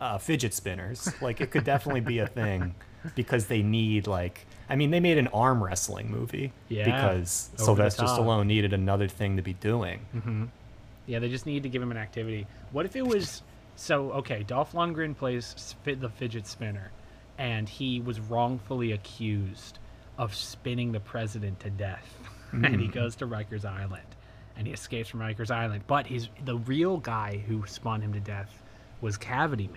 uh, 0.00 0.18
fidget 0.18 0.54
spinners. 0.54 1.08
Like, 1.20 1.40
it 1.40 1.50
could 1.50 1.64
definitely 1.64 2.00
be 2.00 2.18
a 2.18 2.26
thing 2.26 2.74
because 3.14 3.46
they 3.46 3.62
need 3.62 4.06
like. 4.06 4.46
I 4.68 4.76
mean, 4.76 4.90
they 4.90 5.00
made 5.00 5.18
an 5.18 5.28
arm 5.28 5.62
wrestling 5.62 6.10
movie 6.10 6.52
Yeah, 6.68 6.84
because 6.84 7.50
Sylvester. 7.56 8.04
Stallone 8.04 8.46
needed 8.46 8.72
another 8.72 9.08
thing 9.08 9.36
to 9.36 9.42
be 9.42 9.52
doing. 9.54 10.00
Yeah, 11.06 11.18
they 11.18 11.28
just 11.28 11.46
need 11.46 11.62
to 11.64 11.68
give 11.68 11.82
him 11.82 11.90
an 11.90 11.96
activity. 11.98 12.46
What 12.70 12.86
if 12.86 12.96
it 12.96 13.06
was 13.06 13.42
so? 13.76 14.12
Okay, 14.12 14.44
Dolph 14.44 14.72
Lundgren 14.72 15.16
plays 15.16 15.74
the 15.84 16.08
fidget 16.08 16.46
spinner, 16.46 16.90
and 17.36 17.68
he 17.68 18.00
was 18.00 18.18
wrongfully 18.20 18.92
accused 18.92 19.78
of 20.18 20.34
spinning 20.34 20.92
the 20.92 21.00
president 21.00 21.60
to 21.60 21.70
death, 21.70 22.16
and 22.52 22.80
he 22.80 22.88
goes 22.88 23.16
to 23.16 23.26
Rikers 23.26 23.64
Island, 23.64 24.02
and 24.56 24.66
he 24.66 24.72
escapes 24.72 25.08
from 25.08 25.20
Rikers 25.20 25.50
Island. 25.50 25.84
But 25.86 26.06
he's 26.06 26.28
the 26.44 26.56
real 26.58 26.98
guy 26.98 27.42
who 27.46 27.64
spun 27.66 28.00
him 28.02 28.12
to 28.12 28.20
death 28.20 28.62
was 29.00 29.16
Cavity 29.16 29.68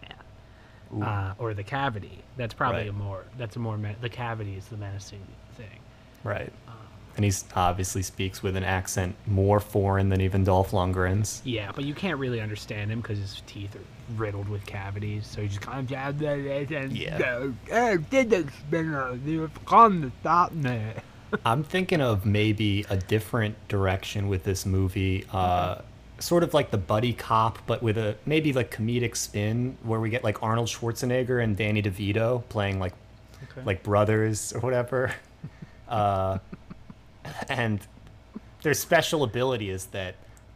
Man, 0.91 1.03
uh, 1.03 1.33
or 1.37 1.53
the 1.53 1.63
Cavity. 1.63 2.19
That's 2.37 2.53
probably 2.53 2.81
Right. 2.81 2.89
a 2.89 2.93
more. 2.93 3.25
That's 3.37 3.55
a 3.55 3.59
more. 3.59 3.79
The 4.01 4.09
Cavity 4.09 4.55
is 4.55 4.67
the 4.67 4.77
menacing 4.77 5.25
thing. 5.55 5.79
Right. 6.23 6.51
Um, 6.67 6.73
And 7.15 7.23
he's 7.23 7.45
obviously 7.55 8.01
speaks 8.03 8.43
with 8.43 8.55
an 8.57 8.63
accent 8.65 9.15
more 9.25 9.59
foreign 9.61 10.09
than 10.09 10.19
even 10.21 10.43
Dolph 10.43 10.71
Lundgren's. 10.71 11.41
Yeah, 11.45 11.71
but 11.73 11.85
you 11.85 11.93
can't 11.95 12.19
really 12.19 12.41
understand 12.41 12.91
him 12.91 12.99
because 13.01 13.17
his 13.19 13.41
teeth 13.47 13.73
are 13.75 13.79
riddled 14.17 14.49
with 14.49 14.65
cavities. 14.65 15.25
So 15.27 15.41
he 15.41 15.47
just 15.47 15.61
kind 15.61 15.79
of 15.79 15.87
jabs 15.87 16.21
at 16.21 16.39
it 16.39 16.71
and 16.71 16.91
Yeah. 16.95 17.17
goes, 17.17 17.53
"Hey, 17.67 17.97
fidget 18.09 18.47
spinner, 18.59 19.17
you've 19.25 19.65
come 19.65 20.01
to 20.03 20.11
stop 20.21 20.51
me." 20.51 20.81
I'm 21.45 21.63
thinking 21.63 22.01
of 22.01 22.25
maybe 22.25 22.85
a 22.89 22.97
different 22.97 23.55
direction 23.67 24.27
with 24.27 24.43
this 24.43 24.65
movie. 24.65 25.25
Uh, 25.33 25.81
sort 26.19 26.43
of 26.43 26.53
like 26.53 26.71
the 26.71 26.77
buddy 26.77 27.11
cop, 27.11 27.59
but 27.65 27.83
with 27.83 27.97
a 27.97 28.15
maybe 28.25 28.53
like 28.53 28.71
comedic 28.73 29.17
spin 29.17 29.77
where 29.83 29.99
we 29.99 30.09
get 30.09 30.23
like 30.23 30.41
Arnold 30.41 30.67
Schwarzenegger 30.69 31.43
and 31.43 31.57
Danny 31.57 31.81
DeVito 31.81 32.43
playing 32.49 32.79
like 32.79 32.93
like 33.65 33.83
brothers 33.83 34.53
or 34.53 34.59
whatever. 34.61 35.13
Uh, 35.87 36.39
and 37.47 37.79
their 38.63 38.73
special 38.73 39.21
ability 39.23 39.69
is 39.69 39.85
that 39.87 40.15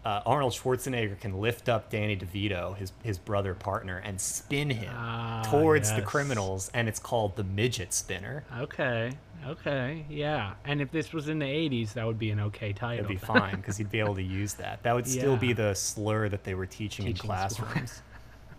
uh, 0.09 0.23
Arnold 0.25 0.53
Schwarzenegger 0.53 1.19
can 1.19 1.39
lift 1.39 1.69
up 1.69 1.91
Danny 1.91 2.17
DeVito, 2.17 2.75
his 2.75 2.91
his 3.03 3.19
brother 3.19 3.53
partner, 3.53 4.01
and 4.03 4.19
spin 4.19 4.71
him 4.71 4.91
Ah, 4.97 5.43
towards 5.45 5.93
the 5.93 6.01
criminals, 6.01 6.71
and 6.73 6.87
it's 6.87 6.99
called 6.99 7.35
the 7.35 7.43
midget 7.43 7.93
spinner. 7.93 8.43
Okay, 8.57 9.11
okay, 9.45 10.05
yeah. 10.09 10.53
And 10.65 10.81
if 10.81 10.91
this 10.91 11.13
was 11.13 11.29
in 11.29 11.37
the 11.37 11.45
'80s, 11.45 11.93
that 11.93 12.07
would 12.07 12.17
be 12.17 12.31
an 12.31 12.39
okay 12.39 12.73
title. 12.73 13.05
It'd 13.05 13.07
be 13.07 13.25
fine 13.33 13.57
because 13.57 13.77
he'd 13.77 13.91
be 13.91 13.99
able 13.99 14.15
to 14.15 14.23
use 14.23 14.55
that. 14.55 14.81
That 14.81 14.95
would 14.95 15.05
still 15.07 15.37
be 15.37 15.53
the 15.53 15.75
slur 15.75 16.27
that 16.29 16.43
they 16.43 16.55
were 16.55 16.65
teaching, 16.65 17.05
in 17.05 17.13
Teaching 17.13 17.29
in 17.29 17.35
classrooms. 17.35 18.01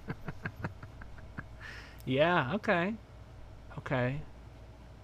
yeah. 2.05 2.55
Okay. 2.55 2.94
Okay. 3.78 4.20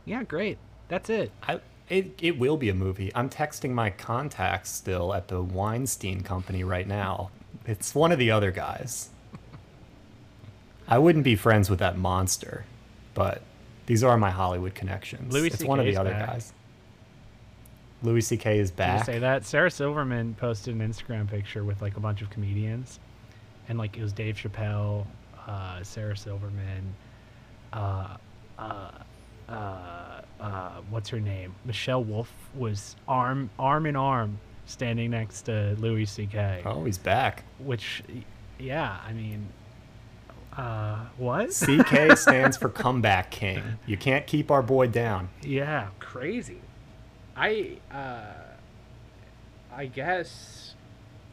Yeah. 0.05 0.23
Great. 0.23 0.59
That's 0.87 1.11
it. 1.11 1.33
I, 1.43 1.59
it, 1.89 2.15
it 2.21 2.39
will 2.39 2.57
be 2.57 2.69
a 2.69 2.75
movie. 2.75 3.13
I'm 3.15 3.29
texting 3.29 3.71
my 3.71 3.91
contacts 3.91 4.71
still 4.71 5.15
at 5.15 5.29
the 5.29 5.43
Weinstein 5.43 6.23
Company 6.23 6.65
right 6.65 6.87
now. 6.87 7.31
It's 7.65 7.95
one 7.95 8.13
of 8.13 8.19
the 8.19 8.31
other 8.31 8.51
guys. 8.51 9.11
I 10.89 10.99
wouldn't 10.99 11.25
be 11.25 11.37
friends 11.37 11.69
with 11.69 11.81
that 11.81 11.99
monster, 11.99 12.65
but 13.15 13.43
these 13.87 14.05
are 14.05 14.17
my 14.17 14.31
Hollywood 14.31 14.75
connections. 14.75 15.33
Louis 15.33 15.49
it's 15.49 15.65
one 15.65 15.81
of 15.81 15.87
the 15.87 15.97
other 15.97 16.11
back. 16.11 16.27
guys. 16.29 16.53
Louis 18.03 18.21
C.K. 18.21 18.59
is 18.59 18.71
back. 18.71 19.01
Did 19.05 19.13
you 19.13 19.15
say 19.15 19.19
that? 19.21 19.45
Sarah 19.45 19.71
Silverman 19.71 20.35
posted 20.35 20.75
an 20.75 20.87
Instagram 20.87 21.29
picture 21.29 21.65
with 21.65 21.81
like 21.83 21.97
a 21.97 22.01
bunch 22.01 22.23
of 22.23 22.31
comedians, 22.31 23.01
and 23.69 23.79
like 23.79 23.97
it 23.97 24.03
was 24.03 24.13
Dave 24.13 24.37
Chappelle, 24.37 25.07
uh, 25.47 25.83
Sarah 25.83 26.17
Silverman, 26.17 26.95
uh, 27.73 28.17
uh, 28.59 30.21
uh, 30.41 30.81
what's 30.91 31.09
her 31.11 31.21
name? 31.21 31.55
Michelle 31.65 32.03
Wolf 32.05 32.33
was 32.55 32.97
arm 33.09 33.51
arm 33.59 33.87
in 33.87 33.97
arm 33.97 34.39
standing 34.67 35.11
next 35.11 35.43
to 35.43 35.77
Louis 35.79 36.07
C.K. 36.07 36.63
Oh, 36.65 36.85
he's 36.85 36.99
back. 36.99 37.45
Which, 37.59 38.03
yeah, 38.59 38.99
I 39.07 39.13
mean, 39.13 39.47
uh, 40.57 41.07
what? 41.19 41.53
C.K. 41.53 42.15
stands 42.17 42.57
for 42.57 42.69
comeback 42.69 43.31
king. 43.31 43.63
You 43.87 43.97
can't 43.97 44.27
keep 44.27 44.51
our 44.51 44.63
boy 44.63 44.89
down. 44.89 45.29
Yeah, 45.43 45.89
crazy. 46.01 46.61
I 47.37 47.79
uh 47.93 48.25
I 49.75 49.87
guess 49.87 50.75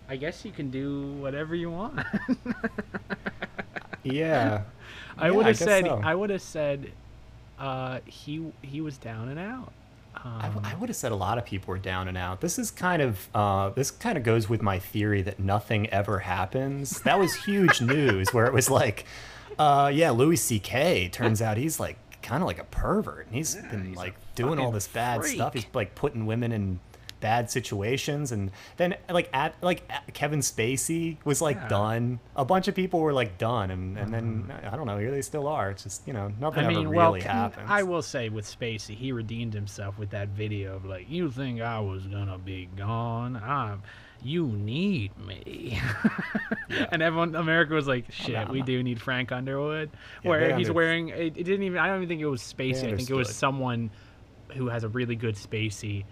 I 0.09 0.17
guess 0.17 0.43
you 0.43 0.51
can 0.51 0.69
do 0.69 1.13
whatever 1.13 1.55
you 1.55 1.71
want. 1.71 1.99
Yeah. 4.03 4.63
I 5.17 5.27
Yeah, 5.27 5.31
would 5.31 5.45
have 5.45 5.57
said 5.57 5.85
so. 5.85 6.01
I 6.03 6.13
would 6.13 6.29
have 6.29 6.41
said 6.41 6.91
uh 7.63 7.99
he 8.05 8.45
he 8.61 8.81
was 8.81 8.97
down 8.97 9.29
and 9.29 9.39
out. 9.39 9.71
I, 10.15 10.47
Um, 10.47 10.61
I 10.63 10.75
would 10.75 10.89
have 10.89 10.95
said 10.95 11.11
a 11.11 11.15
lot 11.15 11.37
of 11.39 11.45
people 11.45 11.71
were 11.71 11.79
down 11.79 12.07
and 12.07 12.17
out. 12.17 12.39
This 12.39 12.59
is 12.59 12.69
kind 12.69 13.01
of 13.01 13.27
uh, 13.33 13.69
this 13.69 13.89
kind 13.89 14.17
of 14.17 14.23
goes 14.23 14.47
with 14.47 14.61
my 14.61 14.77
theory 14.79 15.21
that 15.23 15.39
nothing 15.39 15.89
ever 15.89 16.19
happens. 16.19 17.01
That 17.01 17.17
was 17.19 17.33
huge 17.33 17.81
news 17.95 18.31
where 18.33 18.45
it 18.45 18.53
was 18.53 18.69
like, 18.69 19.05
uh, 19.57 19.89
yeah, 19.93 20.11
Louis 20.11 20.35
C.K. 20.37 21.09
Turns 21.09 21.41
out 21.41 21.57
he's 21.57 21.79
like 21.79 21.97
kind 22.21 22.43
of 22.43 22.47
like 22.47 22.59
a 22.59 22.63
pervert, 22.65 23.25
and 23.27 23.35
he's 23.35 23.55
been 23.55 23.93
like 23.95 24.13
doing 24.35 24.59
all 24.59 24.71
this 24.71 24.87
bad 24.87 25.21
stuff. 25.25 25.53
He's 25.53 25.65
like 25.73 25.95
putting 25.95 26.25
women 26.27 26.51
in 26.51 26.79
bad 27.23 27.49
situations, 27.49 28.33
and 28.33 28.51
then 28.75 28.95
like 29.09 29.29
at 29.31 29.55
like 29.63 29.89
Kevin 30.13 30.41
Spacey 30.41 31.17
was 31.23 31.41
like 31.41 31.55
Yeah. 31.55 31.67
done. 31.69 32.19
A 32.35 32.43
bunch 32.43 32.67
of 32.67 32.75
people 32.75 32.99
were 32.99 33.13
like 33.13 33.37
done, 33.37 33.71
and 33.71 33.97
and 33.97 34.13
then 34.13 34.43
mm-hmm. 34.43 34.67
I 34.67 34.75
don't 34.75 34.85
know. 34.85 34.97
Here 34.97 35.09
they 35.09 35.21
still 35.21 35.47
are. 35.47 35.71
It's 35.71 35.83
just 35.83 36.05
you 36.05 36.11
know 36.11 36.33
nothing 36.39 36.65
I 36.65 36.67
mean, 36.67 36.85
ever 36.85 36.95
well, 36.95 37.13
really 37.13 37.25
happens. 37.25 37.65
I 37.69 37.83
will 37.83 38.01
say 38.01 38.27
with 38.27 38.45
Spacey, 38.45 38.93
he 38.93 39.13
redeemed 39.13 39.53
himself 39.53 39.97
with 39.97 40.09
that 40.09 40.27
video 40.29 40.75
of 40.75 40.83
like, 40.83 41.09
"You 41.09 41.31
think 41.31 41.61
I 41.61 41.79
was 41.79 42.05
gonna 42.05 42.37
be 42.37 42.67
gone? 42.75 43.37
I'm, 43.37 43.81
you 44.21 44.45
need 44.47 45.17
me." 45.17 45.79
and 46.91 47.01
everyone, 47.01 47.35
America 47.35 47.73
was 47.73 47.87
like, 47.87 48.11
"Shit, 48.11 48.49
we 48.49 48.61
do 48.61 48.83
need 48.83 49.01
Frank 49.01 49.31
Underwood." 49.31 49.91
Yeah, 50.23 50.29
Where 50.29 50.57
he's 50.57 50.67
under- 50.67 50.73
wearing, 50.73 51.07
it, 51.07 51.37
it 51.37 51.43
didn't 51.45 51.63
even. 51.63 51.79
I 51.79 51.87
don't 51.87 51.97
even 51.97 52.09
think 52.09 52.19
it 52.19 52.27
was 52.27 52.41
Spacey. 52.41 52.91
I 52.91 52.97
think 52.97 53.09
it 53.09 53.15
was 53.15 53.33
someone 53.33 53.91
who 54.55 54.67
has 54.67 54.83
a 54.83 54.89
really 54.89 55.15
good 55.15 55.35
Spacey. 55.35 56.03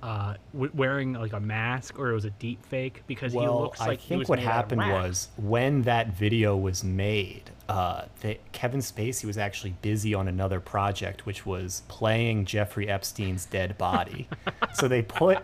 Uh, 0.00 0.34
w- 0.52 0.70
wearing 0.74 1.12
like 1.14 1.32
a 1.32 1.40
mask, 1.40 1.98
or 1.98 2.10
it 2.10 2.14
was 2.14 2.24
a 2.24 2.30
deep 2.30 2.64
fake 2.64 3.02
because 3.08 3.32
he 3.32 3.38
well, 3.38 3.62
looks 3.62 3.80
I 3.80 3.86
like 3.88 4.00
he 4.00 4.10
think 4.10 4.20
was 4.20 4.28
what 4.28 4.38
made 4.38 4.46
out 4.46 4.50
of 4.50 4.78
happened 4.78 4.92
was 4.92 5.28
when 5.36 5.82
that 5.82 6.16
video 6.16 6.56
was 6.56 6.84
made, 6.84 7.50
uh, 7.68 8.02
that 8.20 8.52
Kevin 8.52 8.78
Spacey 8.80 9.24
was 9.24 9.36
actually 9.36 9.74
busy 9.82 10.14
on 10.14 10.28
another 10.28 10.60
project, 10.60 11.26
which 11.26 11.44
was 11.44 11.82
playing 11.88 12.44
Jeffrey 12.44 12.88
Epstein's 12.88 13.44
dead 13.44 13.76
body. 13.76 14.28
so 14.74 14.86
they 14.86 15.02
put 15.02 15.38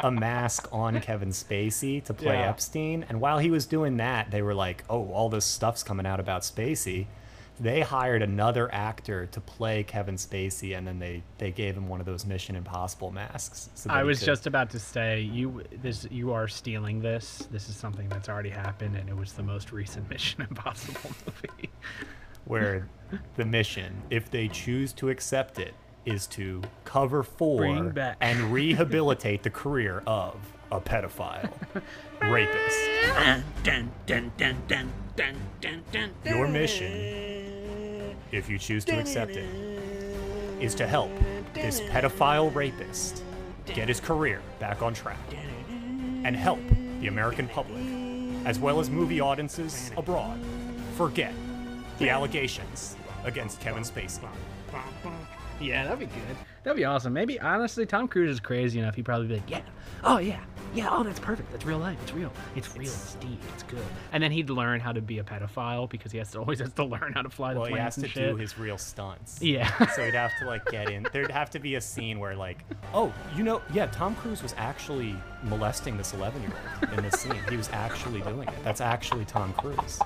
a 0.00 0.10
mask 0.10 0.68
on 0.70 1.00
Kevin 1.00 1.30
Spacey 1.30 2.04
to 2.04 2.12
play 2.12 2.34
Yeah. 2.34 2.50
Epstein, 2.50 3.06
and 3.08 3.22
while 3.22 3.38
he 3.38 3.48
was 3.50 3.64
doing 3.64 3.96
that, 3.96 4.30
they 4.30 4.42
were 4.42 4.54
like, 4.54 4.84
"Oh, 4.90 5.08
all 5.12 5.30
this 5.30 5.46
stuff's 5.46 5.82
coming 5.82 6.04
out 6.04 6.20
about 6.20 6.42
Spacey." 6.42 7.06
They 7.60 7.80
hired 7.82 8.22
another 8.22 8.72
actor 8.74 9.26
to 9.26 9.40
play 9.40 9.84
Kevin 9.84 10.16
Spacey, 10.16 10.76
and 10.76 10.84
then 10.86 10.98
they, 10.98 11.22
they 11.38 11.52
gave 11.52 11.76
him 11.76 11.86
one 11.88 12.00
of 12.00 12.06
those 12.06 12.26
Mission 12.26 12.56
Impossible 12.56 13.12
masks. 13.12 13.70
So 13.74 13.90
I 13.90 14.02
was 14.02 14.18
could- 14.18 14.26
just 14.26 14.46
about 14.48 14.70
to 14.70 14.80
say 14.80 15.20
you 15.20 15.62
this 15.80 16.06
you 16.10 16.32
are 16.32 16.48
stealing 16.48 17.00
this. 17.00 17.46
This 17.52 17.68
is 17.68 17.76
something 17.76 18.08
that's 18.08 18.28
already 18.28 18.50
happened, 18.50 18.96
and 18.96 19.08
it 19.08 19.16
was 19.16 19.34
the 19.34 19.42
most 19.44 19.70
recent 19.70 20.08
Mission 20.10 20.42
Impossible 20.42 21.10
movie. 21.26 21.70
where 22.46 22.88
the 23.36 23.44
mission, 23.44 24.02
if 24.10 24.30
they 24.30 24.48
choose 24.48 24.92
to 24.94 25.08
accept 25.10 25.58
it, 25.60 25.74
is 26.04 26.26
to 26.26 26.60
cover 26.84 27.22
for 27.22 27.64
and 28.20 28.52
rehabilitate 28.52 29.42
the 29.44 29.48
career 29.50 30.02
of 30.06 30.34
a 30.72 30.80
pedophile, 30.80 31.48
rapist. 32.20 32.78
Your 36.26 36.48
mission, 36.48 36.92
if 38.32 38.48
you 38.48 38.58
choose 38.58 38.84
to 38.86 38.98
accept 38.98 39.32
it, 39.32 39.48
is 40.60 40.74
to 40.76 40.86
help 40.86 41.10
this 41.52 41.80
pedophile 41.80 42.54
rapist 42.54 43.22
get 43.66 43.88
his 43.88 44.00
career 44.00 44.40
back 44.58 44.82
on 44.82 44.94
track 44.94 45.18
and 46.24 46.36
help 46.36 46.60
the 47.00 47.08
American 47.08 47.48
public, 47.48 47.84
as 48.46 48.58
well 48.58 48.80
as 48.80 48.88
movie 48.90 49.20
audiences 49.20 49.90
abroad, 49.96 50.38
forget 50.96 51.34
the 51.98 52.08
allegations 52.08 52.96
against 53.24 53.60
Kevin 53.60 53.82
Spacey. 53.82 54.26
Yeah, 55.60 55.84
that'd 55.84 55.98
be 55.98 56.06
good. 56.06 56.36
That'd 56.64 56.76
be 56.76 56.84
awesome. 56.84 57.12
Maybe 57.12 57.38
honestly, 57.38 57.84
Tom 57.86 58.08
Cruise 58.08 58.30
is 58.30 58.40
crazy 58.40 58.78
enough. 58.78 58.94
He'd 58.94 59.04
probably 59.04 59.26
be 59.28 59.34
like, 59.34 59.50
"Yeah, 59.50 59.60
oh 60.02 60.16
yeah, 60.18 60.40
yeah, 60.74 60.88
oh 60.90 61.02
that's 61.02 61.20
perfect. 61.20 61.50
That's 61.52 61.64
real 61.66 61.78
life. 61.78 61.98
It's 62.02 62.12
real. 62.14 62.32
It's 62.56 62.74
real. 62.74 62.88
It's 62.88 63.14
deep. 63.16 63.40
It's 63.52 63.62
good." 63.64 63.84
And 64.12 64.22
then 64.22 64.32
he'd 64.32 64.48
learn 64.50 64.80
how 64.80 64.90
to 64.92 65.00
be 65.02 65.18
a 65.18 65.22
pedophile 65.22 65.88
because 65.88 66.10
he 66.10 66.18
has 66.18 66.30
to 66.32 66.38
always 66.40 66.60
has 66.60 66.72
to 66.74 66.84
learn 66.84 67.12
how 67.12 67.22
to 67.22 67.28
fly 67.30 67.52
the 67.54 67.60
Well, 67.60 67.68
he 67.68 67.76
has 67.78 67.96
to 67.96 68.08
shit. 68.08 68.30
do 68.30 68.36
his 68.36 68.58
real 68.58 68.78
stunts. 68.78 69.40
Yeah. 69.42 69.68
So 69.94 70.04
he'd 70.04 70.14
have 70.14 70.32
to 70.40 70.46
like 70.46 70.64
get 70.66 70.90
in. 70.90 71.06
There'd 71.12 71.30
have 71.30 71.50
to 71.50 71.58
be 71.58 71.74
a 71.74 71.80
scene 71.80 72.18
where 72.18 72.34
like, 72.34 72.64
oh, 72.94 73.12
you 73.36 73.42
know, 73.44 73.60
yeah, 73.72 73.86
Tom 73.86 74.14
Cruise 74.16 74.42
was 74.42 74.54
actually 74.56 75.14
molesting 75.42 75.96
this 75.98 76.14
11 76.14 76.40
year 76.42 76.52
old 76.82 76.98
in 76.98 77.04
this 77.04 77.20
scene. 77.20 77.36
He 77.50 77.56
was 77.58 77.68
actually 77.72 78.22
doing 78.22 78.48
it. 78.48 78.54
That's 78.64 78.80
actually 78.80 79.26
Tom 79.26 79.52
Cruise. 79.52 80.00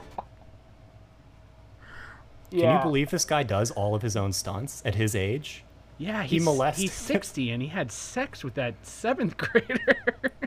Can 2.51 2.77
you 2.77 2.83
believe 2.83 3.11
this 3.11 3.25
guy 3.25 3.43
does 3.43 3.71
all 3.71 3.95
of 3.95 4.03
his 4.03 4.17
own 4.17 4.33
stunts 4.33 4.83
at 4.85 4.95
his 4.95 5.15
age? 5.15 5.65
Yeah, 5.99 6.23
he 6.23 6.37
he's, 6.37 6.45
molested- 6.45 6.83
He's 6.83 6.93
60 6.93 7.51
and 7.51 7.61
he 7.61 7.69
had 7.69 7.91
sex 7.91 8.45
with 8.45 8.55
that 8.55 8.75
seventh 8.87 9.37
grader. 9.37 9.79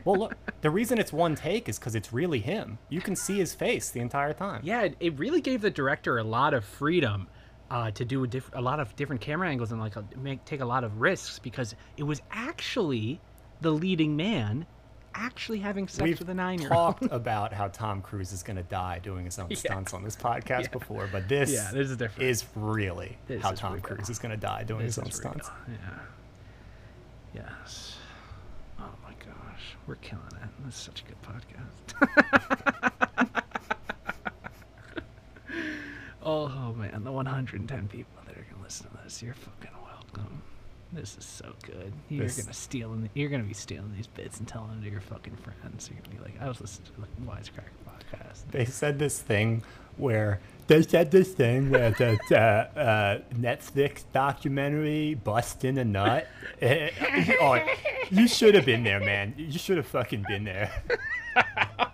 Well, 0.04 0.16
look, 0.18 0.34
the 0.62 0.70
reason 0.70 0.98
it's 0.98 1.12
one 1.12 1.34
take 1.34 1.68
is 1.68 1.78
because 1.78 1.94
it's 1.94 2.12
really 2.12 2.40
him. 2.40 2.78
You 2.88 3.00
can 3.02 3.14
see 3.14 3.36
his 3.36 3.54
face 3.54 3.90
the 3.90 4.00
entire 4.00 4.32
time. 4.32 4.62
yeah, 4.64 4.82
it, 4.82 4.96
it 4.98 5.18
really 5.18 5.40
gave 5.42 5.60
the 5.60 5.70
director 5.70 6.18
a 6.18 6.24
lot 6.24 6.54
of 6.54 6.64
freedom 6.64 7.28
uh, 7.70 7.90
to 7.92 8.04
do 8.04 8.24
a, 8.24 8.26
diff- 8.26 8.50
a 8.54 8.60
lot 8.62 8.80
of 8.80 8.96
different 8.96 9.20
camera 9.20 9.48
angles 9.48 9.72
and 9.72 9.80
like 9.80 9.96
a, 9.96 10.04
make 10.16 10.44
take 10.46 10.60
a 10.60 10.64
lot 10.64 10.84
of 10.84 11.00
risks 11.00 11.38
because 11.38 11.74
it 11.98 12.02
was 12.02 12.20
actually 12.30 13.20
the 13.60 13.70
leading 13.70 14.16
man 14.16 14.66
actually 15.14 15.58
having 15.58 15.88
sex 15.88 16.02
We've 16.02 16.18
with 16.18 16.28
a 16.30 16.34
nine-year-old. 16.34 17.00
talked 17.00 17.04
about 17.12 17.52
how 17.52 17.68
Tom 17.68 18.00
Cruise 18.02 18.32
is 18.32 18.42
going 18.42 18.56
to 18.56 18.62
die 18.62 18.98
doing 19.00 19.24
his 19.24 19.38
own 19.38 19.48
Yeah. 19.50 19.56
stunts 19.56 19.94
on 19.94 20.02
this 20.04 20.16
podcast 20.16 20.70
before, 20.72 21.08
but 21.10 21.28
this, 21.28 21.52
Yeah, 21.52 21.70
this 21.72 21.90
is 21.90 21.96
different. 21.96 22.28
is 22.28 22.44
really 22.54 23.16
This 23.26 23.42
how 23.42 23.52
is 23.52 23.58
Tom 23.60 23.74
real. 23.74 23.82
Cruise 23.82 24.10
is 24.10 24.18
going 24.18 24.32
to 24.32 24.36
die 24.40 24.64
doing 24.64 24.80
This 24.86 24.96
his 24.96 24.98
own 24.98 25.04
real. 25.04 25.12
stunts. 25.14 25.50
Yeah. 27.34 27.42
Yes. 27.62 27.96
Oh 28.78 28.84
my 29.04 29.12
gosh, 29.24 29.76
we're 29.86 29.94
killing 29.96 30.24
it. 30.42 30.48
This 30.64 30.74
is 30.74 30.80
such 30.80 31.02
a 31.02 31.04
good 31.04 31.22
podcast. 31.22 33.42
oh, 36.22 36.72
man, 36.74 37.04
the 37.04 37.12
110 37.12 37.88
people 37.88 38.12
that 38.26 38.36
are 38.36 38.46
gonna 38.50 38.62
listen 38.62 38.88
to 38.90 38.96
this, 39.04 39.22
you're 39.22 39.34
fucking 39.34 39.70
welcome. 39.84 40.42
This 40.92 41.16
is 41.16 41.24
so 41.24 41.54
good. 41.62 41.92
You're 42.10 42.24
This- 42.26 42.40
gonna 42.42 42.52
steal. 42.52 42.92
In 42.92 43.08
you're 43.14 43.30
gonna 43.30 43.44
be 43.44 43.54
stealing 43.54 43.92
these 43.96 44.06
bits 44.06 44.38
and 44.38 44.46
telling 44.46 44.68
them 44.70 44.82
to 44.82 44.90
your 44.90 45.00
fucking 45.00 45.36
friends. 45.36 45.88
You're 45.90 46.00
gonna 46.02 46.16
be 46.16 46.22
like, 46.22 46.40
I 46.40 46.48
was 46.48 46.60
listening 46.60 46.88
to 46.94 47.00
the 47.00 47.26
Wisecracker 47.30 47.72
podcast. 47.88 48.42
They 48.50 48.64
said 48.66 48.98
this 48.98 49.18
thing 49.20 49.62
where 49.96 50.40
they 50.66 50.82
said 50.82 51.10
this 51.10 51.32
thing 51.32 51.70
where 51.70 51.90
the 51.92 52.18
uh, 52.30 52.78
uh, 52.78 53.18
Netflix 53.34 54.04
documentary 54.12 55.14
"Busting 55.14 55.78
a 55.78 55.84
Nut." 55.84 56.26
oh, 56.62 57.58
you 58.10 58.28
should 58.28 58.54
have 58.54 58.66
been 58.66 58.84
there, 58.84 59.00
man. 59.00 59.34
You 59.36 59.58
should 59.58 59.78
have 59.78 59.86
fucking 59.86 60.24
been 60.28 60.44
there. 60.44 60.70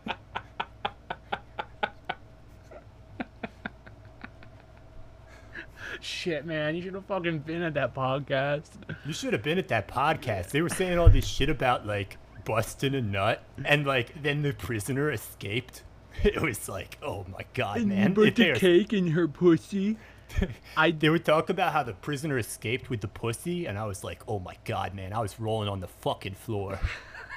Shit, 6.01 6.46
man, 6.46 6.76
you 6.76 6.82
should 6.82 6.94
have 6.94 7.07
fucking 7.07 7.40
been 7.40 7.62
at 7.62 7.74
that 7.74 7.94
podcast. 7.94 8.68
You 9.05 9.12
should 9.12 9.32
have 9.32 9.42
been 9.42 9.59
at 9.59 9.68
that 9.68 9.88
podcast. 9.88 10.51
They 10.51 10.62
were 10.62 10.68
saying 10.68 10.99
all 10.99 11.09
this 11.09 11.26
shit 11.26 11.49
about 11.49 11.86
like 11.86 12.18
busting 12.44 12.94
a 12.94 13.01
nut, 13.01 13.42
and 13.64 13.86
like 13.86 14.22
then 14.22 14.42
the 14.42 14.53
prisoner 14.53 15.11
escaped. 15.11 15.82
It 16.24 16.42
was 16.42 16.68
like, 16.68 16.99
oh 17.01 17.24
my 17.28 17.44
god, 17.55 17.84
man! 17.84 18.12
Put 18.12 18.34
the 18.34 18.55
cake 18.55 18.92
in 18.92 19.09
her 19.09 19.28
pussy. 19.28 19.99
I 20.76 20.90
they 20.90 21.11
were 21.11 21.20
talking 21.20 21.55
about 21.55 21.72
how 21.72 21.84
the 21.84 21.92
prisoner 21.92 22.38
escaped 22.38 22.90
with 22.90 23.03
the 23.03 23.09
pussy, 23.09 23.66
and 23.66 23.78
I 23.78 23.84
was 23.84 24.03
like, 24.03 24.22
oh 24.26 24.40
my 24.40 24.57
god, 24.64 24.94
man! 24.94 25.12
I 25.12 25.20
was 25.20 25.38
rolling 25.38 25.68
on 25.68 25.78
the 25.78 25.86
fucking 25.86 26.34
floor. 26.34 26.80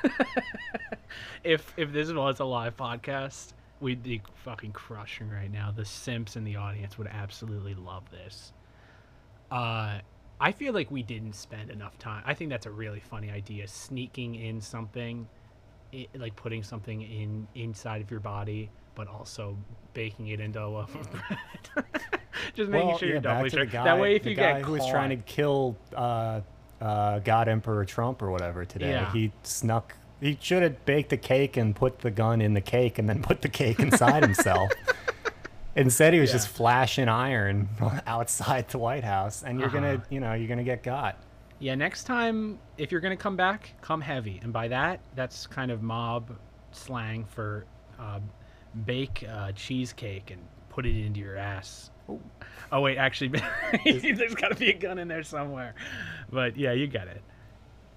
if 1.44 1.74
if 1.78 1.92
this 1.92 2.12
was 2.12 2.40
a 2.40 2.46
live 2.46 2.76
podcast, 2.76 3.54
we'd 3.82 4.04
be 4.04 4.22
fucking 4.36 4.72
crushing 4.72 5.30
right 5.30 5.52
now. 5.52 5.72
The 5.76 5.86
Simps 5.86 6.36
in 6.36 6.44
the 6.44 6.56
audience 6.56 6.98
would 6.98 7.08
absolutely 7.08 7.74
love 7.74 8.04
this. 8.12 8.54
Uh, 9.50 10.00
I 10.40 10.52
feel 10.52 10.74
like 10.74 10.90
we 10.90 11.04
didn't 11.04 11.34
spend 11.34 11.70
enough 11.70 11.98
time. 12.00 12.24
I 12.26 12.34
think 12.34 12.50
that's 12.50 12.66
a 12.68 12.72
really 12.72 13.00
funny 13.00 13.30
idea. 13.30 13.68
Sneaking 13.68 14.36
in 14.36 14.62
something, 14.62 15.28
i 15.94 16.08
like 16.16 16.36
putting 16.36 16.64
something 16.64 17.02
in 17.02 17.48
inside 17.56 18.02
of 18.02 18.10
your 18.10 18.22
body, 18.22 18.70
but 18.96 19.08
also 19.08 19.58
baking 19.94 20.30
it 20.30 20.40
into 20.40 20.64
a 20.64 20.66
loaf 20.66 20.96
of 20.96 21.12
bread. 21.12 21.86
Just 22.54 22.70
making 22.70 22.88
well, 22.88 22.98
sure 22.98 23.08
yeah, 23.08 23.14
you're 23.16 23.22
doubly 23.22 23.50
sure. 23.50 23.66
guy, 23.66 23.84
that 23.84 24.00
way, 24.00 24.16
if 24.16 24.24
the 24.24 24.32
you 24.32 24.36
guy 24.36 24.54
get 24.54 24.66
who 24.66 24.74
was 24.74 24.88
trying 24.90 25.10
to 25.10 25.18
kill 25.18 25.76
uh, 25.96 26.42
uh, 26.80 27.20
God 27.20 27.48
Emperor 27.48 27.86
Trump 27.86 28.22
or 28.22 28.32
whatever 28.32 28.66
today, 28.66 28.92
Yeah. 28.92 29.12
he 29.12 29.32
snuck. 29.44 29.96
He 30.22 30.38
should 30.40 30.64
have 30.64 30.86
baked 30.86 31.10
the 31.10 31.18
cake 31.18 31.58
and 31.58 31.76
put 31.76 32.00
the 32.00 32.12
gun 32.12 32.40
in 32.42 32.54
the 32.54 32.62
cake 32.62 32.98
and 33.00 33.10
then 33.10 33.22
put 33.22 33.42
the 33.42 33.50
cake 33.50 33.80
inside 33.80 34.24
himself. 34.24 34.72
Instead, 35.76 36.14
he 36.14 36.20
was 36.20 36.32
just 36.32 36.48
flashing 36.50 37.08
iron 37.10 37.70
outside 38.08 38.68
the 38.70 38.78
White 38.78 39.04
House, 39.04 39.42
and 39.44 39.60
you're 39.60 39.70
gonna, 39.70 39.94
Uh-huh. 39.96 40.04
you 40.10 40.20
know, 40.20 40.34
you're 40.34 40.48
gonna 40.50 40.64
get 40.64 40.84
got. 40.84 41.18
Yeah, 41.60 41.76
next 41.76 42.04
time 42.04 42.60
if 42.78 42.92
you're 42.92 43.02
gonna 43.02 43.16
come 43.18 43.36
back, 43.36 43.74
come 43.82 44.02
heavy, 44.02 44.40
and 44.44 44.52
by 44.54 44.68
that, 44.68 45.00
that's 45.16 45.48
kind 45.48 45.72
of 45.72 45.82
mob 45.82 46.38
slang 46.72 47.24
for 47.26 47.66
uh, 48.00 48.20
bake 48.86 49.24
uh, 49.30 49.52
cheesecake 49.54 50.32
and 50.32 50.42
put 50.70 50.86
it 50.86 50.98
into 51.04 51.20
your 51.20 51.38
ass. 51.38 51.90
Oh 52.72 52.82
wait, 52.82 52.98
actually, 52.98 53.30
there's 53.86 54.36
got 54.36 54.50
to 54.50 54.56
be 54.56 54.70
a 54.72 54.78
gun 54.78 54.98
in 55.00 55.08
there 55.08 55.24
somewhere. 55.24 55.76
But 56.32 56.58
yeah, 56.58 56.74
you 56.74 56.88
get 56.88 57.08
it. 57.08 57.22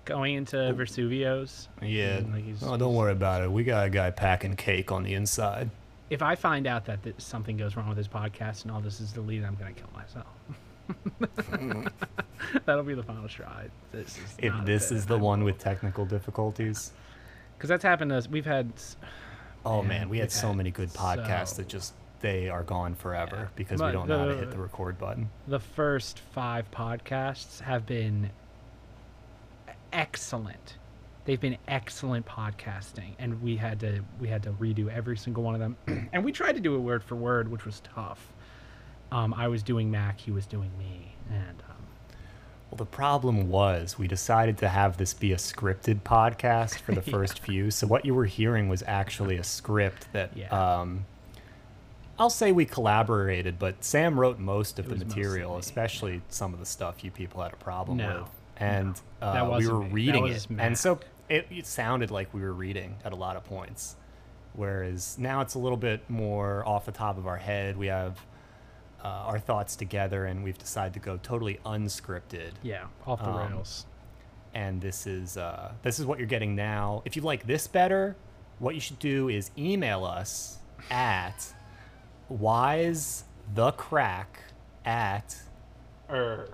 Going 0.05 0.35
into 0.35 0.57
Vesuvio's. 0.57 1.69
Yeah. 1.81 2.17
and, 2.19 2.33
like, 2.35 2.45
he's- 2.45 2.63
oh, 2.63 2.77
don't 2.77 2.95
worry 2.95 3.13
about 3.13 3.43
it. 3.43 3.51
We 3.51 3.65
got 3.65 3.87
a 3.87 3.91
guy 3.91 4.11
packing 4.11 4.57
cake 4.57 4.93
on 4.93 5.03
the 5.03 5.15
inside. 5.15 5.71
If 6.11 6.21
I 6.23 6.35
find 6.35 6.67
out 6.67 6.85
that 6.87 7.03
th- 7.03 7.17
something 7.19 7.57
goes 7.57 7.77
wrong 7.77 7.89
with 7.89 7.97
this 7.97 8.09
podcast 8.09 8.63
and 8.63 8.71
all 8.71 8.81
this 8.81 9.01
is 9.01 9.13
deleted, 9.13 9.45
I'm 9.47 9.55
gonna 9.57 9.73
kill 9.73 9.89
myself. 9.95 10.27
That'll 12.67 12.85
be 12.85 12.95
the 12.95 13.03
final 13.03 13.29
try. 13.29 13.67
This 13.93 14.19
is 14.19 14.35
If 14.39 14.53
this 14.65 14.93
is 14.93 15.07
the 15.07 15.19
one 15.19 15.45
with 15.45 15.59
technical 15.59 16.05
difficulties. 16.05 16.93
because 17.57 17.69
that's 17.69 17.83
happened 17.85 18.11
to 18.11 18.17
us. 18.19 18.29
We've 18.29 18.45
had 18.45 18.73
Oh 19.67 19.81
Man, 19.81 19.89
man, 19.89 20.09
we 20.11 20.19
had 20.19 20.31
so 20.31 20.49
had 20.49 20.57
many 20.59 20.71
good 20.71 20.91
podcasts 20.91 21.49
so- 21.49 21.57
that 21.63 21.69
just 21.69 21.95
they 22.21 22.49
are 22.51 22.63
gone 22.63 22.95
forever 22.95 23.37
Yeah. 23.37 23.47
because 23.57 23.83
we 23.83 23.93
don't 23.93 24.09
know 24.09 24.19
how 24.19 24.25
to 24.27 24.37
hit 24.37 24.51
the 24.51 24.59
record 24.59 24.99
button. 24.99 25.31
the 25.47 25.61
first 25.61 26.21
five 26.33 26.71
podcasts 26.71 27.61
have 27.61 27.87
been 27.87 28.31
excellent. 29.95 30.76
They've 31.24 31.40
been 31.40 31.57
excellent 31.68 32.26
podcasting, 32.26 33.14
and 33.18 33.40
we 33.42 33.57
had 33.57 33.80
to 33.80 34.01
we 34.20 34.28
had 34.28 34.42
to 34.42 34.51
redo 34.53 34.90
every 34.90 35.16
single 35.16 35.42
one 35.42 35.55
of 35.55 35.61
them, 35.61 35.76
and 36.12 36.22
we 36.22 36.32
tried 36.32 36.53
to 36.53 36.61
do 36.61 36.74
it 36.74 36.78
word 36.80 37.03
for 37.03 37.14
word, 37.16 37.51
which 37.51 37.64
was 37.64 37.80
tough. 37.80 38.32
Um, 39.11 39.32
I 39.32 39.49
was 39.49 39.62
doing 39.62 39.90
Mac, 39.90 40.20
he 40.20 40.30
was 40.32 40.45
doing 40.45 40.70
me, 40.78 41.14
and 41.30 41.62
um, 41.70 41.76
Well, 42.70 42.76
the 42.76 42.84
problem 42.84 43.49
was 43.49 43.97
we 43.99 44.07
decided 44.09 44.59
to 44.59 44.68
have 44.68 44.97
this 44.99 45.14
be 45.14 45.32
a 45.32 45.36
scripted 45.36 46.01
podcast 46.03 46.80
for 46.80 46.92
the 46.92 47.03
first 47.11 47.38
few. 47.38 47.70
So 47.70 47.86
what 47.86 48.05
you 48.05 48.14
were 48.14 48.24
hearing 48.26 48.68
was 48.68 48.82
actually 48.86 49.36
a 49.38 49.45
script 49.45 50.12
that 50.12 50.36
Yeah. 50.36 50.49
um, 50.49 51.07
I'll 52.18 52.30
say 52.30 52.53
we 52.53 52.64
collaborated, 52.64 53.59
but 53.59 53.82
Sam 53.84 54.18
wrote 54.20 54.38
most 54.38 54.78
of 54.78 54.86
It 54.86 54.99
the 54.99 55.05
material, 55.05 55.57
especially 55.59 56.20
some 56.28 56.53
of 56.53 56.61
the 56.61 56.66
stuff 56.66 57.03
you 57.03 57.11
people 57.11 57.42
had 57.42 57.53
a 57.53 57.57
problem 57.57 57.99
No, 57.99 58.20
with. 58.22 58.30
And 58.57 59.01
uh, 59.21 59.57
we 59.59 59.67
were 59.69 59.83
me. 59.83 59.91
Reading 59.91 60.27
it. 60.29 60.49
Matt. 60.51 60.67
And 60.67 60.79
so 60.79 61.01
it, 61.29 61.47
it 61.51 61.67
sounded 61.67 62.11
like 62.11 62.33
we 62.33 62.41
were 62.43 62.53
reading 62.53 62.97
at 63.05 63.13
a 63.13 63.17
lot 63.17 63.37
of 63.37 63.45
points. 63.45 63.97
Whereas 64.53 65.17
now 65.19 65.41
it's 65.41 65.55
a 65.55 65.59
little 65.59 65.77
bit 65.79 66.09
more 66.09 66.67
off 66.69 66.87
the 66.87 66.93
top 66.93 67.19
of 67.19 67.27
our 67.27 67.37
head. 67.37 67.77
We 67.77 67.89
have 67.89 68.25
uh, 69.05 69.09
our 69.09 69.39
thoughts 69.41 69.75
together 69.77 70.27
and 70.27 70.45
we've 70.45 70.57
decided 70.59 70.95
to 70.95 71.01
go 71.01 71.19
totally 71.23 71.59
unscripted 71.67 72.53
yeah, 72.63 72.85
off 73.07 73.21
the 73.21 73.29
Um, 73.31 73.53
rails. 73.53 73.87
and 74.55 74.81
this 74.81 75.07
is 75.07 75.37
uh, 75.37 75.73
this 75.83 75.99
is 75.99 76.07
what 76.07 76.19
you're 76.19 76.29
getting 76.29 76.55
now. 76.55 77.03
If 77.05 77.17
you 77.17 77.23
like 77.23 77.47
this 77.47 77.67
better, 77.67 78.17
what 78.61 78.75
you 78.77 78.81
should 78.81 79.01
do 79.01 79.29
is 79.29 79.51
email 79.59 80.05
us 80.05 80.59
at 80.91 81.53
wise 82.29 83.25
the 83.55 83.73
crack 83.73 84.39
at 84.85 85.37
Er. 86.11 86.49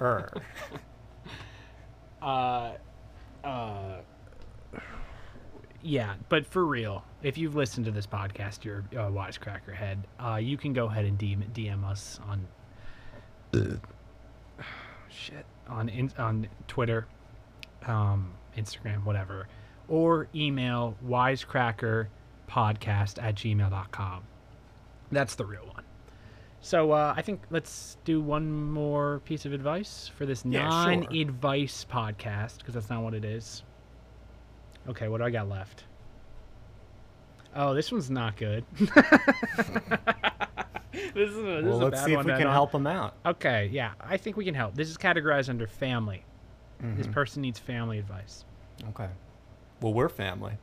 er. 0.00 0.32
Uh, 2.20 2.72
uh, 3.44 3.98
yeah, 5.82 6.14
but 6.28 6.46
for 6.46 6.64
real, 6.64 7.04
if 7.22 7.38
you've 7.38 7.54
listened 7.54 7.86
to 7.86 7.92
this 7.92 8.06
podcast, 8.06 8.64
you're 8.64 8.84
a 8.92 9.10
wisecracker 9.10 9.74
head. 9.74 10.06
Uh, 10.18 10.36
you 10.36 10.56
can 10.56 10.72
go 10.72 10.86
ahead 10.86 11.04
and 11.04 11.18
DM, 11.18 11.48
DM 11.52 11.84
us 11.84 12.18
on 12.28 12.46
shit 15.08 15.46
on 15.68 15.88
in, 15.88 16.12
on 16.18 16.48
Twitter, 16.66 17.06
um, 17.86 18.32
Instagram, 18.56 19.04
whatever, 19.04 19.46
or 19.88 20.26
email 20.34 20.96
wisecrackerpodcast 21.06 23.22
at 23.22 23.36
gmail.com. 23.36 24.22
That's 25.10 25.36
the 25.36 25.46
real 25.46 25.66
one. 25.72 25.77
So 26.60 26.90
uh, 26.92 27.14
I 27.16 27.22
think 27.22 27.42
let's 27.50 27.96
do 28.04 28.20
one 28.20 28.50
more 28.72 29.20
piece 29.24 29.46
of 29.46 29.52
advice 29.52 30.10
for 30.16 30.26
this 30.26 30.44
Yeah, 30.44 30.68
non-advice 30.68 31.86
podcast 31.90 32.58
because 32.58 32.74
that's 32.74 32.90
not 32.90 33.02
what 33.02 33.14
it 33.14 33.24
is. 33.24 33.62
Okay, 34.88 35.08
what 35.08 35.18
do 35.18 35.24
I 35.24 35.30
got 35.30 35.48
left? 35.48 35.84
Oh, 37.54 37.74
this 37.74 37.90
one's 37.92 38.10
not 38.10 38.36
good. 38.36 38.64
this 38.78 38.90
is 38.90 38.96
a, 41.38 41.62
this 41.62 41.64
Well, 41.64 41.74
is 41.76 41.80
a 41.80 41.84
let's 41.84 42.04
see 42.04 42.12
if 42.12 42.24
we 42.24 42.32
can 42.32 42.46
help 42.48 42.72
them 42.72 42.86
out. 42.86 43.14
Okay, 43.24 43.68
yeah, 43.72 43.92
I 44.00 44.16
think 44.16 44.36
we 44.36 44.44
can 44.44 44.54
help. 44.54 44.74
This 44.74 44.88
is 44.88 44.96
categorized 44.96 45.48
under 45.48 45.66
family. 45.66 46.24
This 46.80 47.06
Mm-hmm. 47.06 47.12
person 47.12 47.42
needs 47.42 47.58
family 47.58 47.98
advice. 47.98 48.44
Okay. 48.90 49.08
Well, 49.80 49.92
we're 49.92 50.08
family. 50.08 50.58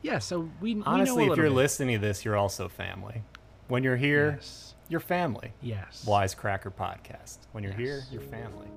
Yeah, 0.00 0.18
so 0.18 0.50
we 0.60 0.74
we 0.76 0.82
Honestly, 0.86 1.24
if 1.26 1.36
you're 1.36 1.46
bit. 1.48 1.52
listening 1.52 2.00
to 2.00 2.06
this, 2.06 2.24
you're 2.24 2.36
also 2.36 2.68
family. 2.68 3.22
When 3.68 3.82
you're 3.84 3.96
here, 3.96 4.36
yes, 4.36 4.73
you're 4.88 5.00
family. 5.00 5.52
yes. 5.62 6.04
Wisecracker 6.06 6.72
podcast. 6.74 7.38
When 7.52 7.64
you're 7.64 7.72
here, 7.72 7.96
Yes. 7.98 8.08
you're 8.12 8.22
family. 8.22 8.68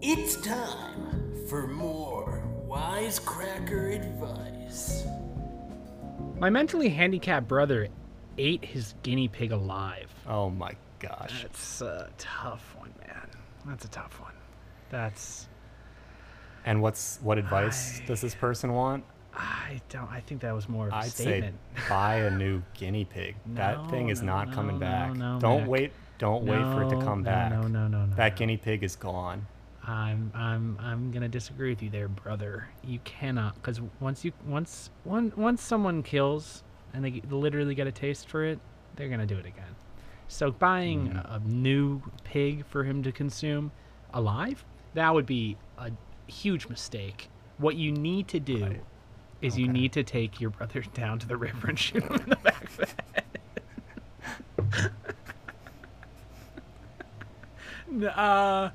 It's 0.00 0.36
time 0.36 1.46
for 1.48 1.66
more 1.66 2.42
wisecracker 2.66 3.94
advice. 3.94 5.04
My 6.38 6.50
mentally 6.50 6.88
handicapped 6.88 7.46
brother 7.46 7.88
ate 8.38 8.64
his 8.64 8.94
guinea 9.02 9.28
pig 9.28 9.52
alive. 9.52 10.12
Oh 10.26 10.50
my 10.50 10.74
gosh. 10.98 11.42
That's 11.42 11.80
a 11.82 12.08
tough 12.18 12.74
one, 12.78 12.92
man. 13.06 13.28
That's 13.66 13.84
a 13.84 13.88
tough 13.88 14.18
one. 14.20 14.32
That's 14.90 15.48
And 16.64 16.80
what's 16.82 17.18
what 17.22 17.38
advice 17.38 18.00
I- 18.00 18.06
does 18.06 18.20
this 18.20 18.34
person 18.34 18.72
want? 18.72 19.04
I 19.34 19.80
don't. 19.88 20.10
I 20.10 20.20
think 20.20 20.40
that 20.42 20.54
was 20.54 20.68
more 20.68 20.88
of 20.88 20.92
a 20.92 20.96
I'd 20.96 21.10
statement. 21.10 21.56
say 21.76 21.82
buy 21.88 22.16
a 22.16 22.30
new 22.30 22.62
guinea 22.74 23.04
pig. 23.04 23.36
that 23.54 23.88
thing 23.90 24.08
is 24.10 24.20
no, 24.22 24.32
not 24.34 24.52
coming 24.52 24.78
back. 24.78 25.14
no, 25.14 25.38
don't 25.40 25.60
Mac. 25.62 25.68
wait. 25.70 25.92
Don't 26.18 26.44
wait 26.44 26.60
for 26.62 26.82
it 26.84 26.90
to 26.90 26.96
come 27.04 27.22
no, 27.22 27.30
back. 27.30 27.50
No, 27.50 27.62
no, 27.62 27.88
no, 27.88 28.04
no. 28.04 28.14
That 28.14 28.32
no. 28.34 28.38
guinea 28.38 28.56
pig 28.56 28.84
is 28.84 28.94
gone. 28.94 29.46
I'm 29.84 30.30
I'm 30.34 30.78
I'm 30.80 31.10
gonna 31.10 31.28
disagree 31.28 31.70
with 31.70 31.82
you 31.82 31.90
there, 31.90 32.06
brother. 32.08 32.68
You 32.84 33.00
cannot, 33.04 33.54
because 33.56 33.80
once 34.00 34.24
you 34.24 34.32
once 34.46 34.90
one 35.04 35.32
once 35.36 35.62
someone 35.62 36.02
kills 36.02 36.62
and 36.94 37.04
they 37.04 37.22
literally 37.30 37.74
get 37.74 37.86
a 37.88 37.92
taste 37.92 38.28
for 38.28 38.44
it, 38.44 38.60
they're 38.96 39.08
gonna 39.08 39.26
do 39.26 39.36
it 39.38 39.46
again. 39.46 39.74
So 40.28 40.50
buying 40.52 41.08
Mm-hmm. 41.08 41.32
a, 41.32 41.36
a 41.36 41.40
new 41.40 42.02
pig 42.22 42.64
for 42.66 42.84
him 42.84 43.02
to 43.02 43.10
consume 43.12 43.72
alive, 44.14 44.64
that 44.94 45.12
would 45.12 45.26
be 45.26 45.56
a 45.78 45.90
huge 46.30 46.68
mistake. 46.68 47.28
What 47.58 47.74
you 47.76 47.90
need 47.92 48.28
to 48.28 48.38
do 48.40 48.62
Right. 48.64 48.80
Is 49.42 49.58
you 49.58 49.68
need 49.68 49.92
to 49.92 50.02
take 50.02 50.40
your 50.40 50.50
brother 50.50 50.80
down 50.94 51.18
to 51.18 51.28
the 51.28 51.36
river 51.36 51.68
and 51.68 51.78
shoot 51.78 52.02
him 52.02 52.14
in 52.14 52.30
the 52.30 52.36
back 52.36 52.64
of 52.64 52.76
the 52.76 52.86
head. 52.86 53.24
Uh, 58.16 58.70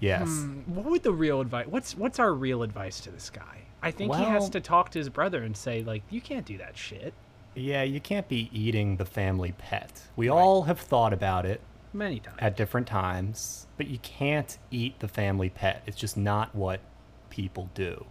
Yes. 0.00 0.28
Hmm, 0.28 0.60
what 0.74 0.86
would 0.86 1.02
the 1.02 1.12
real 1.12 1.40
advice? 1.42 1.66
What's 1.66 1.96
what's 1.96 2.18
our 2.18 2.32
real 2.32 2.62
advice 2.62 3.00
to 3.00 3.10
this 3.10 3.28
guy? 3.28 3.58
I 3.82 3.90
think 3.90 4.14
he 4.14 4.24
has 4.24 4.48
to 4.50 4.60
talk 4.60 4.90
to 4.90 4.98
his 4.98 5.08
brother 5.10 5.42
and 5.42 5.56
say 5.56 5.82
like, 5.82 6.02
you 6.10 6.20
can't 6.20 6.46
do 6.46 6.56
that 6.58 6.76
shit. 6.76 7.12
Yeah, 7.54 7.82
you 7.82 8.00
can't 8.00 8.26
be 8.28 8.48
eating 8.52 8.96
the 8.96 9.04
family 9.04 9.52
pet. 9.58 10.02
We 10.16 10.28
all 10.28 10.62
have 10.62 10.80
thought 10.80 11.12
about 11.12 11.44
it 11.44 11.60
Many 11.92 12.20
times. 12.20 12.36
at 12.38 12.56
different 12.56 12.86
times, 12.86 13.66
but 13.76 13.88
you 13.88 13.98
can't 13.98 14.56
eat 14.70 15.00
the 15.00 15.08
family 15.08 15.50
pet. 15.50 15.82
It's 15.86 15.96
just 15.98 16.16
not 16.16 16.54
what 16.54 16.80
people 17.28 17.68
do. 17.74 18.06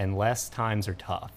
Unless 0.00 0.48
times 0.48 0.88
are 0.88 0.94
tough. 0.94 1.32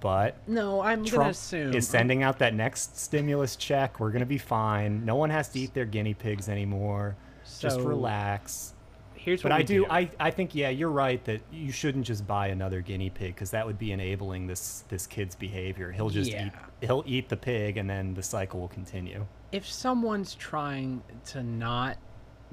But 0.00 0.36
no, 0.46 0.80
I'm 0.82 1.06
gonna 1.08 1.10
Trump 1.10 1.30
assume 1.30 1.72
is 1.74 1.88
sending 1.88 2.22
out 2.22 2.38
that 2.40 2.54
next 2.54 2.98
stimulus 2.98 3.56
check. 3.56 3.98
We're 4.00 4.10
gonna 4.10 4.26
be 4.26 4.38
fine. 4.38 5.04
No 5.04 5.16
one 5.16 5.30
has 5.30 5.48
to 5.50 5.60
eat 5.60 5.72
their 5.74 5.86
guinea 5.86 6.14
pigs 6.14 6.48
anymore. 6.48 7.16
Just 7.58 7.80
relax. 7.80 8.74
Here's 9.14 9.40
But 9.42 9.52
what 9.52 9.56
I 9.56 9.58
we 9.60 9.64
do. 9.64 9.86
I, 9.88 10.10
I 10.20 10.30
think 10.30 10.54
yeah, 10.54 10.68
you're 10.68 10.90
right 10.90 11.24
that 11.24 11.40
you 11.50 11.72
shouldn't 11.72 12.04
just 12.06 12.26
buy 12.26 12.48
another 12.48 12.82
guinea 12.82 13.08
pig 13.08 13.34
because 13.34 13.50
that 13.52 13.64
would 13.66 13.78
be 13.78 13.92
enabling 13.92 14.46
this 14.46 14.84
this 14.88 15.06
kid's 15.06 15.34
behavior. 15.34 15.90
He'll 15.92 16.10
just 16.10 16.30
eat. 16.30 16.52
He'll 16.82 17.04
eat 17.06 17.30
the 17.30 17.36
pig, 17.38 17.78
and 17.78 17.88
then 17.88 18.12
the 18.14 18.22
cycle 18.22 18.60
will 18.60 18.68
continue. 18.68 19.26
if 19.52 19.66
someone's 19.66 20.34
trying 20.34 21.02
to 21.26 21.42
not 21.42 21.96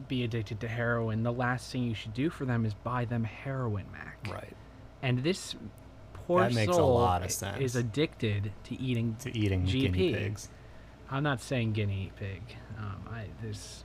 be 0.08 0.24
addicted 0.24 0.60
to 0.62 0.68
heroin, 0.70 1.24
the 1.24 1.34
last 1.34 1.72
thing 1.72 1.84
you 1.84 1.94
should 1.96 2.14
do 2.14 2.30
for 2.30 2.46
them 2.46 2.66
is 2.66 2.74
buy 2.74 3.04
them 3.06 3.24
heroin, 3.26 3.86
Mac. 3.92 4.18
Right. 4.32 4.56
And 5.04 5.20
this 5.24 5.56
poor 6.14 6.42
That 6.42 6.54
makes 6.54 6.72
a 6.72 6.76
soul 6.76 6.94
lot 6.96 7.24
of 7.24 7.32
sense. 7.32 7.60
is 7.60 7.76
addicted 7.76 8.52
to 8.66 8.80
eating 8.80 9.16
To 9.22 9.36
eating 9.38 9.64
GP. 9.66 9.72
guinea 9.82 10.14
pigs. 10.14 10.50
I'm 11.10 11.24
not 11.24 11.42
saying 11.42 11.74
guinea 11.74 12.12
pig. 12.18 12.42
Um, 12.78 13.04
I 13.12 13.26
there's 13.42 13.84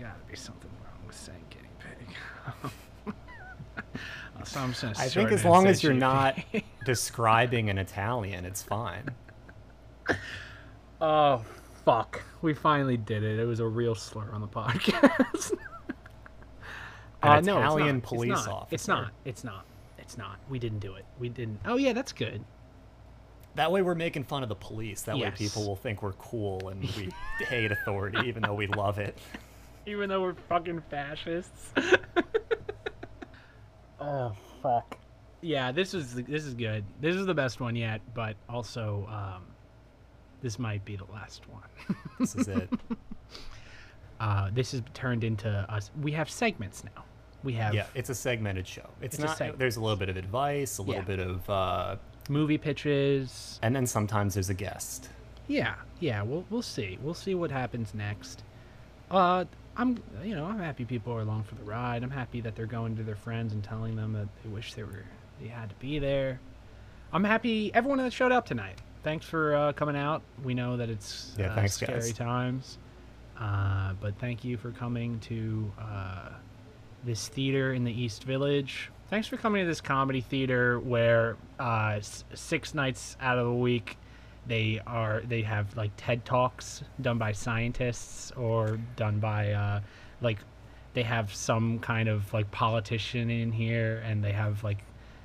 got 0.00 0.18
to 0.20 0.30
be 0.30 0.36
something 0.36 0.70
wrong 0.82 1.06
with 1.06 1.16
saying 1.16 1.44
guinea 1.50 1.68
pig. 1.78 3.14
so 4.44 4.60
I'm 4.60 4.72
just 4.72 4.98
I 4.98 5.08
think 5.08 5.30
as 5.32 5.44
long 5.44 5.66
as 5.66 5.82
you're 5.82 5.92
GP. 5.92 5.98
not 5.98 6.38
describing 6.86 7.68
an 7.70 7.78
Italian, 7.78 8.44
it's 8.46 8.62
fine. 8.62 9.10
oh 11.00 11.44
fuck! 11.84 12.22
We 12.42 12.54
finally 12.54 12.96
did 12.96 13.22
it. 13.22 13.38
It 13.38 13.44
was 13.44 13.60
a 13.60 13.66
real 13.66 13.94
slur 13.94 14.30
on 14.32 14.40
the 14.40 14.48
podcast. 14.48 15.52
An 17.22 17.28
Uh, 17.30 17.40
no, 17.42 17.58
Italian 17.58 17.96
not. 17.96 18.02
police 18.02 18.32
it's 18.32 18.48
officer. 18.48 18.74
It's 18.74 18.88
not. 18.88 19.10
It's 19.26 19.44
not. 19.44 19.64
It's 20.10 20.18
not. 20.18 20.40
We 20.48 20.58
didn't 20.58 20.80
do 20.80 20.96
it. 20.96 21.04
We 21.20 21.28
didn't. 21.28 21.60
Oh 21.64 21.76
yeah, 21.76 21.92
that's 21.92 22.12
good. 22.12 22.44
That 23.54 23.70
way, 23.70 23.80
we're 23.80 23.94
making 23.94 24.24
fun 24.24 24.42
of 24.42 24.48
the 24.48 24.56
police. 24.56 25.02
That 25.02 25.16
way, 25.16 25.30
people 25.30 25.64
will 25.64 25.76
think 25.76 26.02
we're 26.02 26.14
cool 26.14 26.68
and 26.68 26.82
we 26.96 27.10
hate 27.46 27.70
authority, 27.70 28.18
even 28.26 28.42
though 28.42 28.54
we 28.54 28.66
love 28.66 28.98
it. 28.98 29.16
Even 29.86 30.08
though 30.08 30.20
we're 30.20 30.34
fucking 30.34 30.82
fascists. 30.90 31.72
oh 34.00 34.32
fuck. 34.60 34.98
Yeah, 35.42 35.70
this 35.70 35.94
is 35.94 36.16
this 36.16 36.44
is 36.44 36.54
good. 36.54 36.82
This 37.00 37.14
is 37.14 37.24
the 37.24 37.34
best 37.34 37.60
one 37.60 37.76
yet, 37.76 38.00
but 38.12 38.34
also 38.48 39.06
um, 39.08 39.44
this 40.42 40.58
might 40.58 40.84
be 40.84 40.96
the 40.96 41.06
last 41.12 41.48
one. 41.48 41.96
This 42.18 42.34
is 42.34 42.48
it. 42.48 42.68
Uh, 44.18 44.50
this 44.52 44.72
has 44.72 44.82
turned 44.92 45.24
into 45.24 45.48
us. 45.48 45.90
We 46.02 46.12
have 46.12 46.28
segments 46.28 46.84
now. 46.84 47.04
We 47.42 47.54
have 47.54 47.74
Yeah, 47.74 47.86
it's 47.94 48.10
a 48.10 48.14
segmented 48.14 48.66
show. 48.66 48.88
It's, 49.00 49.14
It's 49.16 49.24
not. 49.24 49.36
segment. 49.38 49.58
There's 49.58 49.76
a 49.76 49.80
little 49.80 49.96
bit 49.96 50.08
of 50.08 50.16
advice, 50.16 50.78
a 50.78 50.82
little 50.82 51.02
Yeah. 51.02 51.06
bit 51.06 51.18
of, 51.20 51.48
uh, 51.50 51.96
movie 52.28 52.58
pitches. 52.58 53.58
and 53.62 53.74
then 53.74 53.86
sometimes 53.86 54.34
there's 54.34 54.50
a 54.50 54.54
guest. 54.54 55.08
Yeah, 55.48 55.74
yeah. 55.98 56.22
We'll 56.22 56.44
we'll 56.50 56.62
see. 56.62 56.98
We'll 57.02 57.14
see 57.14 57.34
what 57.34 57.50
happens 57.50 57.92
next. 57.94 58.44
Uh, 59.10 59.46
I'm 59.76 60.00
you 60.22 60.36
know 60.36 60.44
I'm 60.46 60.58
happy 60.60 60.84
people 60.84 61.12
are 61.14 61.20
along 61.22 61.44
for 61.44 61.54
the 61.56 61.64
ride. 61.64 62.02
I'm 62.04 62.10
happy 62.10 62.40
that 62.42 62.54
they're 62.54 62.66
going 62.66 62.94
to 62.96 63.02
their 63.02 63.16
friends 63.16 63.52
and 63.52 63.64
telling 63.64 63.96
them 63.96 64.12
that 64.12 64.28
they 64.44 64.48
wish 64.50 64.74
they 64.74 64.82
were 64.84 65.04
they 65.40 65.48
had 65.48 65.70
to 65.70 65.74
be 65.76 65.98
there. 65.98 66.38
I'm 67.12 67.24
happy 67.24 67.72
everyone 67.74 67.98
that 67.98 68.12
showed 68.12 68.30
up 68.30 68.46
tonight. 68.46 68.80
Thanks 69.02 69.24
for 69.26 69.56
uh, 69.56 69.72
coming 69.72 69.96
out. 69.96 70.22
We 70.44 70.54
know 70.54 70.76
that 70.76 70.88
it's 70.90 71.34
Yeah, 71.38 71.46
uh, 71.50 71.54
thanks, 71.56 71.74
scary 71.74 71.94
guys. 72.00 72.12
times, 72.12 72.78
uh, 73.38 73.94
but 74.00 74.14
thank 74.18 74.44
you 74.44 74.56
for 74.56 74.70
coming 74.70 75.18
to 75.20 75.72
uh, 75.80 76.28
this 77.04 77.28
theater 77.28 77.72
in 77.72 77.84
the 77.84 77.92
East 77.92 78.24
Village. 78.24 78.90
Thanks 79.08 79.26
for 79.26 79.36
coming 79.36 79.62
to 79.62 79.66
this 79.68 79.80
comedy 79.80 80.20
theater 80.20 80.78
where 80.78 81.36
uh, 81.58 81.94
s- 81.96 82.24
six 82.34 82.74
nights 82.74 83.16
out 83.20 83.38
of 83.38 83.46
the 83.46 83.52
week 83.52 83.96
they 84.46 84.80
are 84.86 85.20
they 85.28 85.42
have 85.42 85.76
like 85.76 85.90
TED 85.96 86.24
talks 86.24 86.82
done 87.00 87.18
by 87.18 87.32
scientists 87.32 88.30
or 88.36 88.78
done 88.96 89.18
by 89.18 89.52
uh, 89.52 89.80
like 90.20 90.38
they 90.94 91.02
have 91.02 91.34
some 91.34 91.78
kind 91.80 92.08
of 92.08 92.32
like 92.32 92.50
politician 92.50 93.30
in 93.30 93.52
here 93.52 94.02
and 94.06 94.24
they 94.24 94.32
have 94.32 94.62
like 94.64 94.78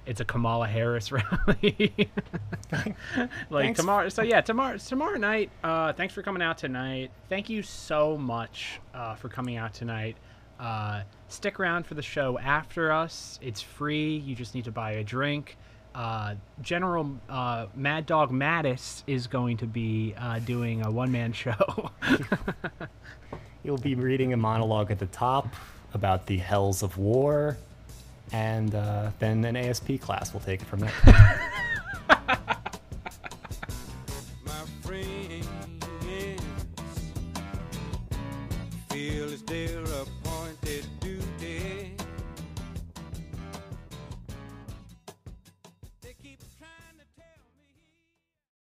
it's 0.06 0.20
a 0.20 0.26
Kamala 0.26 0.68
Harris 0.68 1.12
rally. 1.12 1.94
like 2.72 2.96
Thanks. 3.50 3.80
tomorrow 3.80 4.10
so 4.10 4.22
yeah 4.22 4.42
tomorrow 4.42 4.78
tomorrow 4.78 5.18
night 5.18 5.50
uh 5.64 5.94
thanks 5.94 6.14
for 6.14 6.22
coming 6.22 6.42
out 6.44 6.58
tonight 6.58 7.10
thank 7.30 7.50
you 7.50 7.64
so 7.64 8.18
much 8.18 8.80
uh 8.94 9.16
for 9.16 9.30
coming 9.30 9.56
out 9.58 9.74
tonight 9.74 10.18
uh 10.60 11.02
stick 11.28 11.60
around 11.60 11.86
for 11.86 11.94
the 11.96 12.02
show 12.02 12.38
after 12.40 12.92
us. 12.92 13.40
It's 13.42 13.62
free. 13.62 14.18
You 14.18 14.36
just 14.36 14.56
need 14.56 14.66
to 14.66 14.72
buy 14.72 14.92
a 14.94 15.04
drink. 15.04 15.58
Uh 15.94 16.36
general 16.62 17.18
uh 17.30 17.68
mad 17.76 18.06
dog 18.06 18.32
mattis 18.32 19.04
is 19.08 19.28
going 19.28 19.58
to 19.58 19.66
be 19.66 20.14
uh 20.18 20.40
doing 20.40 20.86
a 20.86 20.92
one-man 20.92 21.34
show. 21.44 21.92
You'll 23.64 23.78
be 23.78 23.96
reading 23.96 24.32
a 24.34 24.38
monologue 24.38 24.92
at 24.92 25.00
the 25.00 25.08
top 25.08 25.48
about 25.96 26.28
the 26.28 26.38
hells 26.38 26.84
of 26.84 27.00
war, 27.00 27.58
and 28.32 28.76
uh, 28.76 29.10
then 29.18 29.44
an 29.44 29.56
ASP 29.56 30.00
class 30.02 30.34
will 30.34 30.42
take 30.42 30.62
it 30.62 30.66
from 30.66 30.82
there. 30.82 30.94